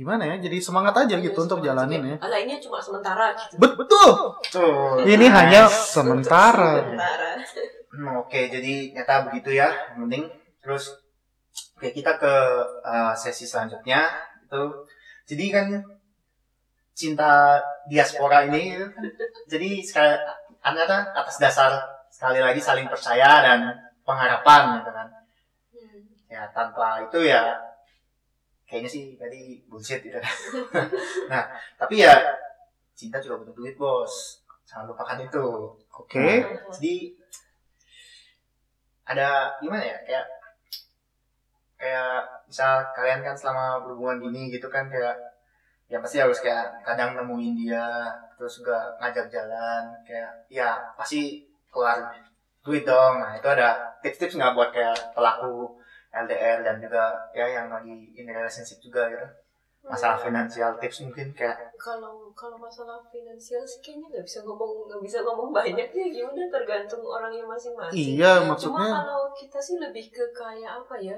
Gimana 0.00 0.24
ya? 0.24 0.36
Jadi 0.40 0.56
semangat 0.64 0.96
aja 0.96 1.20
gitu 1.20 1.36
untuk 1.44 1.60
semangat 1.60 1.84
jalanin 1.84 2.00
juga. 2.00 2.16
ya. 2.16 2.16
Lainnya 2.32 2.56
cuma 2.56 2.78
sementara 2.80 3.36
gitu. 3.36 3.54
Betul. 3.60 4.10
Tuh. 4.48 5.04
Ini 5.04 5.26
hanya 5.28 5.68
sementara. 5.68 6.80
Sementara. 6.80 7.30
Hmm, 7.92 8.24
Oke, 8.24 8.48
jadi 8.48 8.96
nyata 8.96 9.28
begitu 9.28 9.52
ya. 9.52 9.68
Yang 9.92 10.00
penting 10.08 10.24
terus 10.64 10.84
oke 11.76 11.88
kita 11.92 12.16
ke 12.16 12.34
uh, 12.80 13.12
sesi 13.12 13.44
selanjutnya 13.44 14.08
itu. 14.48 14.62
Jadi 15.28 15.44
kan 15.52 15.66
cinta 16.96 17.60
diaspora 17.88 18.44
ini 18.48 18.76
kan, 18.76 18.92
jadi 19.48 19.80
sekali 19.84 20.16
ternyata 20.60 21.12
atas 21.16 21.36
dasar 21.40 21.70
sekali 22.12 22.40
lagi 22.40 22.60
saling 22.60 22.88
percaya 22.88 23.40
dan 23.44 23.60
pengharapan 24.04 24.80
gitu 24.80 24.90
kan. 24.96 25.08
Hmm. 25.76 26.00
Ya 26.32 26.48
tanpa 26.56 27.04
itu 27.04 27.20
ya 27.24 27.69
kayaknya 28.70 28.90
sih 28.90 29.04
tadi 29.18 29.58
bullshit 29.66 29.98
gitu. 29.98 30.14
nah, 31.30 31.42
tapi 31.74 32.06
ya 32.06 32.14
cinta 32.94 33.18
juga 33.18 33.42
butuh 33.42 33.54
duit, 33.58 33.74
Bos. 33.74 34.46
Jangan 34.62 34.94
lupakan 34.94 35.18
itu. 35.18 35.46
Oke. 35.98 36.46
Jadi 36.78 37.18
ada 39.10 39.58
gimana 39.58 39.82
ya 39.82 39.98
kayak 40.06 40.26
kayak 41.74 42.22
misal 42.46 42.78
kalian 42.94 43.26
kan 43.26 43.34
selama 43.34 43.82
berhubungan 43.82 44.22
gini 44.30 44.54
gitu 44.54 44.70
kan 44.70 44.86
kayak 44.86 45.18
ya 45.90 45.98
pasti 45.98 46.22
harus 46.22 46.38
kayak 46.38 46.70
kadang 46.86 47.18
nemuin 47.18 47.66
dia 47.66 48.06
terus 48.38 48.62
juga 48.62 48.94
ngajak 49.02 49.26
jalan 49.26 49.90
kayak 50.06 50.30
ya 50.46 50.78
pasti 50.94 51.42
keluar 51.74 52.14
duit 52.62 52.86
dong 52.86 53.18
nah 53.18 53.34
itu 53.34 53.48
ada 53.50 53.98
tips-tips 53.98 54.38
nggak 54.38 54.54
buat 54.54 54.70
kayak 54.70 54.94
pelaku 55.10 55.79
LDR 56.10 56.66
dan 56.66 56.76
juga 56.82 57.14
ya 57.30 57.46
yang 57.46 57.70
lagi 57.70 58.10
in 58.18 58.26
relationship 58.26 58.82
juga 58.82 59.06
gitu 59.10 59.26
masalah 59.80 60.20
finansial 60.20 60.76
tips 60.76 61.08
mungkin 61.08 61.32
kayak 61.32 61.72
kalau 61.80 62.28
kalau 62.36 62.60
masalah 62.60 63.00
finansial 63.08 63.64
sih 63.64 63.80
kayaknya 63.80 64.12
nggak 64.12 64.26
bisa 64.28 64.44
ngomong 64.44 64.84
nggak 64.84 65.00
bisa 65.00 65.18
ngomong 65.24 65.50
banyak 65.58 65.88
ya 65.88 66.06
gimana 66.12 66.44
tergantung 66.52 67.00
orangnya 67.00 67.44
masing-masing. 67.48 68.20
Iya, 68.20 68.44
Cuma 68.44 68.48
maksudnya 68.52 68.88
kalau 68.92 69.32
kita 69.32 69.58
sih 69.58 69.76
lebih 69.80 70.12
ke 70.12 70.24
kayak 70.36 70.84
apa 70.84 70.96
ya? 71.00 71.16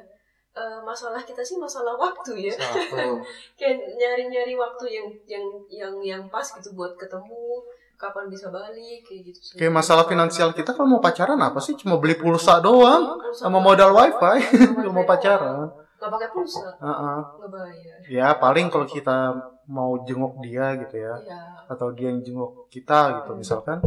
eh, 0.53 0.81
masalah 0.85 1.25
kita 1.25 1.41
sih 1.41 1.57
masalah 1.57 1.97
waktu 1.97 2.53
ya. 2.53 2.55
Kayak 3.59 3.89
nyari-nyari 3.97 4.53
waktu 4.53 4.85
yang 5.01 5.09
yang 5.25 5.47
yang 5.73 5.95
yang 6.05 6.23
pas 6.29 6.45
gitu 6.45 6.77
buat 6.77 6.93
ketemu, 7.01 7.65
kapan 8.03 8.27
bisa 8.27 8.51
balik 8.51 9.07
kayak 9.07 9.23
gitu 9.31 9.39
sih. 9.39 9.55
kayak 9.55 9.71
masalah 9.71 10.05
finansial 10.05 10.51
kita 10.51 10.75
kalau 10.75 10.91
mau 10.91 11.01
pacaran 11.01 11.39
apa 11.39 11.63
sih? 11.63 11.79
Cuma 11.79 12.03
beli 12.03 12.19
pulsa 12.19 12.59
doang 12.59 13.23
Pulsa 13.23 13.47
sama 13.47 13.63
modal 13.63 13.95
wifi 13.95 14.43
kalau 14.83 14.91
mau 14.91 15.07
pacaran. 15.07 15.71
Nggak 16.03 16.11
pakai 16.11 16.29
pulsa, 16.35 16.67
Heeh. 16.83 17.19
nggak 17.39 17.51
bayar. 17.55 17.97
Ya 18.11 18.29
paling 18.35 18.67
kalau 18.69 18.91
kita 18.91 19.39
mau 19.71 20.03
jenguk 20.03 20.43
dia 20.43 20.75
gitu 20.75 20.99
ya, 20.99 21.15
Iya. 21.15 21.41
atau 21.71 21.95
dia 21.95 22.11
yang 22.11 22.19
jenguk 22.21 22.67
kita 22.69 23.23
gitu 23.23 23.39
misalkan, 23.39 23.79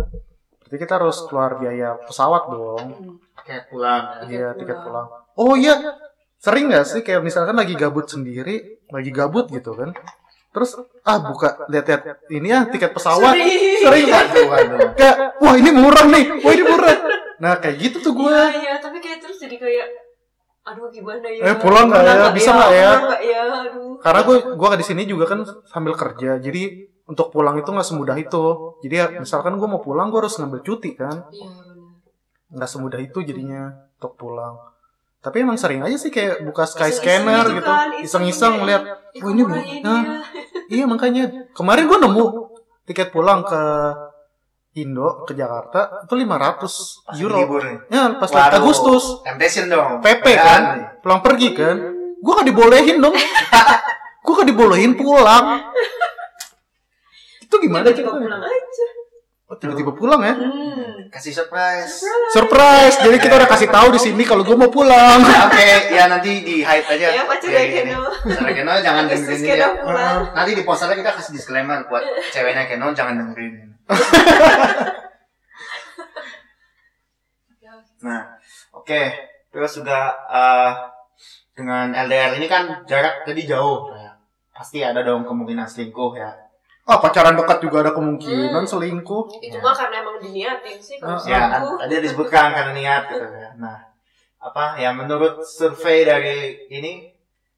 berarti 0.64 0.76
kita 0.80 0.96
harus 0.96 1.28
keluar 1.28 1.60
biaya 1.60 2.00
pesawat 2.08 2.48
dong. 2.48 2.88
Hmm. 2.96 3.16
kayak 3.44 3.68
pulang 3.70 4.26
Iya 4.26 4.56
tiket 4.56 4.80
pulang. 4.80 5.06
Oh 5.36 5.54
iya, 5.54 5.76
sering 6.40 6.72
nggak 6.72 6.88
sih 6.88 7.04
kayak 7.04 7.20
misalkan 7.22 7.54
lagi 7.54 7.76
gabut 7.76 8.08
sendiri, 8.08 8.80
lagi 8.88 9.12
gabut 9.12 9.52
gitu 9.52 9.76
kan? 9.76 9.92
Terus 10.56 10.72
ah 11.04 11.20
buka 11.20 11.68
lihat-lihat 11.68 12.32
ini 12.32 12.48
ya 12.48 12.64
tiket 12.72 12.96
pesawat, 12.96 13.36
Sering. 13.36 13.84
sering 13.84 14.06
kan? 14.08 14.26
Kayak 14.96 15.36
wah 15.44 15.56
ini 15.60 15.70
murah 15.76 16.06
nih, 16.08 16.24
wah 16.40 16.54
ini 16.56 16.64
murah. 16.64 16.96
Nah 17.36 17.60
kayak 17.60 17.76
gitu 17.84 17.98
tuh 18.00 18.16
gue. 18.16 18.32
Iya, 18.32 18.48
iya, 18.64 18.74
tapi 18.80 19.04
kayak 19.04 19.20
terus 19.20 19.36
jadi 19.44 19.60
kayak 19.60 19.88
aduh 20.66 20.88
gimana 20.88 21.28
ya? 21.28 21.52
Eh, 21.52 21.56
pulang 21.60 21.92
nggak 21.92 22.04
ya? 22.08 22.32
Bisa 22.32 22.50
nggak 22.56 22.72
ya? 22.72 22.92
Nggak 22.96 23.22
ya? 23.28 23.42
Aduh. 23.68 24.00
Karena 24.00 24.22
gue 24.24 24.38
gue 24.56 24.68
di 24.80 24.86
sini 24.88 25.04
juga 25.04 25.26
kan 25.28 25.40
sambil 25.68 25.94
kerja, 26.00 26.40
jadi 26.40 26.64
untuk 27.06 27.30
pulang 27.30 27.60
itu 27.60 27.70
nggak 27.70 27.86
semudah 27.86 28.16
itu. 28.18 28.46
Jadi 28.82 28.96
ya, 28.96 29.06
misalkan 29.20 29.60
gue 29.60 29.68
mau 29.68 29.84
pulang, 29.84 30.10
gue 30.10 30.20
harus 30.24 30.40
ngambil 30.40 30.64
cuti 30.64 30.96
kan, 30.98 31.28
Iya, 31.30 31.50
nggak 32.56 32.70
semudah 32.72 33.00
itu 33.04 33.20
jadinya 33.22 33.84
untuk 34.00 34.16
pulang. 34.18 34.56
Tapi 35.22 35.42
emang 35.42 35.58
sering 35.58 35.82
aja 35.82 35.98
sih 35.98 36.14
kayak 36.14 36.46
buka 36.46 36.70
sky 36.70 36.94
scanner 36.94 37.46
gitu 37.50 37.66
kan, 37.66 37.98
iseng-iseng 37.98 38.62
iseng 38.62 38.66
lihat, 38.70 38.84
Ih, 39.18 39.22
kok 39.26 39.30
ini 39.34 39.42
murah 39.42 39.66
iya 40.68 40.86
makanya 40.86 41.52
kemarin 41.54 41.86
gue 41.86 41.98
nemu 42.02 42.26
tiket 42.86 43.10
pulang 43.10 43.42
ke 43.46 43.62
Indo 44.76 45.24
ke 45.24 45.32
Jakarta 45.32 46.04
itu 46.04 46.14
500 46.20 46.60
Pas 46.60 47.16
euro. 47.16 47.36
libur 47.40 47.62
nih. 47.64 47.78
Ya 47.88 48.12
pas 48.20 48.28
Waduh, 48.28 48.60
Agustus, 48.60 49.24
Temptation 49.24 49.72
dong. 49.72 50.04
PP 50.04 50.26
Ya 50.28 50.44
kan, 50.44 50.62
pulang 51.00 51.24
pergi 51.24 51.56
kan. 51.56 51.76
Gue 52.20 52.34
gak 52.36 52.48
dibolehin 52.48 53.00
dong. 53.00 53.16
gue 54.26 54.34
gak 54.36 54.50
dibolehin 54.52 55.00
pulang. 55.00 55.64
Itu 57.40 57.56
gimana 57.64 57.88
pulang 57.88 58.42
aja. 58.44 58.65
Oh, 59.56 59.60
tiba-tiba 59.64 59.96
pulang 59.96 60.20
ya? 60.20 60.36
Hmm. 60.36 61.08
Kasih 61.08 61.32
surprise. 61.32 62.04
Surprise! 62.36 63.00
Jadi 63.00 63.18
kita 63.24 63.40
udah 63.40 63.48
kasih 63.48 63.72
tahu 63.72 63.88
di 63.96 64.00
sini 64.04 64.28
kalau 64.28 64.44
gue 64.44 64.52
mau 64.52 64.68
pulang. 64.68 65.24
Oke, 65.48 65.96
ya 65.96 66.12
nanti 66.12 66.44
di 66.44 66.60
hide 66.60 66.84
aja. 66.84 67.08
Ya 67.16 67.24
pacar 67.24 67.56
ya. 67.56 67.64
Keno. 67.72 68.04
Pacar 68.04 68.52
Keno 68.52 68.72
jangan 68.84 69.08
dengerin 69.08 69.40
ya. 69.48 69.72
pulang. 69.80 70.20
Nanti 70.36 70.52
di 70.60 70.64
posternya 70.68 71.00
kita 71.00 71.12
kasih 71.16 71.32
disclaimer 71.40 71.88
buat 71.88 72.04
ceweknya 72.36 72.68
Keno 72.68 72.92
jangan 72.92 73.16
dengerin. 73.16 73.56
Nah, 78.06 78.38
oke. 78.70 79.02
Terus 79.50 79.82
juga 79.82 80.14
eh, 80.30 80.72
dengan 81.58 81.90
LDR 81.90 82.38
ini 82.38 82.46
kan 82.46 82.86
jarak 82.86 83.26
tadi 83.26 83.50
jauh. 83.50 83.90
Ya. 83.98 84.14
Pasti 84.54 84.86
ada 84.86 85.02
dong 85.02 85.26
kemungkinan 85.26 85.66
selingkuh 85.66 86.14
ya. 86.14 86.45
Ah, 86.86 87.02
pacaran 87.02 87.34
dekat 87.34 87.58
juga 87.60 87.82
ada 87.82 87.92
kemungkinan 87.92 88.54
Hmm. 88.56 88.70
selingkuh. 88.70 89.24
Itu 89.40 89.58
mah 89.58 89.74
karena 89.74 89.96
emang 90.00 90.22
diniatin 90.22 90.78
sih 90.78 91.02
kalau 91.02 91.18
Ya, 91.20 91.50
selingkuh. 91.50 91.82
tadi 91.82 91.94
disebutkan 92.00 92.54
karena 92.54 92.72
niat 92.72 93.04
gitu 93.10 93.26
ya. 93.26 93.50
Nah, 93.58 93.78
apa 94.38 94.78
ya 94.78 94.94
menurut 94.94 95.42
survei 95.42 96.06
dari 96.06 96.38
ini 96.70 97.10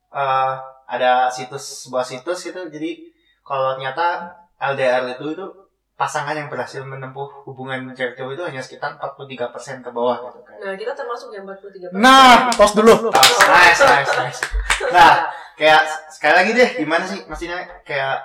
eh, 0.10 0.54
ada 0.88 1.28
situs 1.28 1.84
sebuah 1.84 2.02
situs 2.02 2.40
gitu. 2.42 2.62
Jadi 2.66 3.12
kalau 3.42 3.76
ternyata 3.76 4.32
LDR 4.58 5.04
itu 5.10 5.28
itu 5.30 5.46
pasangan 5.94 6.32
yang 6.32 6.48
berhasil 6.48 6.80
menempuh 6.82 7.44
hubungan 7.44 7.92
cewek 7.92 8.16
cowok 8.16 8.32
itu 8.32 8.44
hanya 8.46 8.62
sekitar 8.62 8.96
43% 8.96 9.84
ke 9.84 9.90
bawah 9.90 10.24
gitu 10.24 10.40
kan. 10.42 10.56
Nah, 10.58 10.74
kita 10.74 10.96
termasuk 10.96 11.36
yang 11.36 11.44
43 11.44 11.92
Nah, 11.92 12.48
pause 12.56 12.80
dulu. 12.80 13.12
Nice, 13.12 13.82
nice, 13.84 14.14
nice. 14.16 14.42
Nah, 14.96 15.28
kayak 15.54 15.84
sekali 16.08 16.34
lagi 16.34 16.52
deh, 16.54 16.70
gimana 16.78 17.04
sih 17.04 17.26
maksudnya 17.26 17.66
kayak 17.84 18.24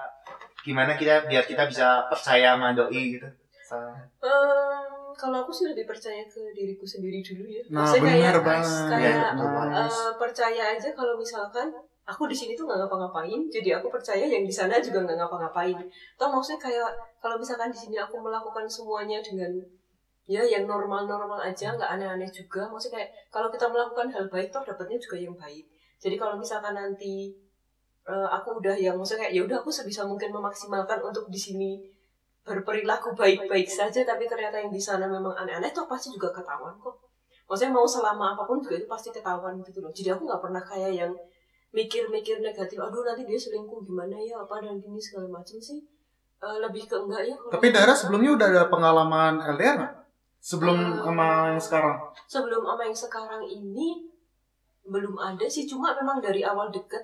gimana 0.62 0.94
kita 0.94 1.27
biar 1.27 1.44
kita 1.44 1.66
bisa 1.66 2.07
percaya 2.07 2.55
sama 2.55 2.72
doi 2.72 3.03
gitu. 3.12 3.29
So, 3.62 3.77
Ehm, 4.22 5.11
kalau 5.12 5.42
aku 5.42 5.51
sih 5.51 5.66
lebih 5.66 5.85
percaya 5.85 6.22
ke 6.25 6.40
diriku 6.53 6.87
sendiri 6.87 7.18
dulu 7.20 7.44
ya. 7.44 7.62
Nah, 7.68 7.83
Maksudnya 7.83 8.14
benar 8.14 8.37
kayak, 8.38 8.44
banget. 8.46 8.87
kayak 8.88 9.03
Iya, 9.03 9.27
benar 9.35 9.51
banget. 9.51 9.90
eh, 9.92 10.11
percaya 10.16 10.62
aja 10.72 10.88
kalau 10.92 11.14
misalkan 11.18 11.66
aku 12.03 12.22
di 12.27 12.35
sini 12.35 12.53
tuh 12.55 12.66
nggak 12.66 12.79
ngapa-ngapain, 12.81 13.40
jadi 13.48 13.79
aku 13.79 13.87
percaya 13.88 14.25
yang 14.25 14.42
di 14.42 14.51
sana 14.51 14.79
juga 14.79 14.98
nggak 15.03 15.18
ngapa-ngapain. 15.18 15.79
Atau 16.18 16.27
maksudnya 16.31 16.61
kayak 16.61 16.90
kalau 17.18 17.37
misalkan 17.38 17.70
di 17.70 17.79
sini 17.79 17.96
aku 17.98 18.18
melakukan 18.18 18.66
semuanya 18.66 19.18
dengan 19.22 19.51
ya 20.27 20.42
yang 20.42 20.64
normal-normal 20.66 21.38
aja, 21.42 21.75
nggak 21.75 21.90
aneh-aneh 21.98 22.31
juga. 22.31 22.66
Maksudnya 22.66 23.03
kayak 23.03 23.11
kalau 23.31 23.48
kita 23.51 23.66
melakukan 23.66 24.07
hal 24.11 24.25
baik 24.31 24.48
toh 24.51 24.62
dapatnya 24.62 24.98
juga 24.98 25.16
yang 25.18 25.35
baik. 25.35 25.64
Jadi 26.03 26.14
kalau 26.18 26.35
misalkan 26.35 26.75
nanti 26.75 27.31
eh, 28.05 28.29
aku 28.29 28.59
udah 28.59 28.75
yang 28.75 28.95
maksudnya 28.95 29.27
kayak 29.27 29.35
ya 29.37 29.43
udah 29.45 29.57
aku 29.61 29.71
sebisa 29.71 30.03
mungkin 30.03 30.31
memaksimalkan 30.31 30.99
untuk 31.01 31.27
di 31.29 31.38
sini 31.38 31.71
berperilaku 32.43 33.15
baik-baik 33.15 33.69
saja 33.71 34.03
tapi 34.03 34.27
ternyata 34.27 34.59
yang 34.59 34.71
di 34.71 34.83
sana 34.83 35.07
memang 35.07 35.31
aneh-aneh 35.33 35.71
toh 35.71 35.87
pasti 35.87 36.11
juga 36.11 36.35
ketahuan 36.35 36.75
kok 36.75 36.99
maksudnya 37.47 37.71
mau 37.71 37.87
selama 37.87 38.35
apa 38.35 38.43
pun 38.43 38.59
juga 38.59 38.75
itu 38.77 38.88
pasti 38.91 39.09
ketahuan 39.11 39.62
gitu 39.62 39.79
loh 39.79 39.95
jadi 39.95 40.19
aku 40.19 40.27
nggak 40.27 40.43
pernah 40.43 40.59
kayak 40.59 40.91
yang 40.91 41.12
mikir-mikir 41.71 42.43
negatif 42.43 42.77
aduh 42.77 43.01
nanti 43.01 43.23
dia 43.23 43.38
selingkuh 43.38 43.87
gimana 43.87 44.19
ya 44.19 44.37
apa 44.37 44.59
dan 44.59 44.77
gini 44.77 44.99
segala 44.99 45.31
macam 45.31 45.59
sih 45.59 45.81
Eh, 46.43 46.59
lebih 46.59 46.91
ke 46.91 46.99
enggak 46.99 47.23
ya 47.23 47.38
Tapi 47.55 47.71
Dara 47.71 47.95
sebelumnya 47.95 48.35
udah 48.35 48.47
ada 48.51 48.62
pengalaman 48.67 49.38
LDR 49.55 49.79
nggak? 49.79 49.95
Sebelum 50.43 50.75
Hmm. 50.75 50.99
sama 51.07 51.27
yang 51.55 51.62
sekarang? 51.62 51.95
sebelum 52.27 52.67
sama 52.67 52.83
yang 52.83 52.99
sekarang 52.99 53.43
ini 53.47 54.11
belum 54.83 55.15
ada 55.15 55.47
sih 55.47 55.71
cuma 55.71 55.95
memang 55.95 56.19
dari 56.19 56.43
awal 56.43 56.67
deket 56.67 56.99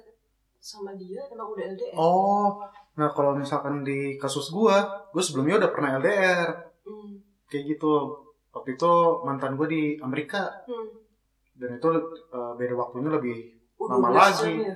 sama 0.58 0.90
dia 0.92 1.22
emang 1.28 1.48
udah 1.48 1.64
LDR 1.68 1.94
Oh, 1.94 2.58
nah 2.94 3.08
kalau 3.08 3.32
misalkan 3.32 3.80
di 3.80 4.14
kasus 4.16 4.50
gua, 4.50 4.82
gua 5.08 5.22
sebelumnya 5.22 5.58
udah 5.58 5.70
pernah 5.70 5.96
LDR. 5.96 6.50
Hmm, 6.82 7.14
Kayak 7.46 7.64
gitu. 7.72 7.92
Waktu 8.50 8.74
itu 8.74 8.92
mantan 9.22 9.54
gua 9.54 9.66
di 9.66 9.96
Amerika. 9.98 10.50
hmm. 10.64 10.88
Dan 11.54 11.74
itu 11.74 11.88
eh, 12.28 12.52
beda 12.54 12.74
waktunya 12.74 13.10
lebih 13.10 13.38
Uh, 13.78 13.86
Lama 13.94 14.10
12 14.10 14.18
lagi. 14.18 14.52
ya. 14.58 14.74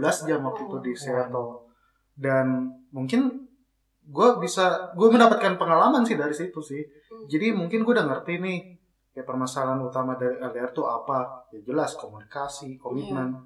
13 0.00 0.24
jam 0.24 0.40
waktu 0.40 0.64
itu 0.64 0.76
di 0.80 0.92
Oh. 0.92 0.96
Seattle. 0.96 1.50
Dan 2.16 2.46
mungkin 2.88 3.44
gue 4.02 4.28
bisa, 4.40 4.88
gue 4.96 5.04
mendapatkan 5.04 5.60
pengalaman 5.60 6.00
sih 6.00 6.16
dari 6.16 6.32
situ 6.32 6.56
sih. 6.58 6.80
Hmm. 6.80 7.28
Jadi 7.28 7.52
mungkin 7.52 7.84
gue 7.84 7.92
udah 7.92 8.08
ngerti 8.08 8.40
nih, 8.40 8.58
kayak 9.12 9.28
permasalahan 9.28 9.84
utama 9.84 10.16
dari 10.16 10.40
LDR 10.40 10.72
tuh 10.72 10.88
apa. 10.88 11.44
Ya 11.52 11.60
jelas, 11.60 11.92
komunikasi, 11.94 12.80
komitmen. 12.80 13.36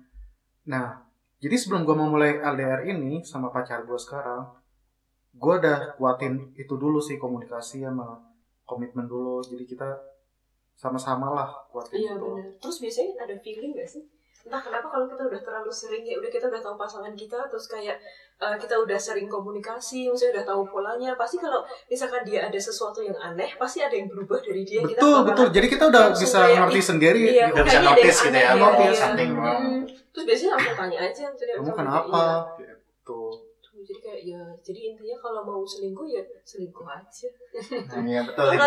Nah, 0.70 1.02
jadi 1.42 1.56
sebelum 1.58 1.82
gue 1.82 1.96
memulai 1.98 2.38
LDR 2.38 2.86
ini 2.86 3.18
sama 3.26 3.50
pacar 3.50 3.82
gue 3.82 3.98
sekarang, 3.98 4.46
gue 5.34 5.54
udah 5.58 5.98
kuatin 5.98 6.54
itu 6.54 6.78
dulu 6.78 7.02
sih 7.02 7.18
komunikasi 7.18 7.82
sama 7.82 8.14
komitmen 8.62 9.10
dulu. 9.10 9.42
Jadi 9.42 9.66
kita 9.66 9.90
sama-sama 10.78 11.34
lah 11.34 11.50
kuatin 11.66 11.98
Iya 11.98 12.14
itu. 12.14 12.22
benar. 12.30 12.46
Terus 12.62 12.76
biasanya 12.78 13.12
ada 13.26 13.34
feeling 13.42 13.74
gak 13.74 13.90
sih? 13.90 14.06
Entah 14.42 14.58
kenapa 14.58 14.86
kalau 14.90 15.06
kita 15.06 15.22
udah 15.22 15.40
terlalu 15.40 15.70
sering 15.70 16.02
ya 16.02 16.18
udah 16.18 16.30
kita 16.30 16.50
udah 16.50 16.58
tahu 16.58 16.74
pasangan 16.74 17.14
kita 17.14 17.38
terus 17.46 17.70
kayak 17.70 17.96
eh, 18.42 18.56
kita 18.58 18.74
udah 18.74 18.98
sering 18.98 19.30
komunikasi, 19.30 20.10
maksudnya 20.10 20.42
udah 20.42 20.44
tahu 20.50 20.62
polanya. 20.66 21.14
Pasti 21.14 21.38
kalau 21.38 21.62
misalkan 21.86 22.26
dia 22.26 22.50
ada 22.50 22.58
sesuatu 22.58 22.98
yang 22.98 23.14
aneh, 23.14 23.54
pasti 23.54 23.78
ada 23.86 23.94
yang 23.94 24.10
berubah 24.10 24.42
dari 24.42 24.66
dia. 24.66 24.82
kita 24.82 24.98
Betul, 24.98 25.14
bakalan- 25.22 25.28
betul. 25.30 25.46
Jadi 25.54 25.66
kita 25.70 25.84
udah 25.88 26.04
bisa 26.10 26.40
kayak, 26.42 26.58
ngerti 26.58 26.80
sendiri. 26.82 27.22
Iya. 27.30 27.46
Udah 27.54 27.64
bisa 27.64 27.80
notice 27.86 28.18
gitu 28.26 28.38
ya, 28.38 28.50
iya. 28.58 28.92
something 28.98 29.30
wrong. 29.38 29.62
Hmm. 29.62 29.82
Terus 30.12 30.24
biasanya 30.28 30.50
langsung 30.58 30.76
tanya 30.76 30.98
aja, 31.06 31.24
Kamu 31.32 31.72
kenapa? 31.72 32.24
Gitu. 32.58 33.22
Jadi 33.82 33.98
kayak 33.98 34.20
ya, 34.22 34.42
jadi 34.62 34.80
intinya 34.94 35.16
kalau 35.18 35.42
mau 35.42 35.62
selingkuh 35.66 36.06
ya 36.06 36.22
selingkuh 36.46 36.86
aja. 36.86 37.26
nah, 37.90 37.98
iya 38.06 38.20
betul 38.22 38.46
itu. 38.54 38.62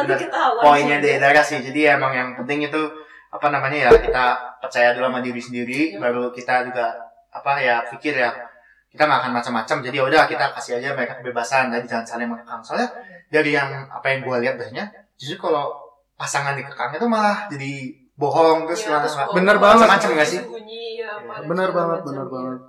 Poinnya 0.59 0.97
sih. 0.99 1.03
di 1.07 1.11
darah 1.21 1.45
sih. 1.45 1.59
Jadi 1.63 1.79
emang 1.87 2.11
yang 2.11 2.29
penting 2.35 2.67
itu 2.67 2.81
apa 3.35 3.47
namanya 3.51 3.77
ya 3.87 3.91
kita 3.99 4.25
percaya 4.63 4.95
dulu 4.95 5.11
sama 5.11 5.19
diri 5.19 5.41
sendiri, 5.43 5.79
Iya. 5.95 5.99
baru 5.99 6.31
kita 6.31 6.71
juga 6.71 6.95
apa 7.29 7.51
ya 7.59 7.83
pikir 7.91 8.15
ya 8.15 8.31
kita 8.91 9.03
nggak 9.03 9.19
akan 9.27 9.31
macam-macam. 9.35 9.77
Jadi 9.83 9.95
ya 9.99 10.03
udah 10.07 10.23
kita 10.23 10.45
kasih 10.55 10.79
aja 10.79 10.95
mereka 10.95 11.19
kebebasan, 11.19 11.67
jadi 11.67 11.83
jangan 11.83 12.05
saling 12.07 12.27
mengekang. 12.31 12.63
Soalnya 12.63 12.87
dari 13.27 13.51
yang 13.51 13.69
apa 13.91 14.07
yang 14.07 14.23
gue 14.23 14.35
lihat 14.47 14.55
biasanya, 14.55 14.87
justru 15.19 15.35
kalau 15.37 15.75
pasangan 16.15 16.55
dikekang 16.55 16.95
itu 16.95 17.03
malah 17.11 17.51
jadi 17.51 17.91
bohong 18.15 18.63
terus 18.71 18.87
Iya, 18.87 18.95
malah 18.95 19.01
terus 19.03 19.15
Bener 19.35 19.55
banget. 19.59 19.77
Macam-macam 19.83 20.09
nggak 20.15 20.29
sih? 20.31 20.39
Ya, 20.95 21.11
dan 21.19 21.43
Benar 21.51 21.67
segala 21.69 21.77
banget, 21.77 21.99
macam, 21.99 22.07
benar 22.07 22.25
iya. 22.25 22.31
banget. 22.31 22.59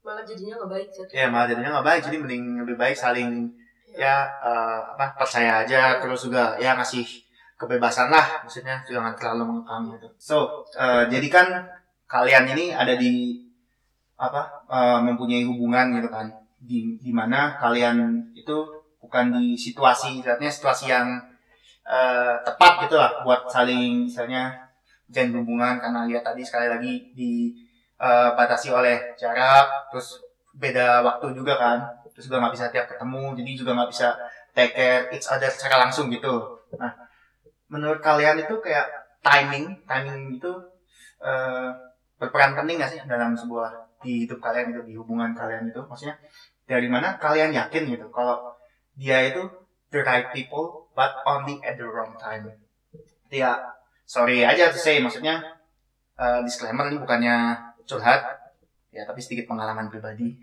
Malah 0.00 0.24
jadinya 0.26 0.54
nggak 0.58 0.70
baik 0.74 0.88
jadi. 0.90 1.10
ya 1.14 1.26
malah 1.30 1.46
jadinya 1.46 1.70
nggak 1.78 1.86
baik. 1.86 2.00
Jadi 2.10 2.16
mending 2.18 2.44
lebih 2.66 2.76
baik 2.76 2.96
saling 2.98 3.30
ya 3.94 4.14
eh, 4.42 4.78
apa 4.98 5.06
percaya 5.18 5.62
aja 5.62 5.98
terus 6.02 6.26
juga 6.26 6.54
ya 6.58 6.74
ngasih 6.78 7.06
kebebasan 7.60 8.08
lah 8.08 8.40
maksudnya 8.40 8.80
jangan 8.88 9.12
terlalu 9.12 9.52
mengekang 9.52 9.92
gitu. 9.92 10.08
So 10.16 10.64
eh, 10.72 11.04
jadi 11.12 11.28
kan 11.28 11.46
kalian 12.08 12.48
ini 12.56 12.72
ada 12.72 12.96
di 12.96 13.36
apa 14.16 14.64
eh, 14.64 14.98
mempunyai 15.04 15.44
hubungan 15.44 16.00
gitu 16.00 16.08
kan. 16.08 16.32
Di 16.56 16.96
di 16.96 17.12
mana 17.12 17.60
kalian 17.60 18.32
itu 18.32 18.80
bukan 19.04 19.36
di 19.36 19.60
situasi 19.60 20.24
ibaratnya 20.24 20.48
situasi 20.48 20.88
yang 20.88 21.20
eh, 21.84 22.34
tepat 22.40 22.88
gitu 22.88 22.96
lah 22.96 23.20
buat 23.28 23.44
saling 23.52 24.08
misalnya 24.08 24.72
jalin 25.12 25.44
hubungan. 25.44 25.76
Karena 25.76 26.08
lihat 26.08 26.24
tadi 26.24 26.40
sekali 26.40 26.64
lagi 26.64 27.12
dibatasi 27.12 28.72
oleh 28.72 29.12
jarak 29.20 29.92
terus 29.92 30.16
beda 30.56 31.04
waktu 31.04 31.36
juga 31.36 31.60
kan. 31.60 31.78
Terus 32.16 32.32
juga 32.32 32.40
nggak 32.40 32.54
bisa 32.56 32.66
tiap 32.72 32.88
ketemu 32.88 33.36
jadi 33.36 33.50
juga 33.52 33.70
nggak 33.76 33.90
bisa 33.92 34.16
take 34.56 34.72
care 34.72 35.12
each 35.12 35.28
other 35.28 35.52
secara 35.52 35.84
langsung 35.84 36.08
gitu. 36.08 36.56
Nah 36.80 37.09
menurut 37.70 38.02
kalian 38.02 38.42
itu 38.42 38.58
kayak 38.58 38.90
timing 39.22 39.78
timing 39.86 40.36
itu 40.36 40.52
eh, 41.22 41.70
berperan 42.18 42.58
penting 42.58 42.76
nggak 42.82 42.90
sih 42.90 43.00
dalam 43.06 43.32
sebuah 43.32 43.70
di 44.02 44.26
hidup 44.26 44.42
kalian 44.42 44.74
itu 44.74 44.82
di 44.84 44.94
hubungan 44.98 45.32
kalian 45.32 45.70
itu 45.70 45.80
maksudnya 45.86 46.18
dari 46.66 46.90
mana 46.90 47.16
kalian 47.16 47.54
yakin 47.54 47.88
gitu 47.94 48.10
kalau 48.10 48.52
dia 48.98 49.30
itu 49.30 49.46
the 49.94 50.02
right 50.02 50.28
people 50.34 50.90
but 50.92 51.14
only 51.24 51.56
at 51.62 51.78
the 51.78 51.86
wrong 51.86 52.12
time 52.18 52.50
ya 53.30 53.56
sorry 54.04 54.42
aja 54.42 54.74
to 54.74 54.76
say 54.76 54.98
maksudnya 54.98 55.40
eh, 56.18 56.40
disclaimer 56.42 56.90
ini 56.90 56.98
bukannya 56.98 57.54
curhat 57.86 58.20
ya 58.90 59.06
tapi 59.06 59.22
sedikit 59.22 59.46
pengalaman 59.46 59.86
pribadi 59.86 60.34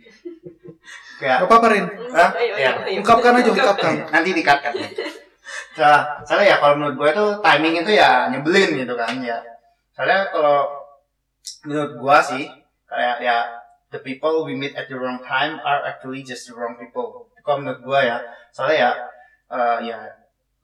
kayak 1.19 1.43
apa-apa, 1.43 1.67
Rin. 1.73 1.85
Hah? 2.13 2.29
Ya. 2.37 2.71
Ungkapkan 3.01 3.33
aja, 3.35 3.49
ungkapkan. 3.51 3.93
nanti 4.07 4.29
dikat 4.31 4.59
Nah, 5.77 6.25
soalnya 6.25 6.55
ya 6.55 6.57
kalau 6.57 6.75
menurut 6.81 6.95
gue 6.97 7.09
tuh 7.13 7.29
timing 7.45 7.85
itu 7.85 7.91
ya 7.93 8.27
nyebelin 8.33 8.69
gitu 8.81 8.93
kan 8.97 9.13
ya. 9.21 9.37
Soalnya 9.93 10.29
kalau 10.33 10.67
menurut 11.63 11.91
gue 11.97 12.17
sih 12.25 12.43
kayak 12.87 13.17
ya 13.21 13.37
the 13.93 13.99
people 14.01 14.43
we 14.43 14.57
meet 14.57 14.75
at 14.75 14.89
the 14.89 14.97
wrong 14.97 15.21
time 15.23 15.61
are 15.63 15.85
actually 15.85 16.25
just 16.25 16.49
the 16.49 16.53
wrong 16.53 16.75
people. 16.75 17.29
Kalau 17.45 17.63
menurut 17.63 17.79
gue 17.79 17.99
ya, 18.09 18.17
soalnya 18.51 18.77
ya 18.77 18.91
eh, 19.53 19.77
ya 19.93 19.97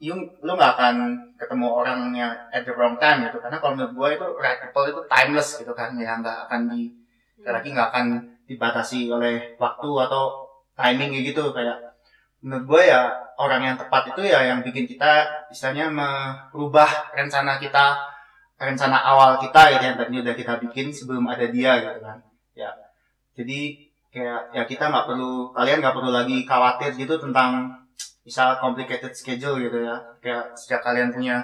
you, 0.04 0.16
lu 0.44 0.52
nggak 0.60 0.76
akan 0.76 0.96
ketemu 1.40 1.68
orangnya 1.72 2.52
at 2.52 2.68
the 2.68 2.76
wrong 2.76 3.00
time 3.00 3.24
gitu 3.24 3.40
karena 3.40 3.58
kalau 3.64 3.80
menurut 3.80 3.94
gue 3.96 4.10
itu 4.20 4.28
right 4.36 4.60
people 4.60 4.86
itu 4.92 5.02
timeless 5.08 5.50
gitu 5.64 5.72
kan 5.72 5.96
ya 5.96 6.20
nggak 6.20 6.52
akan 6.52 6.68
di 6.76 6.92
sekali 7.40 7.56
lagi 7.56 7.70
nggak 7.72 7.90
akan 7.92 8.06
dibatasi 8.44 9.00
oleh 9.08 9.56
waktu 9.56 9.90
atau 10.04 10.44
timing 10.76 11.16
gitu 11.24 11.56
kayak 11.56 11.93
menurut 12.44 12.66
gue 12.68 12.82
ya 12.86 13.08
orang 13.34 13.62
yang 13.64 13.76
tepat 13.76 14.12
itu 14.12 14.22
ya 14.26 14.44
yang 14.44 14.60
bikin 14.60 14.84
kita 14.86 15.12
istilahnya 15.48 15.88
merubah 15.90 16.86
rencana 17.12 17.56
kita 17.56 17.96
rencana 18.56 19.00
awal 19.02 19.36
kita 19.38 19.72
gitu 19.72 19.84
yang 19.86 19.98
tadi 19.98 20.16
udah 20.20 20.36
kita 20.36 20.54
bikin 20.60 20.88
sebelum 20.90 21.24
ada 21.26 21.48
dia 21.48 21.80
gitu 21.80 22.00
kan 22.00 22.20
ya 22.54 22.70
jadi 23.34 23.60
kayak 24.10 24.42
ya 24.52 24.64
kita 24.64 24.88
nggak 24.88 25.06
perlu 25.06 25.50
kalian 25.52 25.80
nggak 25.80 25.96
perlu 25.96 26.12
lagi 26.12 26.44
khawatir 26.44 26.94
gitu 26.94 27.18
tentang 27.18 27.74
misal 28.22 28.56
complicated 28.58 29.10
schedule 29.12 29.58
gitu 29.58 29.80
ya 29.82 29.98
kayak 30.20 30.54
sejak 30.54 30.80
kalian 30.80 31.10
punya 31.10 31.42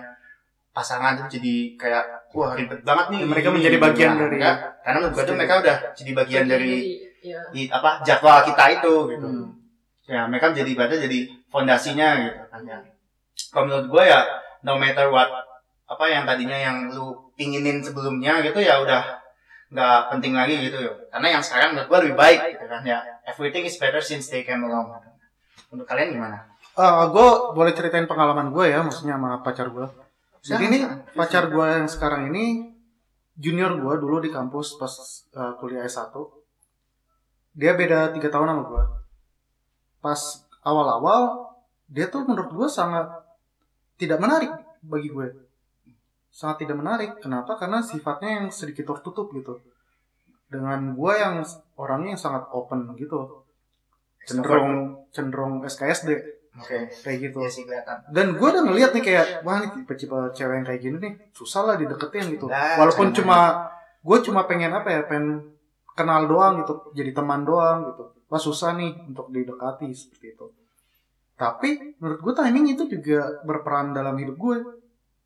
pasangan 0.70 1.18
itu 1.18 1.39
jadi 1.39 1.56
kayak 1.76 2.04
wah 2.32 2.54
ribet 2.54 2.86
banget 2.86 3.06
nih 3.10 3.22
Mereka 3.26 3.47
Ini, 3.50 3.56
menjadi 3.58 3.78
bagian 3.82 4.12
Nah, 4.12 4.20
dari- 4.22 4.36
enggak. 4.38 4.56
karena 4.80 4.97
menurut 5.02 5.14
gue 5.16 5.24
tuh 5.26 5.36
mereka 5.36 5.54
udah 5.60 5.78
jadi 5.91 6.12
bagian 6.14 6.43
dari 6.45 6.74
ya. 7.20 7.39
di 7.50 7.62
apa 7.68 7.89
jadwal 8.02 8.39
kita 8.45 8.64
itu 8.72 8.93
gitu 9.10 9.28
Hmm. 9.28 9.59
Ya 10.10 10.26
mereka 10.26 10.49
jadi 10.57 10.70
ibaratnya 10.74 11.05
jadi 11.05 11.20
fondasinya 11.53 12.07
gitu 12.26 12.41
kan 12.49 12.62
ya 12.66 12.78
kalau 13.53 13.70
menurut 13.70 13.88
gue 13.93 14.03
ya 14.10 14.22
no 14.66 14.82
matter 14.82 15.14
what 15.14 15.30
apa 15.89 16.05
yang 16.10 16.26
tadinya 16.26 16.57
yang 16.57 16.89
lu 16.89 17.14
pinginin 17.38 17.86
sebelumnya 17.86 18.41
gitu 18.41 18.57
ya 18.57 18.82
udah 18.82 19.22
nggak 19.70 19.99
penting 20.18 20.34
lagi 20.34 20.57
gitu 20.66 20.82
ya 20.82 20.91
karena 21.14 21.38
yang 21.38 21.43
sekarang 21.45 21.78
menurut 21.78 21.88
gue 21.88 21.99
lebih 22.10 22.18
baik 22.18 22.39
gitu 22.57 22.66
kan 22.66 22.82
ya 22.82 22.99
everything 23.30 23.70
is 23.70 23.78
better 23.78 24.01
since 24.01 24.26
they 24.34 24.41
came 24.41 24.66
along 24.66 24.89
gitu. 24.97 25.10
menurut 25.70 25.86
kalian 25.86 26.18
gimana 26.18 26.49
gue 27.12 27.28
boleh 27.51 27.76
ceritain 27.76 28.07
pengalaman 28.07 28.55
gue 28.55 28.72
ya, 28.72 28.80
maksudnya 28.80 29.20
sama 29.20 29.43
pacar 29.43 29.68
gue. 29.68 29.84
Jadi 30.39 30.64
ini 30.72 30.80
pacar 31.12 31.51
gue 31.51 31.66
yang 31.68 31.91
sekarang 31.91 32.32
ini 32.32 32.72
junior 33.36 33.76
gue 33.76 33.93
dulu 33.99 34.24
di 34.24 34.32
kampus 34.32 34.80
pas 34.80 34.93
uh, 35.36 35.60
kuliah 35.60 35.84
S1. 35.84 36.16
Dia 37.51 37.76
beda 37.76 38.16
tiga 38.16 38.32
tahun 38.32 38.55
sama 38.55 38.64
gue. 38.64 38.84
Pas 40.00 40.20
awal-awal 40.64 41.52
dia 41.89 42.08
tuh 42.08 42.24
menurut 42.28 42.52
gue 42.54 42.70
sangat 42.70 43.08
tidak 44.00 44.20
menarik 44.20 44.52
bagi 44.84 45.10
gue. 45.12 45.28
Sangat 46.32 46.64
tidak 46.64 46.80
menarik. 46.80 47.20
Kenapa? 47.20 47.60
Karena 47.60 47.84
sifatnya 47.84 48.43
yang 48.43 48.45
sedikit 48.54 48.95
tertutup 48.95 49.32
gitu. 49.36 49.60
Dengan 50.50 50.95
gue 50.95 51.14
yang 51.14 51.43
orangnya 51.78 52.16
yang 52.18 52.22
sangat 52.22 52.47
open 52.54 52.95
gitu. 52.95 53.43
Cenderung 54.26 55.06
cenderung 55.10 55.54
SKSD 55.66 56.39
Oke. 56.60 56.89
kayak 57.06 57.18
gitu 57.30 57.39
sih 57.47 57.64
kelihatan. 57.64 57.97
dan 58.10 58.36
gue 58.36 58.47
udah 58.50 58.64
ngeliat 58.66 58.91
nih 58.91 59.04
kayak 59.06 59.45
wah 59.45 59.62
nih 59.62 59.70
tipe-tipe 59.70 60.18
cewek 60.36 60.56
yang 60.60 60.66
kayak 60.66 60.82
gini 60.82 60.97
nih 60.97 61.14
susah 61.32 61.62
lah 61.64 61.76
dideketin 61.78 62.26
gitu 62.36 62.50
Nah, 62.50 62.82
walaupun 62.82 63.14
cuma 63.14 63.70
gue 64.02 64.18
cuma 64.26 64.43
pengen 64.50 64.74
apa 64.74 64.89
ya 64.89 65.02
pengen 65.06 65.56
kenal 65.93 66.26
doang 66.26 66.60
gitu 66.66 66.91
jadi 66.97 67.14
teman 67.14 67.45
doang 67.45 67.93
gitu 67.93 68.04
wah 68.30 68.42
susah 68.42 68.78
nih 68.78 69.10
untuk 69.10 69.34
didekati 69.34 69.90
seperti 69.92 70.38
itu. 70.38 70.48
Tapi 71.36 72.00
menurut 72.00 72.20
gue 72.22 72.34
timing 72.36 72.66
itu 72.78 72.84
juga 72.88 73.42
berperan 73.44 73.92
dalam 73.96 74.16
hidup 74.20 74.36
gue 74.38 74.58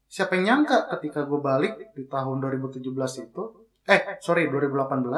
siapa 0.08 0.38
yang 0.38 0.62
nyangka 0.62 0.94
ketika 0.98 1.26
gue 1.26 1.42
balik 1.42 1.92
di 1.98 2.06
tahun 2.06 2.38
2017 2.38 2.86
itu 3.26 3.44
eh 3.90 4.22
sorry 4.22 4.46
2018 4.46 5.10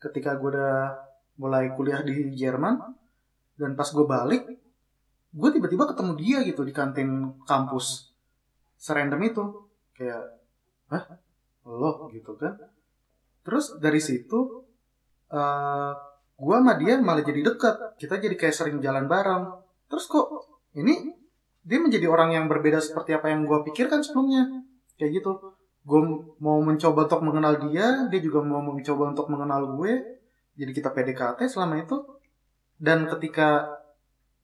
ketika 0.00 0.40
gue 0.40 0.48
udah 0.48 0.96
mulai 1.36 1.76
kuliah 1.76 2.00
di 2.00 2.32
Jerman 2.32 2.80
dan 3.60 3.76
pas 3.76 3.86
gue 3.92 4.06
balik 4.08 4.48
gue 5.34 5.50
tiba-tiba 5.50 5.84
ketemu 5.92 6.12
dia 6.16 6.38
gitu 6.46 6.64
di 6.64 6.72
kantin 6.72 7.36
kampus 7.44 8.14
serandom 8.78 9.20
itu. 9.24 9.44
Kayak 9.94 10.40
hah? 10.92 11.04
Lo? 11.64 12.06
gitu 12.12 12.36
kan. 12.36 12.56
Terus 13.44 13.76
dari 13.80 14.00
situ 14.00 14.64
eh 15.32 15.94
gue 16.34 16.56
sama 16.56 16.74
dia 16.76 16.98
malah 16.98 17.22
jadi 17.22 17.40
dekat. 17.46 17.98
Kita 17.98 18.18
jadi 18.18 18.34
kayak 18.34 18.54
sering 18.54 18.78
jalan 18.82 19.06
bareng. 19.06 19.54
Terus 19.86 20.04
kok 20.10 20.26
ini 20.74 21.14
dia 21.64 21.78
menjadi 21.80 22.10
orang 22.10 22.34
yang 22.34 22.44
berbeda 22.50 22.82
seperti 22.82 23.14
apa 23.14 23.30
yang 23.30 23.46
gue 23.46 23.58
pikirkan 23.70 24.02
sebelumnya. 24.02 24.50
Kayak 24.98 25.22
gitu. 25.22 25.32
Gue 25.84 26.00
mau 26.40 26.58
mencoba 26.64 27.06
untuk 27.06 27.22
mengenal 27.22 27.60
dia 27.70 28.08
dia 28.08 28.20
juga 28.20 28.42
mau 28.42 28.60
mencoba 28.60 29.14
untuk 29.14 29.30
mengenal 29.30 29.78
gue. 29.78 29.92
Jadi 30.58 30.70
kita 30.74 30.90
PDKT 30.90 31.46
selama 31.46 31.78
itu. 31.78 31.96
Dan 32.74 33.06
ketika 33.06 33.70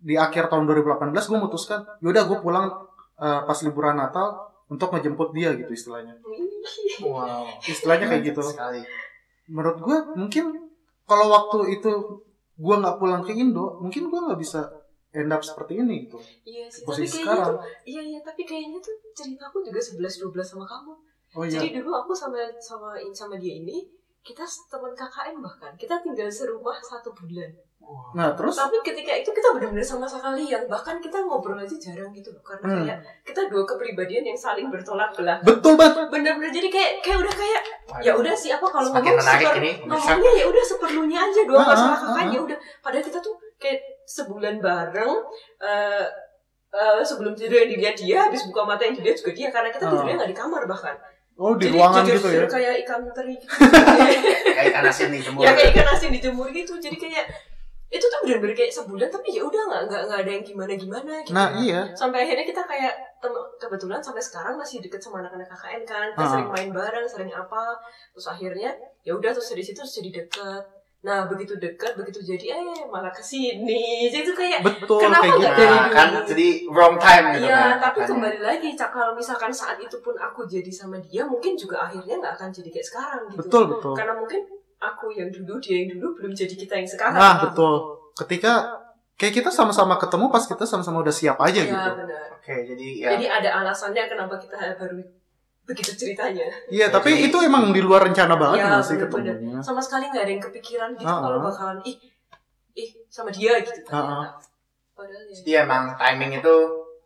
di 0.01 0.17
akhir 0.17 0.49
tahun 0.49 0.65
2018 0.65 1.13
gue 1.13 1.37
memutuskan 1.37 1.85
yaudah 2.01 2.25
gue 2.25 2.39
pulang 2.41 2.73
eh, 3.21 3.41
pas 3.45 3.59
liburan 3.61 4.01
Natal 4.01 4.49
untuk 4.71 4.95
ngejemput 4.95 5.35
dia 5.35 5.53
gitu 5.59 5.75
istilahnya. 5.75 6.15
Wow. 7.03 7.51
istilahnya 7.67 8.07
kayak 8.07 8.23
gitu. 8.31 8.41
Menurut 9.51 9.79
gue 9.83 9.97
mungkin 10.15 10.70
kalau 11.11 11.27
waktu 11.27 11.59
itu 11.75 11.93
gue 12.55 12.75
nggak 12.79 12.97
pulang 13.03 13.23
ke 13.27 13.35
Indo 13.35 13.83
mungkin 13.83 14.07
gue 14.07 14.21
nggak 14.31 14.39
bisa 14.39 14.63
end 15.11 15.33
up 15.35 15.43
seperti 15.43 15.83
ini 15.83 16.07
gitu 16.07 16.23
Iya 16.47 16.71
sih, 16.71 16.87
tapi 16.87 17.03
posisi 17.03 17.19
kayaknya 17.19 17.27
sekarang 17.27 17.55
tuh, 17.59 17.63
iya 17.83 18.03
iya, 18.07 18.19
tapi 18.23 18.43
kayaknya 18.47 18.79
tuh 18.79 18.95
ceritaku 19.11 19.59
juga 19.67 19.81
11 19.83 20.31
12 20.31 20.39
sama 20.55 20.65
kamu. 20.71 20.93
oh 21.35 21.43
iya 21.43 21.59
Jadi 21.59 21.69
dulu 21.83 21.91
aku 21.99 22.13
sama 22.15 22.39
sama 22.63 22.95
sama 23.11 23.35
dia 23.43 23.59
ini 23.59 23.91
kita 24.23 24.47
teman 24.71 24.93
KKN 24.95 25.43
bahkan 25.43 25.73
kita 25.75 25.99
tinggal 25.99 26.31
serumah 26.31 26.79
satu 26.79 27.11
bulan. 27.11 27.51
Nah 28.11 28.31
terus 28.33 28.55
Tapi 28.55 28.77
ketika 28.83 29.13
itu 29.15 29.31
kita 29.31 29.49
benar-benar 29.51 29.83
sama 29.83 30.05
sekalian, 30.05 30.67
bahkan 30.67 30.97
kita 30.97 31.19
ngobrol 31.19 31.57
aja 31.57 31.73
jarang 31.73 32.11
gitu 32.11 32.29
loh, 32.29 32.39
karena 32.41 32.65
Hmm. 32.65 32.79
kayak 32.81 32.99
kita 33.25 33.41
dua 33.47 33.63
kepribadian 33.65 34.23
yang 34.25 34.37
saling 34.37 34.67
bertolak 34.67 35.11
belakang. 35.11 35.43
betul 35.45 35.75
banget 35.75 36.07
Bener-bener 36.07 36.51
jadi 36.51 36.69
kayak 36.69 36.91
kayak 37.01 37.19
udah 37.19 37.35
kayak 37.35 37.61
Waduh. 37.89 38.03
ya 38.03 38.13
udah 38.15 38.31
sih 38.33 38.51
apa 38.51 38.63
kalau 38.65 38.89
ngomong 38.89 39.19
seper- 39.19 39.59
ini, 39.59 39.73
ngomongnya 39.83 40.33
ya 40.33 40.47
udah 40.47 40.65
seperlunya 40.65 41.19
aja 41.21 41.41
dua 41.43 41.59
Ah, 41.59 41.67
masalah 41.67 41.91
ah, 41.91 42.01
kakak 42.05 42.25
ya 42.29 42.41
udah 42.41 42.59
padahal 42.79 43.05
kita 43.05 43.19
tuh 43.19 43.35
kayak 43.57 43.79
sebulan 44.05 44.55
bareng 44.59 45.13
eh 45.61 46.05
eh, 46.71 47.01
sebelum 47.01 47.33
tidur 47.33 47.59
yang 47.59 47.71
dilihat 47.71 47.97
dia 47.97 48.19
habis 48.25 48.43
buka 48.45 48.63
mata 48.65 48.83
yang 48.83 48.95
dilihat 48.95 49.17
juga 49.17 49.33
dia 49.33 49.49
karena 49.49 49.69
kita 49.69 49.85
tidurnya 49.85 50.15
nggak 50.17 50.31
di 50.31 50.39
kamar 50.39 50.63
bahkan 50.65 50.95
oh 51.37 51.55
di 51.55 51.67
Jadi 51.67 51.75
ruangan 51.75 52.03
jujur- 52.03 52.15
gitu 52.15 52.29
ya 52.29 52.35
jujur 52.37 52.47
kayak 52.49 52.75
ikan 52.81 53.01
teri 53.09 53.35
gitu. 53.35 53.47
Kayak 54.51 54.67
ikan 54.69 54.85
asin 54.85 55.09
nih 55.09 55.21
jemur. 55.21 55.43
ya 55.47 55.51
kayak 55.51 55.71
ikan 55.73 55.89
asin 55.89 56.11
dijemur 56.11 56.47
gitu 56.51 56.73
jadi 56.77 56.97
kayak 56.97 57.27
itu 57.91 58.03
tuh 58.03 58.21
bener-bener 58.23 58.55
kayak 58.55 58.71
sebulan 58.71 59.07
tapi 59.07 59.29
ya 59.31 59.43
udah 59.43 59.63
nggak 59.67 59.83
nggak 59.85 60.03
nggak 60.07 60.21
ada 60.21 60.31
yang 60.31 60.45
gimana 60.45 60.73
gimana 60.73 61.13
gitu. 61.21 61.35
Nah 61.35 61.49
iya. 61.59 61.81
Sampai 61.93 62.23
akhirnya 62.23 62.47
kita 62.47 62.63
kayak 62.63 62.95
tem- 63.19 63.47
kebetulan 63.59 63.99
sampai 63.99 64.19
sekarang 64.21 64.55
masih 64.55 64.79
deket 64.79 64.99
sama 64.99 65.19
anak-anak 65.21 65.47
KKN 65.49 65.83
kan. 65.85 66.07
Kita 66.09 66.23
Ah. 66.23 66.31
sering 66.31 66.49
main 66.49 66.71
bareng 66.71 67.03
sering 67.05 67.31
apa. 67.31 67.75
Terus 68.11 68.27
akhirnya 68.29 68.71
ya 69.01 69.13
udah 69.13 69.31
terus 69.31 69.51
dari 69.51 69.61
situ 69.61 69.77
terus 69.77 69.91
jadi 69.93 70.23
deket. 70.23 70.63
Nah 71.01 71.25
begitu 71.25 71.57
deket 71.57 71.97
begitu 71.97 72.21
jadi 72.21 72.47
eh 72.55 72.61
malah 72.87 73.09
ke 73.09 73.25
sini 73.25 74.07
jadi 74.07 74.21
itu 74.21 74.35
kayak 74.35 74.61
betul 74.61 75.01
Kenapa 75.01 75.25
kayak 75.25 75.33
gitu. 75.33 75.41
nggak 75.41 75.55
dari 75.57 75.67
Nah, 75.67 75.81
dulu? 75.83 75.97
kan 75.97 76.09
jadi 76.29 76.49
wrong 76.69 76.97
time 76.97 77.25
gitu 77.33 77.43
Iya, 77.43 77.57
kan. 77.57 77.75
tapi 77.81 77.99
kembali 78.05 78.39
lagi, 78.39 78.69
Cak, 78.77 78.91
kalau 78.93 79.13
misalkan 79.13 79.49
saat 79.51 79.81
itu 79.81 79.97
pun 79.99 80.13
aku 80.15 80.45
jadi 80.45 80.69
sama 80.69 81.01
dia, 81.01 81.25
mungkin 81.25 81.57
juga 81.57 81.83
akhirnya 81.83 82.21
nggak 82.21 82.35
akan 82.37 82.49
jadi 82.53 82.69
kayak 82.71 82.87
sekarang 82.87 83.21
gitu. 83.27 83.41
betul 83.41 83.63
betul. 83.67 83.93
Karena 83.97 84.13
mungkin 84.15 84.41
aku 84.81 85.13
yang 85.13 85.29
dulu, 85.29 85.57
dia 85.57 85.77
yang 85.79 85.93
dulu 85.93 86.07
belum 86.15 86.33
jadi 86.33 86.55
kita 86.55 86.75
yang 86.75 86.89
sekarang. 86.89 87.15
nah 87.15 87.37
betul 87.39 88.01
ketika 88.17 88.81
kayak 89.15 89.35
kita 89.35 89.51
sama-sama 89.51 89.95
ketemu 89.95 90.27
pas 90.27 90.41
kita 90.43 90.65
sama-sama 90.65 91.01
udah 91.01 91.13
siap 91.13 91.37
aja 91.39 91.61
Iya, 91.61 91.69
gitu 91.69 91.91
benar. 91.95 92.27
Oke, 92.33 92.55
jadi 92.65 92.87
ya 92.99 93.09
Jadi 93.13 93.27
ada 93.29 93.51
alasannya 93.61 94.03
kenapa 94.07 94.35
kita 94.35 94.57
baru 94.75 94.97
begitu 95.63 95.93
ceritanya. 95.95 96.49
iya 96.69 96.89
tapi 96.89 97.13
Jadi- 97.13 97.29
itu 97.29 97.37
emang 97.41 97.69
di 97.69 97.79
luar 97.79 98.03
rencana 98.03 98.35
banget 98.35 98.59
nggak 98.59 98.81
sih 98.81 98.97
bener-bener. 98.97 99.37
ketemunya 99.37 99.61
Sama 99.61 99.79
sekali 99.79 100.09
nggak 100.09 100.25
ada 100.25 100.33
yang 100.33 100.43
kepikiran 100.43 100.91
gitu 100.95 101.05
Ah, 101.07 101.21
kalau 101.21 101.39
bakalan 101.39 101.79
ih 101.85 101.97
ih 102.73 102.89
sama 103.07 103.29
dia 103.29 103.61
gitu. 103.61 103.85
Padahal 103.87 104.33
ya. 105.23 105.35
jadi 105.35 105.51
emang 105.63 105.93
timing 105.95 106.33
itu 106.35 106.55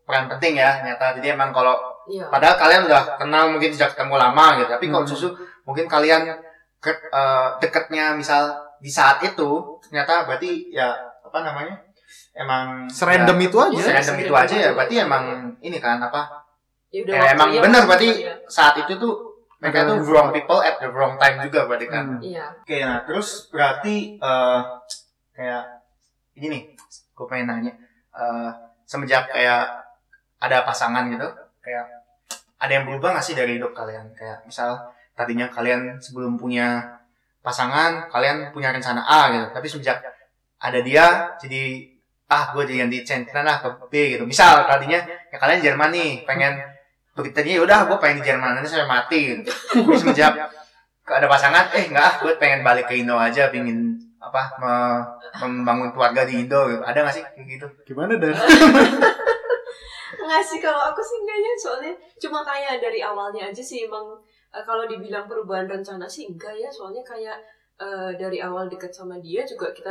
peran 0.03 0.27
penting 0.29 0.55
ya 0.57 0.79
ternyata. 0.79 1.19
Jadi 1.19 1.27
emang 1.31 1.51
kalau 1.51 1.75
Iya. 2.05 2.29
padahal 2.29 2.55
kalian 2.57 2.83
udah 2.85 3.03
kenal 3.17 3.45
mungkin 3.49 3.71
sejak 3.71 3.93
ketemu 3.93 4.15
lama 4.15 4.47
gitu, 4.57 4.69
tapi 4.69 4.87
kalau 4.87 5.03
Hmm. 5.03 5.11
susu 5.11 5.29
mungkin 5.63 5.87
kalian 5.87 6.23
ke- 6.85 7.09
eh, 7.09 7.49
deketnya 7.59 8.13
misal 8.13 8.53
di 8.77 8.89
saat 8.89 9.25
itu 9.25 9.81
ternyata 9.81 10.29
berarti 10.29 10.69
ya 10.71 10.93
apa 11.25 11.39
namanya? 11.41 11.81
Emang 12.35 12.85
serandom 12.87 13.39
ya, 13.39 13.47
itu 13.47 13.57
aja 13.57 13.73
Iya. 13.73 13.85
serandom 13.89 14.17
itu 14.21 14.35
aja 14.35 14.57
ya 14.61 14.71
berarti 14.73 14.95
emang 15.01 15.25
ini 15.59 15.79
kan 15.79 15.97
apa 15.99 16.45
Ya 16.93 17.03
udah 17.03 17.15
Ya, 17.17 17.23
emang 17.33 17.49
benar 17.59 17.83
berarti 17.89 18.23
ya. 18.23 18.39
saat 18.47 18.79
itu 18.79 18.95
tuh 18.95 19.15
mereka 19.59 19.83
tuh 19.85 19.99
wrong 19.99 20.31
people 20.31 20.61
at 20.61 20.79
the 20.79 20.87
wrong 20.87 21.17
time 21.17 21.43
juga 21.43 21.65
berarti 21.65 21.87
kan. 21.89 22.05
Hmm. 22.07 22.21
Iya. 22.21 22.47
Oke, 22.55 22.77
nah 22.79 23.03
terus 23.03 23.49
berarti 23.51 24.15
eh 24.15 24.61
kayak 25.33 25.65
ini 26.35 26.47
nih, 26.47 26.63
gue 27.11 27.27
pengen 27.27 27.47
nanya, 27.49 27.73
eh 28.13 28.51
semenjak 28.85 29.27
kayak 29.27 29.75
ada 30.39 30.63
pasangan 30.63 31.09
gitu, 31.09 31.27
kayak 31.59 31.83
ada 32.57 32.73
yang 32.73 32.85
berubah 32.85 33.11
nggak 33.11 33.25
sih 33.25 33.35
dari 33.35 33.59
hidup 33.59 33.73
kalian? 33.73 34.15
Kayak 34.15 34.45
misal 34.45 34.94
tadinya 35.15 35.47
kalian 35.51 35.99
sebelum 36.03 36.35
punya 36.39 36.83
pasangan, 37.41 38.11
kalian 38.11 38.51
punya 38.51 38.75
rencana 38.75 39.03
A 39.03 39.31
gitu, 39.31 39.47
tapi 39.55 39.67
semenjak 39.71 39.99
ada 40.59 40.79
dia, 40.81 41.35
jadi 41.39 41.87
ah 42.31 42.51
gue 42.57 42.63
jadi 42.67 42.89
ganti 42.89 42.99
centran 43.05 43.45
lah 43.45 43.61
ke 43.61 43.69
B 43.89 44.17
gitu. 44.17 44.25
Misal 44.27 44.65
tadinya 44.67 44.99
ya 45.05 45.37
kalian 45.39 45.61
Jerman 45.63 45.91
nih, 45.93 46.13
pengen 46.25 46.57
begitu 47.15 47.37
tadinya 47.37 47.63
udah 47.63 47.79
gue 47.87 47.99
pengen 48.03 48.17
di 48.21 48.25
Jerman 48.27 48.59
nanti 48.59 48.69
saya 48.73 48.89
mati 48.89 49.39
gitu. 49.39 49.43
Tapi 49.47 49.97
semenjak 50.01 50.33
ada 51.05 51.29
pasangan 51.29 51.69
eh 51.77 51.85
enggak 51.93 52.01
ah 52.01 52.15
gue 52.25 52.33
pengen 52.41 52.65
balik 52.65 52.89
ke 52.89 52.97
Indo 52.97 53.13
aja 53.21 53.53
pingin 53.53 53.93
apa 54.25 54.57
me- 54.57 55.05
membangun 55.45 55.93
keluarga 55.93 56.25
di 56.25 56.41
Indo 56.41 56.65
gitu. 56.73 56.81
ada 56.81 57.05
nggak 57.05 57.13
sih 57.13 57.21
kayak 57.21 57.45
gitu 57.45 57.67
gimana 57.93 58.17
dan 58.17 58.33
Nggak 60.25 60.41
sih 60.41 60.59
kalau 60.65 60.81
aku 60.81 61.05
sih 61.05 61.21
enggak 61.21 61.37
ya 61.37 61.53
soalnya 61.61 61.93
cuma 62.17 62.41
kayak 62.41 62.81
dari 62.81 63.05
awalnya 63.05 63.53
aja 63.53 63.61
sih 63.61 63.85
emang 63.85 64.17
eh, 64.55 64.65
kalau 64.65 64.87
dibilang 64.87 65.27
perubahan 65.27 65.67
rencana 65.67 66.07
sih 66.07 66.31
enggak 66.31 66.55
ya 66.55 66.71
soalnya 66.71 67.03
kayak 67.03 67.37
eh, 67.83 68.11
dari 68.15 68.39
awal 68.39 68.71
deket 68.71 68.95
sama 68.95 69.19
dia 69.19 69.43
juga 69.43 69.75
kita 69.75 69.91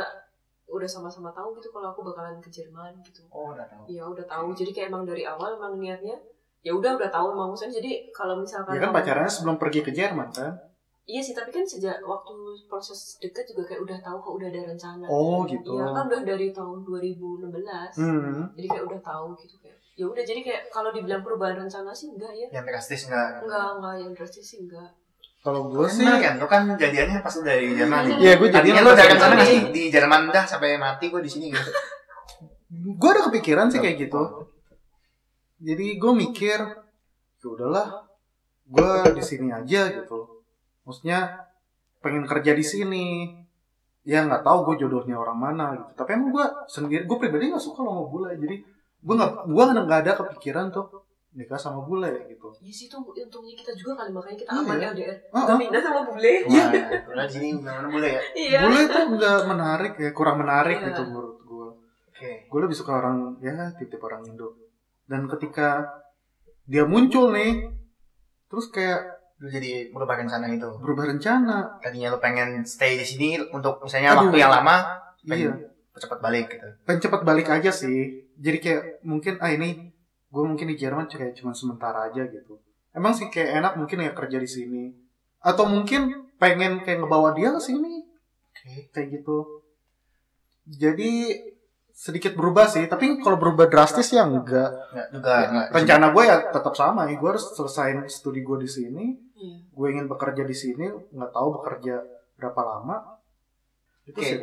udah 0.64 0.88
sama-sama 0.88 1.28
tahu 1.36 1.52
gitu 1.60 1.68
kalau 1.68 1.92
aku 1.92 2.00
bakalan 2.00 2.40
ke 2.40 2.48
Jerman 2.48 2.96
gitu. 3.04 3.20
Oh 3.28 3.52
udah 3.52 3.68
tahu. 3.68 3.84
Ya 3.84 4.02
udah 4.08 4.24
tahu. 4.24 4.56
Jadi 4.56 4.72
kayak 4.72 4.88
emang 4.88 5.04
dari 5.04 5.28
awal 5.28 5.60
emang 5.60 5.76
niatnya 5.76 6.16
ya 6.64 6.72
udah 6.72 6.96
udah 6.96 7.12
tahu 7.12 7.36
emang 7.36 7.52
maksudnya 7.52 7.76
jadi 7.76 8.08
kalau 8.08 8.40
misalkan 8.40 8.72
ya 8.72 8.88
kan 8.88 8.96
pacarannya 8.96 9.28
sebelum 9.28 9.56
pergi 9.60 9.84
ke 9.84 9.92
Jerman 9.92 10.32
kan? 10.32 10.56
Iya 11.04 11.20
sih 11.20 11.36
tapi 11.36 11.52
kan 11.52 11.68
sejak 11.68 12.00
waktu 12.00 12.32
proses 12.64 13.20
deket 13.20 13.44
juga 13.52 13.68
kayak 13.68 13.84
udah 13.84 13.98
tahu 14.00 14.16
kok 14.24 14.32
udah 14.40 14.48
ada 14.48 14.60
rencana. 14.72 15.04
Oh 15.04 15.44
gitu. 15.44 15.76
Iya 15.76 15.92
kan 15.92 16.08
udah 16.08 16.22
dari 16.24 16.48
tahun 16.48 16.78
2016 16.80 18.00
hmm. 18.00 18.42
jadi 18.56 18.66
kayak 18.72 18.84
udah 18.88 19.00
tahu 19.04 19.36
gitu 19.44 19.60
kayak 19.60 19.76
ya 19.94 20.10
udah 20.10 20.24
jadi 20.26 20.40
kayak 20.42 20.62
kalau 20.74 20.90
dibilang 20.90 21.22
perubahan 21.22 21.66
rencana 21.66 21.94
sih 21.94 22.10
enggak 22.10 22.34
ya. 22.34 22.46
Yang 22.50 22.64
drastis 22.66 23.02
enggak? 23.06 23.46
Enggak 23.46 23.66
enggak 23.78 23.94
yang 24.02 24.10
drastis 24.14 24.44
sih 24.44 24.58
enggak. 24.66 24.90
Kalau 25.44 25.68
gue 25.68 25.86
sih 25.92 26.08
kan, 26.08 26.40
lu 26.40 26.48
kan 26.48 26.64
jadiannya 26.72 27.20
pas 27.20 27.36
lu 27.36 27.44
dari 27.44 27.76
Jerman 27.76 28.08
nih. 28.08 28.16
Iya, 28.16 28.32
gue 28.40 28.48
jadinya 28.48 28.80
lu 28.80 28.90
pas 28.96 28.98
dari 29.04 29.12
nggak 29.12 29.44
sih? 29.44 29.60
Di 29.76 29.82
Jerman 29.92 30.32
dah 30.32 30.44
sampai 30.48 30.80
mati 30.80 31.12
gue 31.12 31.20
di 31.20 31.30
sini 31.30 31.52
gitu. 31.52 31.70
gue 32.74 33.10
ada 33.12 33.22
kepikiran 33.28 33.68
sih 33.68 33.78
kayak 33.78 34.08
gitu. 34.08 34.48
Jadi 35.60 35.86
gue 36.00 36.12
mikir 36.16 36.58
ya 37.44 37.46
udahlah 37.46 38.08
gue 38.64 38.90
di 39.14 39.22
sini 39.22 39.52
aja 39.52 39.92
gitu. 39.92 40.42
Maksudnya 40.88 41.44
pengen 42.00 42.24
kerja 42.24 42.56
di 42.56 42.64
sini. 42.64 43.06
Ya 44.04 44.24
nggak 44.24 44.44
tahu 44.44 44.72
gue 44.72 44.84
jodohnya 44.84 45.20
orang 45.20 45.38
mana 45.38 45.66
gitu. 45.76 45.92
Tapi 45.92 46.16
emang 46.16 46.32
gue 46.32 46.46
sendiri 46.72 47.04
gue 47.04 47.16
pribadi 47.20 47.52
nggak 47.52 47.60
suka 47.60 47.84
sama 47.84 48.08
bule. 48.08 48.32
Jadi 48.32 48.64
gue 49.04 49.14
nggak 49.14 49.32
gue 49.44 49.64
nggak 49.84 50.00
ada 50.00 50.12
kepikiran 50.16 50.66
tuh 50.68 50.86
nikah 51.34 51.58
sama 51.58 51.82
bule 51.82 52.30
gitu 52.30 52.46
Ya 52.62 52.70
sih 52.70 52.86
itu 52.86 52.94
untungnya 52.94 53.54
kita 53.58 53.74
juga 53.74 54.00
kali 54.00 54.10
makanya 54.14 54.38
kita 54.38 54.50
Iya. 54.54 54.62
aman 54.62 54.76
LDR. 54.78 55.16
Ah, 55.28 55.42
Kita 55.42 55.52
ah. 55.52 55.58
pindah 55.58 55.82
sama 55.82 56.00
bule. 56.06 56.34
Iya. 56.46 56.64
Di 57.26 57.32
sini 57.34 57.46
gimana 57.58 57.86
boleh 57.90 58.10
ya? 58.10 58.20
Iya. 58.32 58.58
bule 58.64 58.82
tuh 58.86 59.04
nggak 59.18 59.38
menarik 59.44 59.92
ya 59.98 60.10
kurang 60.14 60.36
menarik 60.40 60.78
Iya. 60.78 60.86
gitu 60.88 61.02
menurut 61.04 61.38
gue 61.42 61.68
Oke. 62.08 62.30
gue 62.46 62.60
lebih 62.62 62.76
suka 62.78 62.92
orang 62.96 63.34
ya 63.42 63.52
tipe 63.74 63.98
orang 63.98 64.22
Indo 64.24 64.54
dan 65.04 65.26
ketika 65.28 65.84
dia 66.64 66.86
muncul 66.86 67.34
nih 67.34 67.68
terus 68.48 68.70
kayak 68.70 69.02
Lu 69.42 69.50
jadi 69.50 69.90
merubah 69.90 70.16
rencana 70.16 70.46
itu. 70.46 70.70
berubah 70.78 71.10
rencana 71.10 71.76
Tadinya 71.82 72.14
lu 72.14 72.22
pengen 72.22 72.62
stay 72.64 72.94
di 72.94 73.04
sini 73.04 73.36
untuk 73.50 73.82
misalnya 73.82 74.14
Aduh. 74.14 74.30
waktu 74.30 74.38
yang 74.38 74.54
lama, 74.54 74.76
iya 75.26 75.50
pengen 75.50 75.52
cepat 75.92 76.18
balik 76.22 76.46
gitu. 76.48 76.68
pengen 76.86 77.00
cepat 77.02 77.20
balik 77.26 77.46
aja 77.50 77.68
sih 77.68 78.23
jadi 78.36 78.58
kayak 78.58 78.82
mungkin 79.02 79.38
ah 79.38 79.50
ini 79.50 79.90
gue 80.28 80.44
mungkin 80.44 80.66
di 80.66 80.76
Jerman 80.76 81.06
kayak 81.06 81.34
cuma 81.34 81.52
sementara 81.52 82.08
aja 82.08 82.26
gitu 82.26 82.58
emang 82.90 83.12
sih 83.12 83.28
kayak 83.28 83.62
enak 83.62 83.72
mungkin 83.74 83.98
ya 84.00 84.10
kerja 84.10 84.36
di 84.36 84.46
sini 84.46 84.84
atau 85.38 85.64
mungkin 85.64 86.30
pengen 86.36 86.82
kayak 86.82 87.02
ngebawa 87.02 87.30
dia 87.32 87.50
ke 87.50 87.60
sini 87.60 88.02
Oke. 88.50 88.90
kayak 88.90 89.08
gitu 89.14 89.62
jadi 90.64 91.12
sedikit 91.94 92.34
berubah 92.34 92.66
sih 92.66 92.90
tapi 92.90 93.22
kalau 93.22 93.38
berubah 93.38 93.70
drastis 93.70 94.10
ya 94.10 94.26
enggak 94.26 94.74
Enggak 94.90 95.06
juga 95.12 95.34
enggak. 95.46 95.66
rencana 95.70 96.06
gue 96.10 96.22
ya 96.26 96.36
tetap 96.50 96.74
sama 96.74 97.06
ya 97.06 97.14
gue 97.14 97.28
harus 97.30 97.46
selesaiin 97.54 97.98
studi 98.08 98.42
gue 98.42 98.58
di 98.58 98.70
sini 98.70 99.06
Iya. 99.34 99.58
gue 99.66 99.86
ingin 99.90 100.06
bekerja 100.06 100.42
di 100.42 100.54
sini 100.54 100.86
nggak 100.88 101.30
tahu 101.30 101.58
bekerja 101.58 102.00
berapa 102.34 102.60
lama 102.62 103.18
itu 104.06 104.14
Oke. 104.14 104.24
sih. 104.24 104.38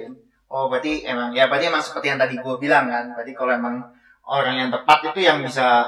Oh 0.52 0.68
berarti 0.68 1.08
emang 1.08 1.32
ya 1.32 1.48
berarti 1.48 1.72
emang 1.72 1.80
seperti 1.80 2.12
yang 2.12 2.20
tadi 2.20 2.36
gue 2.36 2.56
bilang 2.60 2.86
kan. 2.86 3.16
Berarti 3.16 3.32
kalau 3.32 3.56
emang 3.56 3.76
orang 4.22 4.56
yang 4.58 4.70
tepat 4.70 5.00
itu 5.08 5.20
yang 5.24 5.40
bisa 5.40 5.88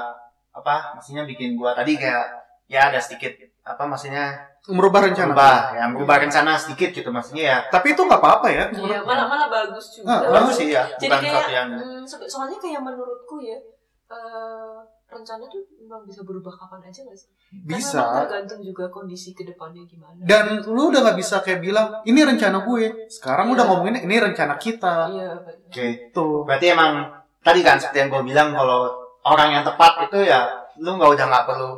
apa? 0.50 0.96
Maksudnya 0.96 1.28
bikin 1.28 1.54
gue 1.54 1.70
tadi 1.70 1.94
kayak 1.94 2.24
ya 2.64 2.88
ada 2.88 2.96
sedikit 2.96 3.28
apa 3.60 3.84
maksudnya 3.84 4.32
merubah 4.64 5.04
rencana 5.04 5.32
berubah 5.32 5.56
ya 5.72 5.84
merubah 5.92 6.16
rencana 6.16 6.56
sedikit 6.56 6.96
gitu 6.96 7.08
maksudnya 7.12 7.44
ya 7.44 7.58
tapi 7.68 7.92
itu 7.92 8.00
nggak 8.00 8.16
apa-apa 8.16 8.48
ya 8.48 8.64
Iya, 8.72 9.04
malah 9.04 9.28
malah 9.28 9.48
bagus 9.52 9.92
juga. 9.92 10.08
Ah, 10.08 10.20
bagus 10.32 10.56
sih 10.56 10.72
ya 10.72 10.88
Jadi 10.96 11.12
bukan 11.12 11.20
kayak, 11.20 11.48
yang 11.52 11.68
hmm, 11.76 12.00
so- 12.04 12.24
soalnya 12.24 12.56
kayak 12.56 12.80
menurutku 12.80 13.36
ya, 13.40 13.60
eh, 14.08 14.76
rencana 15.14 15.44
tuh 15.44 15.62
memang 15.78 16.02
bisa 16.02 16.20
berubah 16.20 16.50
kapan 16.52 16.82
aja 16.82 17.00
gak 17.00 17.14
sih? 17.14 17.30
Karena 17.30 17.68
bisa 17.70 18.00
memang 18.00 18.16
tergantung 18.20 18.60
juga 18.60 18.84
kondisi 18.88 19.30
ke 19.30 19.42
depannya 19.42 19.82
gimana. 19.84 20.18
dan 20.20 20.44
lu 20.60 20.82
udah 20.88 21.00
nggak 21.00 21.16
bisa 21.16 21.38
kayak 21.40 21.60
bilang 21.60 22.02
ini 22.02 22.20
rencana 22.20 22.58
gue 22.60 23.08
sekarang 23.08 23.46
Iya. 23.46 23.54
udah 23.54 23.64
ngomongin 23.66 23.96
ini 24.02 24.16
rencana 24.18 24.54
kita 24.56 24.94
Iya, 25.08 25.28
oke 25.38 25.86
tuh 26.10 26.42
berarti 26.42 26.66
emang 26.68 27.06
tadi 27.40 27.60
kan 27.60 27.76
seperti 27.76 27.98
yang 27.98 28.10
gue 28.10 28.22
bilang 28.24 28.48
kalau 28.50 28.90
orang 29.22 29.48
yang 29.52 29.62
tepat 29.62 30.04
itu 30.04 30.18
ya 30.24 30.44
lu 30.76 30.90
nggak 30.92 31.10
udah 31.10 31.26
nggak 31.26 31.46
perlu 31.46 31.70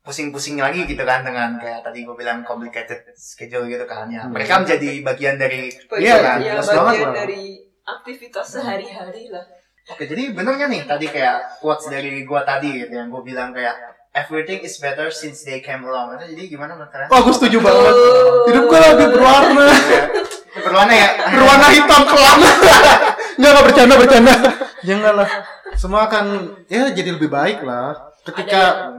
pusing-pusing 0.00 0.56
lagi 0.56 0.84
gitu 0.84 1.00
kan 1.02 1.20
dengan 1.20 1.56
kayak 1.56 1.80
tadi 1.80 2.02
gue 2.02 2.12
bilang 2.12 2.40
complicated 2.40 3.08
schedule 3.14 3.64
gitu 3.64 3.82
kan 3.82 4.04
ya 4.06 4.22
Hmm. 4.22 4.30
mereka 4.30 4.60
menjadi 4.60 5.00
bagian 5.02 5.34
dari 5.34 5.72
Iya, 5.94 6.14
kan? 6.18 6.38
ya, 6.38 6.54
jelas 6.54 6.68
banget 6.68 6.92
bagian 6.94 7.08
lah. 7.08 7.16
dari 7.18 7.42
aktivitas 7.84 8.46
sehari-hari 8.50 9.28
lah. 9.28 9.44
Oke, 9.84 10.08
jadi 10.08 10.32
bener 10.32 10.56
gak 10.56 10.68
nih 10.72 10.82
tadi 10.88 11.06
kayak 11.12 11.60
quotes 11.60 11.92
dari 11.92 12.24
gua 12.24 12.40
tadi 12.40 12.72
gitu 12.72 12.92
yang 12.96 13.12
gua 13.12 13.20
bilang 13.20 13.52
kayak 13.52 13.94
everything 14.14 14.62
is 14.62 14.78
better 14.78 15.10
since 15.10 15.42
they 15.42 15.58
came 15.58 15.82
along. 15.84 16.14
Itu 16.16 16.30
jadi 16.32 16.42
gimana 16.46 16.78
menurut 16.78 16.90
kalian? 16.94 17.10
oh 17.10 17.20
gue 17.20 17.34
setuju 17.34 17.58
banget. 17.60 17.94
Hidup 18.48 18.64
gue 18.70 18.78
lebih 18.78 19.08
berwarna. 19.18 19.66
Berwarna 20.54 20.94
ya? 20.94 21.08
berwarna 21.34 21.66
hitam 21.74 22.02
kelam. 22.06 22.38
Nggak 23.34 23.50
nggak 23.50 23.64
bercanda 23.66 23.94
bercanda. 23.98 24.34
Jangan 24.86 25.12
lah. 25.18 25.30
Semua 25.74 26.06
akan 26.06 26.26
ya 26.70 26.94
jadi 26.94 27.10
lebih 27.18 27.26
baik 27.26 27.66
lah. 27.66 28.14
Ketika 28.22 28.94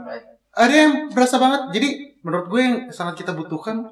ada 0.52 0.74
yang 0.76 1.10
berasa 1.16 1.40
banget. 1.40 1.72
Jadi 1.72 1.90
menurut 2.22 2.52
gue 2.52 2.62
yang 2.62 2.76
sangat 2.92 3.24
kita 3.24 3.32
butuhkan 3.32 3.88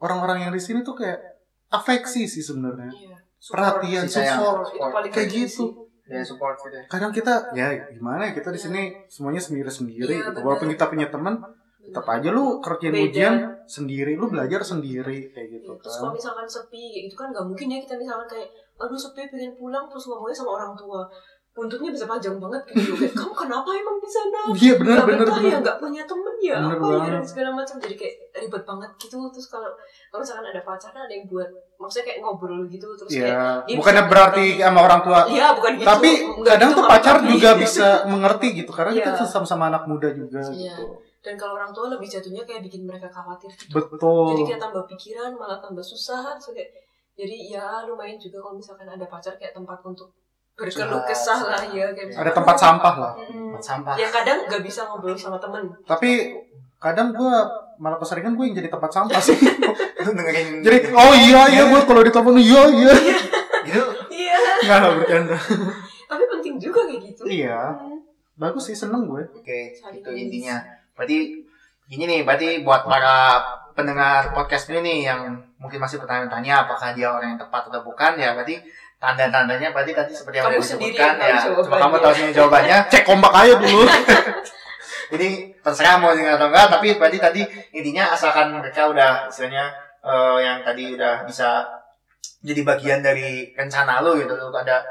orang-orang 0.00 0.48
yang 0.48 0.52
di 0.56 0.58
sini 0.58 0.80
tuh 0.80 0.96
kayak 0.96 1.20
afeksi 1.68 2.24
sih 2.24 2.40
sebenarnya. 2.40 2.90
Iya. 2.90 3.16
perhatian 3.46 4.08
support. 4.08 4.74
paling 4.74 5.12
kayak 5.12 5.28
gitu. 5.28 5.70
Sih. 5.70 5.85
Ya 6.06 6.22
support 6.22 6.54
gitu. 6.56 6.78
kadang 6.86 7.10
kita 7.10 7.50
ya 7.50 7.66
gimana 7.88 8.30
ya 8.30 8.32
kita 8.32 8.48
di 8.48 8.60
sini 8.60 8.82
semuanya 9.06 9.42
sendiri 9.42 9.66
sendiri 9.66 10.14
Iya, 10.14 10.30
gitu. 10.30 10.38
walaupun 10.40 10.70
kita 10.70 10.86
punya 10.86 11.10
teman 11.10 11.34
tetap 11.82 12.06
aja 12.08 12.30
lu 12.30 12.58
kerjain 12.58 12.90
Beda. 12.90 13.06
ujian 13.06 13.34
sendiri 13.64 14.14
lu 14.14 14.26
belajar 14.26 14.58
sendiri 14.60 15.30
kayak 15.30 15.48
gitu 15.52 15.72
Iya, 15.72 15.82
Terus 15.82 15.94
kalau 15.96 16.06
kan 16.08 16.14
misalkan 16.14 16.46
sepi 16.46 16.82
kayak 16.88 17.04
gitu 17.04 17.16
kan 17.16 17.28
nggak 17.30 17.44
mungkin 17.44 17.66
ya 17.68 17.78
kita 17.80 17.94
misalkan 17.96 18.26
kayak 18.28 18.48
aduh 18.76 18.94
sepi 18.96 19.22
pengen 19.26 19.52
pulang 19.54 19.84
terus 19.86 20.04
ngomongnya 20.04 20.36
sama 20.36 20.50
orang 20.54 20.72
tua 20.74 21.00
buntutnya 21.56 21.88
bisa 21.88 22.04
panjang 22.04 22.36
banget 22.36 22.62
gitu. 22.68 22.92
Kayak 22.94 23.16
kamu 23.16 23.32
kenapa 23.32 23.70
emang 23.72 23.96
di 23.96 24.06
sana? 24.06 24.40
Iya 24.60 24.74
benar 24.76 24.98
benar 25.02 25.24
ya 25.24 25.32
benar. 25.40 25.58
nggak 25.64 25.76
punya 25.80 26.02
temen 26.04 26.34
ya 26.38 26.56
Bener 26.60 26.76
apa 26.76 26.86
ya 26.86 27.08
dan 27.16 27.24
segala 27.24 27.50
macam. 27.50 27.76
Jadi 27.80 27.94
kayak 27.96 28.14
ribet 28.36 28.62
banget 28.62 28.90
gitu. 29.00 29.16
Terus 29.32 29.46
kalau 29.48 29.70
kalau 30.12 30.20
misalkan 30.20 30.46
ada 30.46 30.60
pacarnya 30.60 31.02
ada 31.02 31.14
yang 31.16 31.24
buat 31.24 31.48
maksudnya 31.76 32.04
kayak 32.04 32.18
ngobrol 32.20 32.62
gitu. 32.68 32.86
Terus 32.94 33.08
kayak 33.10 33.24
ya 33.26 33.40
dia 33.64 33.76
bukannya 33.80 34.04
bisa 34.04 34.12
berarti 34.12 34.44
sama 34.60 34.80
orang 34.84 35.00
tua. 35.00 35.20
Iya 35.26 35.46
bukan 35.56 35.72
gitu. 35.74 35.88
Tapi 35.88 36.10
Nggak 36.12 36.44
kadang 36.52 36.68
gitu 36.68 36.76
tuh 36.76 36.84
pacar 36.86 37.14
tapi- 37.16 37.28
juga 37.32 37.50
bisa 37.56 37.86
mengerti 38.04 38.46
gitu 38.54 38.70
karena 38.76 38.92
kita 38.92 39.10
Iya. 39.16 39.24
sama-sama 39.24 39.64
anak 39.66 39.82
muda 39.88 40.08
juga 40.12 40.44
Iya. 40.44 40.76
gitu. 40.76 40.84
Dan 41.24 41.34
kalau 41.34 41.56
orang 41.56 41.72
tua 41.72 41.88
lebih 41.88 42.06
jatuhnya 42.06 42.44
kayak 42.44 42.62
bikin 42.62 42.84
mereka 42.84 43.08
khawatir 43.08 43.48
gitu. 43.50 43.72
Betul. 43.72 44.36
Jadi 44.36 44.42
kayak 44.46 44.60
tambah 44.60 44.84
pikiran 44.86 45.32
malah 45.32 45.56
tambah 45.56 45.82
susah. 45.82 46.36
Terus 46.36 46.52
kayak 46.52 46.70
jadi 47.16 47.36
ya 47.50 47.66
lumayan 47.82 48.20
juga 48.20 48.38
kalau 48.38 48.54
misalkan 48.54 48.84
ada 48.84 49.08
pacar 49.08 49.34
kayak 49.34 49.50
tempat 49.50 49.80
untuk 49.82 50.12
berkeluh 50.56 51.04
kesah 51.04 51.40
lah 51.44 51.62
ya 51.68 51.92
kayak 51.92 52.16
ada 52.16 52.24
misalkan- 52.24 52.36
tempat 52.40 52.56
sampah 52.56 52.94
lah. 52.96 53.12
Tempat 53.20 53.62
sampah. 53.62 53.94
yang 54.00 54.08
kadang 54.08 54.38
nggak 54.48 54.62
bisa 54.64 54.88
ngobrol 54.88 55.12
sama 55.12 55.36
temen. 55.36 55.68
Tapi 55.84 56.32
kadang 56.80 57.12
gua 57.12 57.44
malah 57.76 58.00
keseringan 58.00 58.32
gue 58.32 58.44
yang 58.48 58.56
jadi 58.56 58.72
tempat 58.72 58.88
sampah 58.88 59.20
sih. 59.20 59.36
Dengerin 60.06 60.64
jadi 60.64 60.96
oh 60.96 61.12
iya 61.12 61.44
iya 61.52 61.62
gue 61.68 61.80
kalau 61.84 62.00
ditelepon 62.00 62.40
iya 62.40 62.62
iya. 62.72 62.92
Gitu. 63.68 63.82
iya. 64.08 64.36
Nggak 64.64 64.76
nggak 64.80 64.92
bercanda. 64.96 65.36
Tapi 66.06 66.22
penting 66.32 66.54
juga 66.56 66.80
kayak 66.88 67.00
gitu. 67.12 67.22
Iya. 67.28 67.76
Hmm. 67.76 68.00
bagus 68.36 68.68
sih 68.68 68.76
seneng 68.76 69.08
gue. 69.08 69.24
Oke, 69.32 69.72
itu 69.72 70.10
intinya. 70.12 70.60
Berarti 70.92 71.40
gini 71.88 72.04
nih, 72.04 72.20
berarti 72.20 72.60
buat 72.60 72.84
para 72.84 73.40
pendengar 73.72 74.32
podcast 74.32 74.68
ini 74.68 74.80
nih 74.84 74.98
yang 75.08 75.20
mungkin 75.56 75.80
masih 75.80 75.96
bertanya-tanya 75.96 76.68
apakah 76.68 76.92
dia 76.92 77.08
orang 77.08 77.36
yang 77.36 77.40
tepat 77.40 77.72
atau 77.72 77.80
bukan 77.80 78.12
ya 78.20 78.36
berarti 78.36 78.60
tanda-tandanya 78.96 79.70
berarti 79.76 79.92
tadi 79.92 80.12
seperti 80.16 80.40
yang 80.40 80.46
Kamu 80.48 80.56
udah 80.56 80.64
disebutkan 80.64 81.12
ya. 81.20 81.36
Coba 81.44 81.76
kamu 81.76 81.96
tahu 82.00 82.12
sendiri 82.16 82.34
jawabannya. 82.34 82.78
Cek 82.88 83.04
kompak 83.04 83.32
aja 83.32 83.54
dulu. 83.60 83.84
Jadi 85.12 85.28
terserah 85.62 86.02
mau 86.02 86.10
dengar 86.10 86.34
atau 86.34 86.50
enggak, 86.50 86.66
tapi 86.66 86.88
berarti 86.98 87.18
tadi 87.22 87.42
intinya 87.70 88.10
asalkan 88.10 88.58
mereka 88.58 88.90
udah 88.90 89.30
istilahnya 89.30 89.70
eh, 90.02 90.38
yang 90.42 90.66
tadi 90.66 90.98
udah 90.98 91.22
bisa 91.22 91.62
jadi 92.42 92.66
bagian 92.66 93.00
dari 93.06 93.54
rencana 93.54 94.02
lu 94.02 94.18
gitu, 94.18 94.34
lu 94.34 94.50
ada 94.50 94.82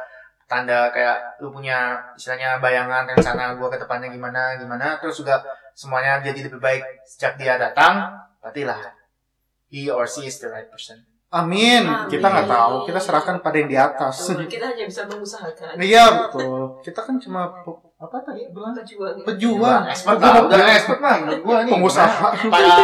tanda 0.48 0.88
kayak 0.92 1.40
lu 1.44 1.52
punya 1.52 2.00
istilahnya 2.16 2.64
bayangan 2.64 3.12
rencana 3.12 3.60
gua 3.60 3.68
ke 3.68 3.76
depannya 3.76 4.08
gimana 4.08 4.56
gimana, 4.56 4.96
terus 5.04 5.20
juga 5.20 5.44
semuanya 5.76 6.24
jadi 6.24 6.48
lebih 6.48 6.64
baik 6.64 6.84
sejak 7.04 7.36
dia 7.36 7.60
datang, 7.60 8.16
berarti 8.40 8.64
lah 8.64 8.80
he 9.68 9.92
or 9.92 10.08
she 10.08 10.32
is 10.32 10.40
the 10.40 10.48
right 10.48 10.72
person. 10.72 11.04
Amin. 11.36 11.84
Amin. 11.84 12.08
kita 12.08 12.26
nggak 12.32 12.48
tahu. 12.48 12.76
Kita 12.88 13.00
serahkan 13.04 13.36
pada 13.44 13.58
yang 13.60 13.70
di 13.70 13.78
atas. 13.78 14.16
Betul, 14.32 14.48
kita 14.48 14.66
hanya 14.72 14.86
bisa 14.88 15.02
mengusahakan. 15.04 15.76
Iya 15.76 16.04
betul. 16.24 16.80
Kita 16.80 17.00
kan 17.04 17.16
cuma 17.20 17.42
apa 17.96 18.18
tadi 18.24 18.48
bilang? 18.52 18.72
Pejuang. 18.72 19.24
Pejuang. 19.28 19.84
Expert 19.92 20.18
Gua 20.20 20.28
lah, 20.32 20.44
udah 20.48 20.68
expert 20.72 21.00
mah 21.04 21.16
gua 21.44 21.58
nih. 21.68 21.72
pengusaha. 21.76 22.28
Para 22.48 22.76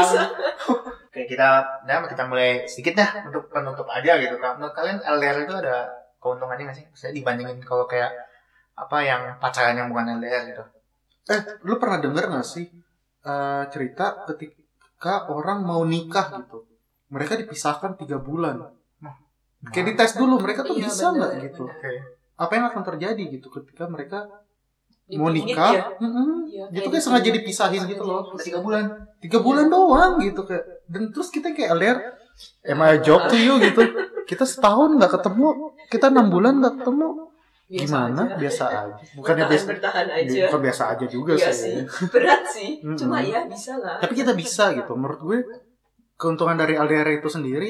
Oke 1.12 1.28
kita, 1.28 1.60
nah 1.84 2.08
kita 2.08 2.24
mulai 2.24 2.64
sedikit 2.64 2.96
dah 2.96 3.28
untuk 3.28 3.52
penutup 3.52 3.84
aja 3.92 4.16
gitu 4.16 4.40
kan. 4.40 4.56
Menurut 4.56 4.72
kalian 4.72 5.04
LDR 5.04 5.44
itu 5.44 5.52
ada 5.52 5.92
keuntungannya 6.24 6.72
nggak 6.72 6.78
sih? 6.80 6.88
Saya 6.96 7.12
dibandingin 7.12 7.60
kalau 7.60 7.84
kayak 7.84 8.16
apa 8.72 8.98
yang 9.04 9.22
pacaran 9.38 9.76
yang 9.76 9.92
bukan 9.92 10.18
LDR 10.18 10.48
gitu. 10.48 10.64
eh 11.30 11.38
lu 11.68 11.78
pernah 11.78 12.02
denger 12.02 12.32
nggak 12.32 12.48
sih 12.48 12.66
eh, 13.22 13.64
cerita 13.70 14.26
ketika 14.26 15.30
orang 15.30 15.62
mau 15.62 15.86
nikah 15.86 16.34
gitu 16.42 16.66
mereka 17.12 17.36
dipisahkan 17.36 17.94
tiga 17.96 18.18
bulan. 18.18 18.72
Kayak 19.64 19.94
dites 19.94 20.14
dulu 20.16 20.42
mereka 20.42 20.64
tuh 20.64 20.74
Iya, 20.74 20.90
bisa 20.90 21.12
nggak 21.12 21.32
gitu? 21.44 21.64
Oke. 21.66 21.94
apa 22.34 22.52
yang 22.52 22.66
akan 22.66 22.82
terjadi 22.84 23.24
gitu 23.30 23.54
ketika 23.54 23.86
mereka 23.86 24.26
mau 25.14 25.30
Dipingit 25.30 25.54
nikah? 25.54 25.72
ya. 25.72 25.84
mm-mm, 25.94 26.30
Iya, 26.50 26.64
itu 26.66 26.74
kayak 26.74 26.82
kayak 26.82 26.90
gitu. 26.90 27.06
sengaja 27.06 27.30
dipisahin 27.32 27.82
gitu 27.86 28.02
loh. 28.02 28.22
tiga 28.36 28.58
bulan. 28.58 28.84
tiga 29.22 29.38
bulan 29.38 29.66
doang 29.68 30.14
gitu 30.18 30.42
kayak. 30.42 30.66
Dan 30.88 31.14
terus 31.14 31.30
kita 31.30 31.54
kayak 31.54 31.78
LDR 31.78 31.98
am 32.66 32.82
I 32.82 32.96
a 32.96 33.00
joke 33.00 33.30
to 33.30 33.38
you? 33.38 33.62
gitu. 33.62 33.86
Kita 34.24 34.42
setahun 34.44 34.98
nggak 34.98 35.12
ketemu. 35.14 35.48
Kita 35.86 36.10
enam 36.10 36.28
bulan 36.28 36.58
nggak 36.58 36.74
ketemu. 36.80 37.08
Biasa 37.70 37.86
gimana? 37.86 38.22
aja. 38.26 38.36
biasa 38.36 38.64
aja. 38.66 38.82
Bukannya 39.14 39.22
bertahan, 39.38 39.52
biasa 39.54 39.66
bertahan 39.70 40.08
aja. 40.12 40.42
bukan 40.50 40.60
biasa 40.60 40.84
aja 40.90 41.06
juga 41.06 41.32
Iya 41.34 41.50
sih. 41.54 41.76
sih. 41.78 42.08
Berat 42.10 42.42
sih. 42.50 42.70
Cuma 42.98 43.18
ya 43.22 43.46
bisa 43.46 43.78
lah. 43.78 43.96
Tapi 43.96 44.14
kita 44.18 44.34
bisa 44.34 44.74
gitu. 44.74 44.92
Menurut 44.92 45.22
gue 45.22 45.38
keuntungan 46.22 46.54
dari 46.54 46.78
LDR 46.78 47.10
itu 47.12 47.26
sendiri 47.28 47.70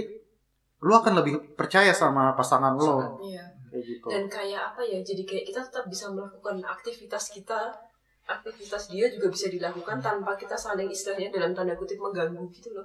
lu 0.78 0.91
akan 0.91 1.14
lebih 1.16 1.56
percaya 1.56 1.93
sama 1.93 2.36
pasangan 2.36 2.76
lo 2.76 3.16
Iya. 3.24 3.47
kayak 3.66 3.84
gitu 3.88 4.06
dan 4.06 4.24
kayak 4.28 4.62
apa 4.68 4.82
ya 4.84 4.99
jadi 4.99 5.24
kayak 5.24 5.43
kita 5.47 5.60
tetap 5.64 5.86
bisa 5.88 6.10
melakukan 6.10 6.60
aktivitas 6.62 7.32
kita 7.32 7.72
aktivitas 8.28 8.88
dia 8.88 9.08
juga 9.08 9.28
bisa 9.28 9.47
dilakukan 9.47 9.97
tanpa 9.97 10.36
kita 10.36 10.54
saling 10.54 10.88
istilahnya 10.88 11.32
dalam 11.32 11.52
tanda 11.52 11.74
kutip 11.74 11.95
mengganggu 11.97 12.43
gitu 12.52 12.70
loh 12.72 12.84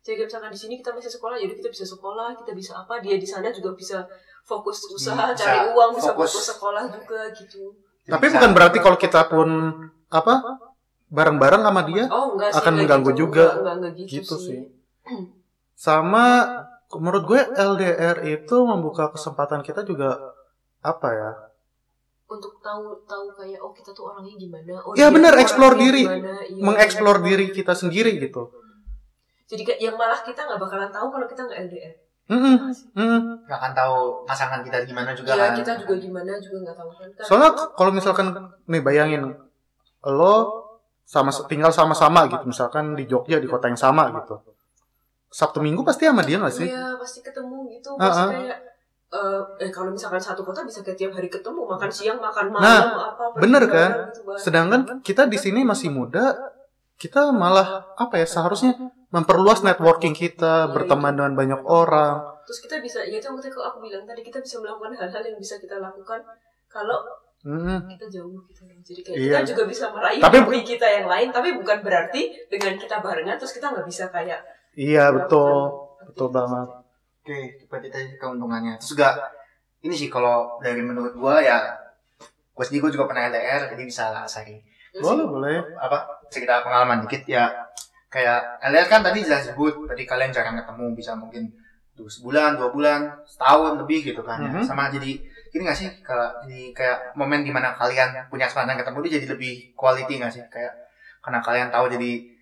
jadi 0.00 0.14
kayak 0.16 0.28
misalkan 0.30 0.50
di 0.50 0.58
sini 0.58 0.74
kita 0.76 0.90
masih 0.92 1.10
sekolah 1.10 1.36
jadi 1.36 1.52
kita 1.52 1.68
bisa 1.68 1.84
sekolah 1.84 2.28
kita 2.34 2.52
bisa 2.52 2.72
apa 2.76 2.94
dia 2.98 3.16
di 3.16 3.26
sana 3.26 3.50
juga 3.50 3.74
bisa 3.74 3.98
fokus 4.42 4.86
usaha 4.88 5.18
Hmm, 5.18 5.34
bisa 5.34 5.44
cari 5.44 5.58
uang 5.68 5.90
bisa 5.92 6.10
fokus. 6.12 6.30
fokus 6.30 6.46
sekolah 6.48 6.84
juga 6.86 7.20
gitu 7.34 7.62
tapi 8.04 8.24
Bisa. 8.24 8.34
bukan 8.38 8.50
berarti 8.52 8.78
kalau 8.78 8.96
kita 8.96 9.20
pun 9.26 9.48
apa 10.08 10.34
bareng-bareng 11.08 11.60
sama 11.62 11.82
dia 11.84 12.04
oh 12.06 12.32
enggak 12.32 12.48
sih 12.48 12.58
Akan 12.58 12.72
mengganggu 12.74 13.10
gitu. 13.12 13.20
juga. 13.24 13.44
enggak, 13.44 13.56
enggak, 13.58 13.74
enggak 13.76 13.92
gitu, 13.98 14.12
gitu 14.16 14.34
sih, 14.36 14.46
sih 14.56 14.60
sama 15.74 16.24
menurut 16.90 17.22
gue 17.24 17.40
LDR 17.54 18.16
itu 18.24 18.56
membuka 18.62 19.12
kesempatan 19.12 19.60
kita 19.62 19.82
juga 19.82 20.16
apa 20.80 21.08
ya? 21.10 21.30
Untuk 22.28 22.60
tahu 22.60 23.04
tahu 23.08 23.32
kayak 23.32 23.60
oh 23.60 23.72
kita 23.72 23.90
tuh 23.92 24.12
orangnya 24.12 24.36
gimana? 24.36 24.76
Oh 24.84 24.92
Ya, 24.92 25.08
benar, 25.08 25.32
orangnya 25.32 25.78
diri. 25.80 26.02
gimana, 26.04 26.32
iya, 26.44 26.60
mengeksplor 26.60 27.16
diri 27.24 27.46
kita 27.50 27.72
sendiri 27.72 28.20
gitu. 28.20 28.52
Jadi 29.48 29.62
kayak 29.64 29.80
yang 29.80 29.96
malah 29.96 30.20
kita 30.20 30.44
nggak 30.44 30.60
bakalan 30.60 30.92
tahu 30.92 31.08
kalau 31.08 31.24
kita 31.24 31.40
nggak 31.48 31.60
LDR 31.72 31.94
Mm-mm, 32.28 32.60
mm. 32.92 33.20
nggak 33.48 33.56
akan 33.56 33.72
tahu 33.72 33.96
pasangan 34.28 34.60
kita 34.60 34.84
gimana 34.84 35.16
juga 35.16 35.32
Iya 35.32 35.48
kan. 35.48 35.56
kita 35.56 35.72
juga 35.80 35.94
gimana 35.96 36.32
juga 36.36 36.56
nggak 36.60 36.76
tahu 36.76 36.90
kan. 36.92 37.08
Kan- 37.16 37.24
soalnya 37.24 37.50
kalau 37.72 37.88
misalkan 37.88 38.26
nih 38.68 38.84
bayangin 38.84 39.32
lo 40.04 40.34
sama 41.08 41.32
tinggal 41.48 41.72
sama-sama 41.72 42.28
gitu 42.28 42.44
misalkan 42.44 42.92
di 42.92 43.08
Jogja 43.08 43.40
di 43.40 43.48
kota 43.48 43.72
yang 43.72 43.80
sama 43.80 44.12
gitu 44.12 44.44
Sabtu 45.28 45.58
Minggu 45.58 45.80
pasti 45.82 46.04
sama 46.04 46.22
dia 46.22 46.36
gak 46.36 46.50
sih 46.50 46.66
Iya 46.66 46.96
pasti 46.96 47.20
ketemu 47.20 47.68
gitu 47.70 47.90
Ah, 47.94 48.00
pasti 48.02 48.20
ah. 48.20 48.28
kayak 48.30 48.58
eh, 49.08 49.40
eh 49.58 49.70
kalau 49.70 49.90
misalkan 49.90 50.18
satu 50.18 50.42
kota 50.42 50.60
bisa 50.62 50.80
kayak 50.80 50.96
tiap 50.96 51.12
hari 51.12 51.28
ketemu 51.28 51.64
makan 51.64 51.88
siang 51.88 52.18
makan 52.18 52.48
malam 52.48 52.62
Nah, 52.62 52.82
apa 53.08 53.24
pergi 53.32 53.42
bener 53.42 53.62
kan? 53.66 53.90
gitu, 54.08 54.20
sedangkan 54.36 54.80
kita 55.00 55.24
di 55.24 55.36
sini 55.36 55.62
masih 55.62 55.88
muda 55.88 56.36
kita 56.94 57.30
malah 57.30 57.94
apa 57.94 58.14
ya 58.16 58.26
seharusnya 58.26 58.74
memperluas 59.08 59.62
networking 59.62 60.12
kita 60.12 60.66
Iya, 60.66 60.72
berteman 60.72 61.14
dengan 61.14 61.32
banyak 61.32 61.60
orang 61.62 62.20
terus 62.42 62.60
kita 62.60 62.80
bisa 62.80 63.00
ya 63.00 63.16
itu 63.16 63.22
yang 63.22 63.36
tadi 63.36 63.48
aku 63.50 63.78
bilang 63.78 64.04
tadi 64.04 64.20
kita 64.20 64.40
bisa 64.40 64.56
melakukan 64.58 64.92
hal-hal 64.94 65.22
yang 65.22 65.36
bisa 65.36 65.56
kita 65.56 65.76
lakukan 65.78 66.20
kalau 66.66 67.00
Mm. 67.38 67.86
kita 67.86 68.10
jauh 68.10 68.34
gitu 68.44 68.66
loh. 68.66 68.74
jadi 68.82 69.00
kayak 69.00 69.14
Iya. 69.16 69.30
kita 69.38 69.54
juga 69.54 69.62
bisa 69.70 69.84
meraih 69.88 70.18
Tapi- 70.18 70.42
hobi 70.42 70.60
kita 70.66 70.82
yang 70.90 71.06
lain 71.06 71.30
tapi 71.30 71.54
bukan 71.54 71.78
berarti 71.80 72.34
dengan 72.50 72.74
kita 72.74 72.98
barengan 72.98 73.38
terus 73.38 73.54
kita 73.54 73.70
nggak 73.70 73.86
bisa 73.86 74.10
kayak 74.10 74.42
iya 74.78 75.10
betul. 75.10 75.54
Betul 76.06 76.28
banget. 76.30 76.68
Oke 77.26 77.38
berarti 77.66 77.88
tadi 77.90 78.06
keuntungannya. 78.16 78.78
Terus 78.78 78.94
juga 78.94 79.18
ini 79.82 79.94
sih 79.94 80.08
kalau 80.08 80.62
dari 80.62 80.80
menurut 80.80 81.18
gua 81.18 81.42
ya 81.42 81.74
gua 82.54 82.64
sendiri 82.64 82.86
gua 82.86 82.92
juga 82.94 83.04
pernah 83.10 83.26
LDR 83.28 83.68
jadi 83.74 83.82
bisa 83.84 84.04
lah 84.14 84.24
Terus 84.24 85.04
boleh. 85.04 85.26
boleh 85.26 85.56
apa 85.76 86.08
cerita 86.30 86.62
pengalaman 86.62 87.04
dikit 87.04 87.26
ya. 87.26 87.50
Kayak 88.08 88.62
LDR 88.64 88.88
kan 88.88 89.00
tadi 89.04 89.20
jelas 89.20 89.50
sebut 89.50 89.84
tadi 89.84 90.08
kalian 90.08 90.32
jarang 90.32 90.56
ketemu 90.56 90.96
bisa 90.96 91.12
mungkin 91.12 91.52
dua 91.92 92.06
sebulan 92.08 92.56
dua 92.56 92.70
bulan 92.70 93.00
setahun 93.26 93.74
lebih 93.82 94.14
gitu 94.14 94.22
kan 94.22 94.38
ya. 94.40 94.54
Mhm. 94.54 94.62
sama 94.62 94.86
jadi 94.88 95.18
ini 95.48 95.62
gak 95.64 95.76
sih 95.76 95.88
kalau 96.04 96.28
jadi 96.44 96.70
kayak 96.76 96.98
momen 97.18 97.40
di 97.42 97.50
mana 97.50 97.72
kalian 97.72 98.28
punya 98.28 98.46
kesempatan 98.46 98.78
ketemu 98.78 98.96
itu 99.02 99.10
jadi 99.18 99.26
lebih 99.34 99.54
quality 99.74 100.14
gak 100.22 100.32
sih? 100.32 100.44
Kayak 100.48 100.72
karena 101.20 101.40
kalian 101.42 101.68
tahu 101.68 101.88
jadi 101.92 102.37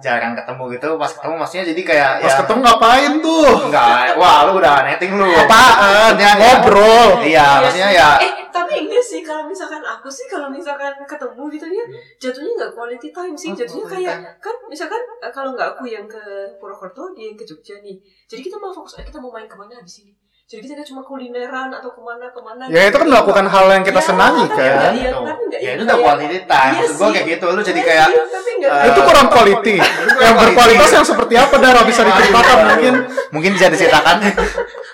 jarang 0.00 0.32
ketemu 0.32 0.62
gitu 0.72 0.88
pas 0.96 1.12
ketemu 1.12 1.34
maksudnya 1.36 1.64
jadi 1.68 1.82
kayak 1.84 2.10
pas 2.24 2.32
ya 2.32 2.38
ketemu 2.40 2.60
ngapain 2.64 3.12
tuh? 3.20 3.48
Enggak 3.68 4.16
wah 4.16 4.48
lu 4.48 4.56
udah 4.56 4.88
netting 4.88 5.12
lu. 5.14 5.28
Apaan? 5.28 6.16
Ya- 6.16 6.36
ngobrol. 6.40 7.20
Iya 7.20 7.28
Iya 7.28 7.46
maksudnya 7.60 7.88
sih. 7.92 8.00
ya 8.00 8.10
Eh, 8.24 8.32
tapi 8.48 8.72
enggak 8.88 9.04
sih 9.04 9.20
kalau 9.20 9.44
misalkan 9.44 9.84
aku 9.84 10.08
sih 10.08 10.26
kalau 10.26 10.48
misalkan 10.48 10.96
ketemu 11.04 11.42
gitu 11.52 11.66
ya 11.68 11.84
jatuhnya 12.18 12.52
nggak 12.56 12.72
quality 12.72 13.08
time 13.12 13.36
sih. 13.36 13.52
Oh, 13.52 13.56
jatuhnya 13.56 13.84
kayak 13.86 14.16
kan 14.40 14.56
misalkan 14.66 15.00
eh, 15.20 15.32
kalau 15.32 15.52
nggak 15.52 15.68
aku 15.76 15.84
yang 15.84 16.08
ke 16.08 16.22
Purwokerto 16.56 17.12
dia 17.12 17.28
yang 17.28 17.36
ke 17.36 17.44
Jogja 17.44 17.76
nih. 17.84 18.00
Jadi 18.26 18.40
kita 18.40 18.56
mau 18.56 18.72
fokus 18.72 18.96
eh, 18.96 19.04
kita 19.04 19.20
mau 19.20 19.28
main 19.28 19.44
ke 19.44 19.54
mana 19.54 19.76
habis 19.76 20.00
ini 20.00 20.16
jadi 20.50 20.60
kita 20.60 20.74
kayak 20.74 20.84
cuma 20.84 21.00
kulineran 21.00 21.70
atau 21.70 21.94
ke 21.94 22.00
mana 22.00 22.26
ke 22.26 22.40
mana 22.40 22.66
ya 22.66 22.82
itu 22.84 22.96
kan 22.96 23.06
melakukan 23.06 23.46
hal 23.46 23.70
yang 23.70 23.84
kita 23.86 23.96
Ya, 23.96 24.04
senangi 24.04 24.44
kan? 24.50 24.92
iya, 24.92 25.08
Tuh. 25.08 25.22
tapi 25.22 25.42
enggak 25.46 25.60
ya 25.60 25.62
yang 25.62 25.76
itu 25.76 25.80
udah 25.80 25.94
kayak- 25.94 26.02
quality 26.04 26.38
time 26.42 26.58
Iya 26.66 26.74
maksud 26.76 26.90
gua 26.90 27.06
sih. 27.06 27.14
kayak 27.14 27.26
gitu 27.28 27.44
lu 27.46 27.60
jadi 27.62 27.70
Iya 27.76 27.86
kayak 27.86 28.06
sih, 28.08 28.18
tapi 28.28 28.50
enggak 28.50 28.72
eh, 28.74 28.88
itu 28.90 29.00
kurang 29.00 29.26
quality. 29.28 29.74
Yang 30.20 30.34
berkualitas 30.36 30.90
yang 30.90 31.06
seperti 31.06 31.34
apa 31.36 31.54
Dara 31.56 31.80
bisa 31.82 32.00
diceritakan 32.02 32.56
mungkin? 32.66 32.94
Mungkin 33.30 33.50
bisa 33.54 33.66
diceritakan. 33.68 34.16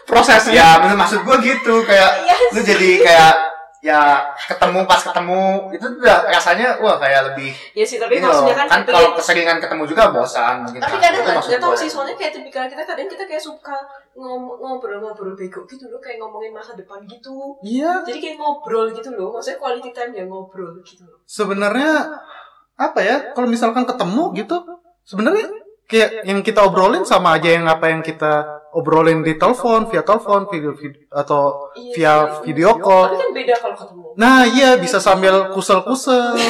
Prosesnya 0.05 0.53
ya 0.55 0.69
maksud, 0.95 1.19
gue 1.23 1.37
gitu 1.43 1.75
kayak 1.83 2.11
lu 2.53 2.61
jadi 2.61 2.91
kayak 3.01 3.33
ya 3.87 4.19
ketemu 4.51 4.83
pas 4.83 4.99
ketemu 4.99 5.71
itu 5.71 5.87
udah 6.03 6.19
rasanya 6.27 6.75
wah 6.83 6.99
kayak 6.99 7.31
lebih 7.31 7.55
ya 7.71 7.87
sih 7.87 8.03
tapi 8.03 8.19
loh 8.19 8.35
maksudnya 8.35 8.57
kan, 8.59 8.67
kan 8.67 8.81
kalau 8.83 9.15
keseringan 9.15 9.63
ketemu 9.63 9.83
juga 9.87 10.11
bosan 10.11 10.67
mungkin 10.67 10.83
tapi 10.83 10.99
kan. 10.99 11.03
kadang 11.07 11.23
Itu 11.23 11.31
nggak 11.55 11.63
tahu 11.63 11.75
sih 11.79 11.87
soalnya 11.87 12.19
kayak 12.19 12.33
tipikal 12.35 12.67
kita 12.67 12.83
kadang 12.83 13.07
kita 13.07 13.23
kayak 13.31 13.39
suka 13.39 13.79
ngobrol-ngobrol 14.19 15.39
bego 15.39 15.63
gitu 15.71 15.87
loh 15.87 16.03
kayak 16.03 16.19
ngomongin 16.19 16.51
masa 16.51 16.75
depan 16.75 16.99
gitu. 17.07 17.61
Iya. 17.63 18.03
Jadi 18.03 18.19
kayak 18.19 18.37
ngobrol 18.43 18.91
gitu 18.91 19.15
loh 19.15 19.39
maksudnya 19.39 19.63
quality 19.63 19.91
time 19.95 20.13
ya 20.17 20.25
ngobrol 20.27 20.75
gitu 20.83 21.07
loh. 21.07 21.23
Sebenarnya 21.29 22.11
apa 22.75 23.01
ya 23.01 23.17
kalau 23.39 23.47
misalkan 23.47 23.87
ketemu 23.87 24.35
gitu 24.35 24.57
sebenarnya 25.07 25.47
kayak 25.87 26.27
yang 26.27 26.43
kita 26.43 26.67
obrolin 26.67 27.07
sama 27.07 27.39
aja 27.39 27.55
yang 27.55 27.71
apa 27.71 27.95
yang 27.95 28.03
kita 28.03 28.56
obrolin 28.77 29.21
di 29.21 29.35
telepon 29.35 29.89
via 29.89 30.03
telepon 30.03 30.45
video, 30.47 30.73
video 30.73 31.01
atau 31.11 31.73
Iya 31.73 31.93
via 31.93 32.13
sih. 32.13 32.41
video 32.45 32.71
call 32.77 33.09
tapi 33.09 33.17
kan 33.19 33.31
beda 33.33 33.55
kalau 33.57 33.75
ketemu. 33.75 34.07
Nah 34.15 34.39
iya 34.47 34.71
bisa 34.77 34.99
sambil 34.99 35.49
kusel-kusel. 35.51 36.37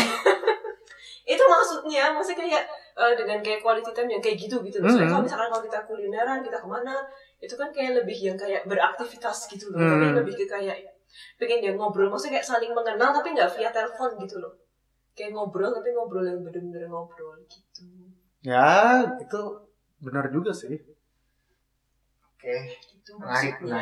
Itu 1.25 1.43
maksudnya 1.45 2.11
maksudnya 2.11 2.39
kayak 2.41 2.63
eh, 2.97 3.13
dengan 3.15 3.39
kayak 3.41 3.59
quality 3.61 3.91
time 3.91 4.09
yang 4.09 4.21
kayak 4.21 4.37
gitu 4.37 4.59
gitu 4.61 4.79
loh. 4.79 4.87
Soalnya 4.87 5.03
Hmm. 5.03 5.13
kalau 5.13 5.23
misalkan 5.23 5.49
kalau 5.49 5.63
kita 5.65 5.79
kulineran 5.85 6.39
kita 6.41 6.57
ke 6.57 6.67
mana 6.67 6.95
itu 7.37 7.55
kan 7.55 7.69
kayak 7.71 7.93
lebih 7.97 8.19
yang 8.25 8.37
kayak 8.37 8.63
beraktivitas 8.65 9.47
gitu 9.47 9.71
loh. 9.71 9.79
Hmm. 9.79 9.91
tapi 9.93 10.07
lebih 10.17 10.35
ke 10.37 10.47
kayak 10.49 10.77
pengen 11.35 11.59
dia 11.61 11.73
ngobrol 11.73 12.07
maksudnya 12.07 12.39
kayak 12.39 12.47
saling 12.47 12.71
mengenal 12.71 13.11
tapi 13.11 13.33
nggak 13.33 13.51
via 13.53 13.71
telepon 13.71 14.11
gitu 14.19 14.39
loh. 14.39 14.53
Kayak 15.13 15.31
ngobrol 15.33 15.71
tapi 15.71 15.89
ngobrol 15.91 16.23
yang 16.23 16.41
bener-bener 16.41 16.87
ngobrol 16.87 17.39
gitu. 17.47 17.87
Ya 18.43 19.03
itu 19.17 19.41
benar 19.99 20.29
juga 20.29 20.53
sih 20.53 20.77
oke 22.47 22.57
gitu 22.95 23.13
Menarik, 23.19 23.55
maksudnya. 23.59 23.81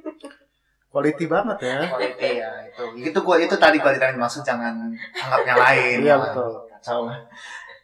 quality 0.92 1.24
banget 1.30 1.58
ya. 1.64 1.78
Quality 1.88 2.28
ya 2.36 2.50
itu 2.68 2.82
itu 3.08 3.18
gua 3.24 3.36
itu 3.40 3.54
tadi 3.56 3.80
quality 3.80 4.00
time 4.02 4.20
maksud 4.20 4.42
jangan 4.44 4.92
anggap 5.16 5.40
yang 5.48 5.58
lain. 5.58 5.98
Iya, 6.04 6.14
betul. 6.20 6.50
kacau 6.76 7.00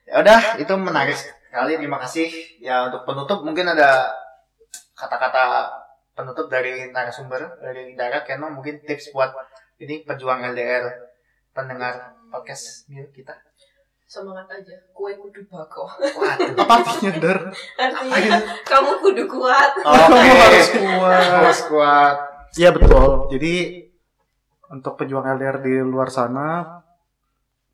ya 0.06 0.22
udah 0.22 0.40
itu 0.60 0.72
menarik 0.76 1.16
sekali 1.16 1.72
terima 1.80 1.98
kasih. 2.02 2.28
Ya 2.60 2.92
untuk 2.92 3.08
penutup 3.08 3.40
mungkin 3.40 3.72
ada 3.72 4.12
kata-kata 4.92 5.72
penutup 6.16 6.48
dari 6.48 6.92
narasumber 6.92 7.60
dari 7.60 7.96
Dara 7.96 8.24
Keno 8.24 8.52
mungkin 8.52 8.80
tips 8.84 9.12
buat 9.12 9.32
ini 9.80 10.04
pejuang 10.08 10.40
LDR 10.52 10.88
pendengar 11.52 12.16
podcast 12.32 12.88
kita 12.88 13.36
semangat 14.06 14.46
aja 14.48 14.74
kue 14.94 15.12
kudu 15.18 15.42
bako 15.50 15.90
waduh 16.14 16.54
apa 16.62 16.74
artinya 16.78 17.12
dar 17.18 17.38
artinya 17.74 18.38
kamu 18.62 18.92
kudu 19.02 19.22
kuat 19.26 19.70
kamu 19.82 20.14
Oke. 20.14 20.30
harus 20.30 20.68
kuat 20.72 21.22
harus 21.42 21.60
kuat 21.66 22.16
Iya 22.56 22.72
betul. 22.72 23.28
Jadi 23.28 23.84
untuk 24.72 24.96
pejuang 24.96 25.28
LDR 25.28 25.60
di 25.60 25.76
luar 25.76 26.08
sana, 26.08 26.80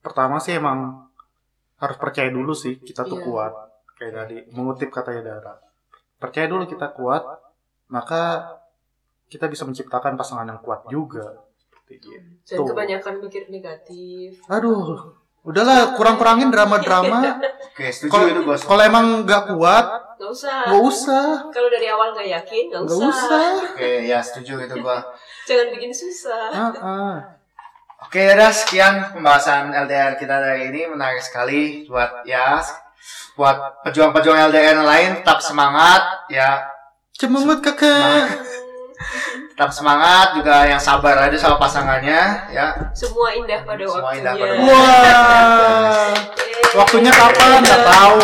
pertama 0.03 0.43
sih 0.43 0.59
emang 0.59 1.07
harus 1.79 1.95
percaya 2.03 2.27
dulu 2.35 2.51
sih 2.51 2.83
kita 2.83 3.07
tuh 3.07 3.23
Iya. 3.23 3.25
kuat. 3.25 3.53
Kayak 3.95 4.13
tadi 4.19 4.37
mengutip 4.51 4.91
katanya 4.91 5.23
Dara. 5.23 5.55
Percaya 6.19 6.51
dulu 6.51 6.67
kita 6.67 6.91
kuat, 6.99 7.23
maka 7.95 8.59
kita 9.31 9.47
bisa 9.47 9.63
menciptakan 9.63 10.19
pasangan 10.19 10.51
yang 10.51 10.59
kuat 10.59 10.83
juga. 10.91 11.31
Seperti 11.63 12.11
gitu. 12.11 12.19
Tuh. 12.43 12.67
kebanyakan 12.75 13.15
mikir 13.23 13.47
negatif 13.55 14.43
Aduh, 14.51 15.15
udahlah 15.43 15.99
kurang-kurangin 15.99 16.55
drama-drama. 16.55 17.43
oke 17.73 17.85
setuju 17.91 18.11
Kalau 18.11 18.27
itu 18.31 18.41
bos 18.47 18.61
kalau 18.63 18.83
emang 18.83 19.27
nggak 19.27 19.43
kuat, 19.51 19.87
nggak 20.19 20.31
usah 20.31 20.57
nggak 20.71 20.83
usah, 20.87 21.25
kalau 21.51 21.69
dari 21.73 21.87
awal 21.91 22.15
nggak 22.15 22.29
yakin 22.31 22.65
nggak 22.71 22.83
usah. 22.87 23.11
usah. 23.11 23.47
oke 23.75 23.91
ya 24.07 24.19
setuju 24.23 24.53
itu 24.63 24.75
gua 24.79 24.99
jangan 25.51 25.67
bikin 25.75 25.91
susah 25.91 26.47
Ah, 26.53 26.71
ah. 26.79 27.17
Oke, 28.03 28.19
udah 28.19 28.51
sekian 28.51 29.15
pembahasan 29.15 29.71
LDR 29.71 30.19
kita 30.19 30.35
dari 30.35 30.75
ini 30.75 30.91
menarik 30.91 31.23
sekali 31.23 31.87
buat 31.87 32.27
ya 32.27 32.59
buat 33.39 33.87
pejuang-pejuang 33.87 34.51
LDR 34.51 34.83
lain 34.83 35.23
tetap 35.23 35.39
semangat 35.39 36.27
ya 36.27 36.67
Semangat 37.15 37.63
kakak. 37.63 38.27
Hmm. 38.27 38.62
Tetap 39.53 39.69
semangat 39.69 40.33
juga 40.33 40.65
yang 40.65 40.81
sabar 40.81 41.17
aja 41.21 41.37
sama 41.37 41.57
pasangannya 41.57 42.21
ya 42.49 42.73
Semua 42.93 43.31
indah 43.33 43.61
pada 43.63 43.85
Semua 43.85 44.01
waktunya. 44.03 44.19
indah 44.19 44.35
pada 44.35 44.55
Wah. 44.59 44.65
Yeay. 44.65 46.11
Waktunya 46.73 47.13
kapan? 47.13 47.61
Nggak 47.61 47.83
tahu. 47.85 48.21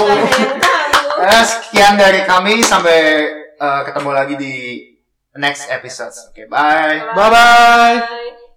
Eh, 1.19 1.45
sekian 1.45 1.95
dari 1.95 2.25
kami 2.25 2.63
sampai 2.63 2.99
eh, 3.53 3.81
ketemu 3.85 4.11
lagi 4.11 4.35
di 4.35 4.55
next 5.35 5.69
episode 5.69 6.15
oke 6.27 6.49
bye 6.49 7.13
Bye 7.13 7.29
bye. 7.29 7.97
Bye. 8.01 8.48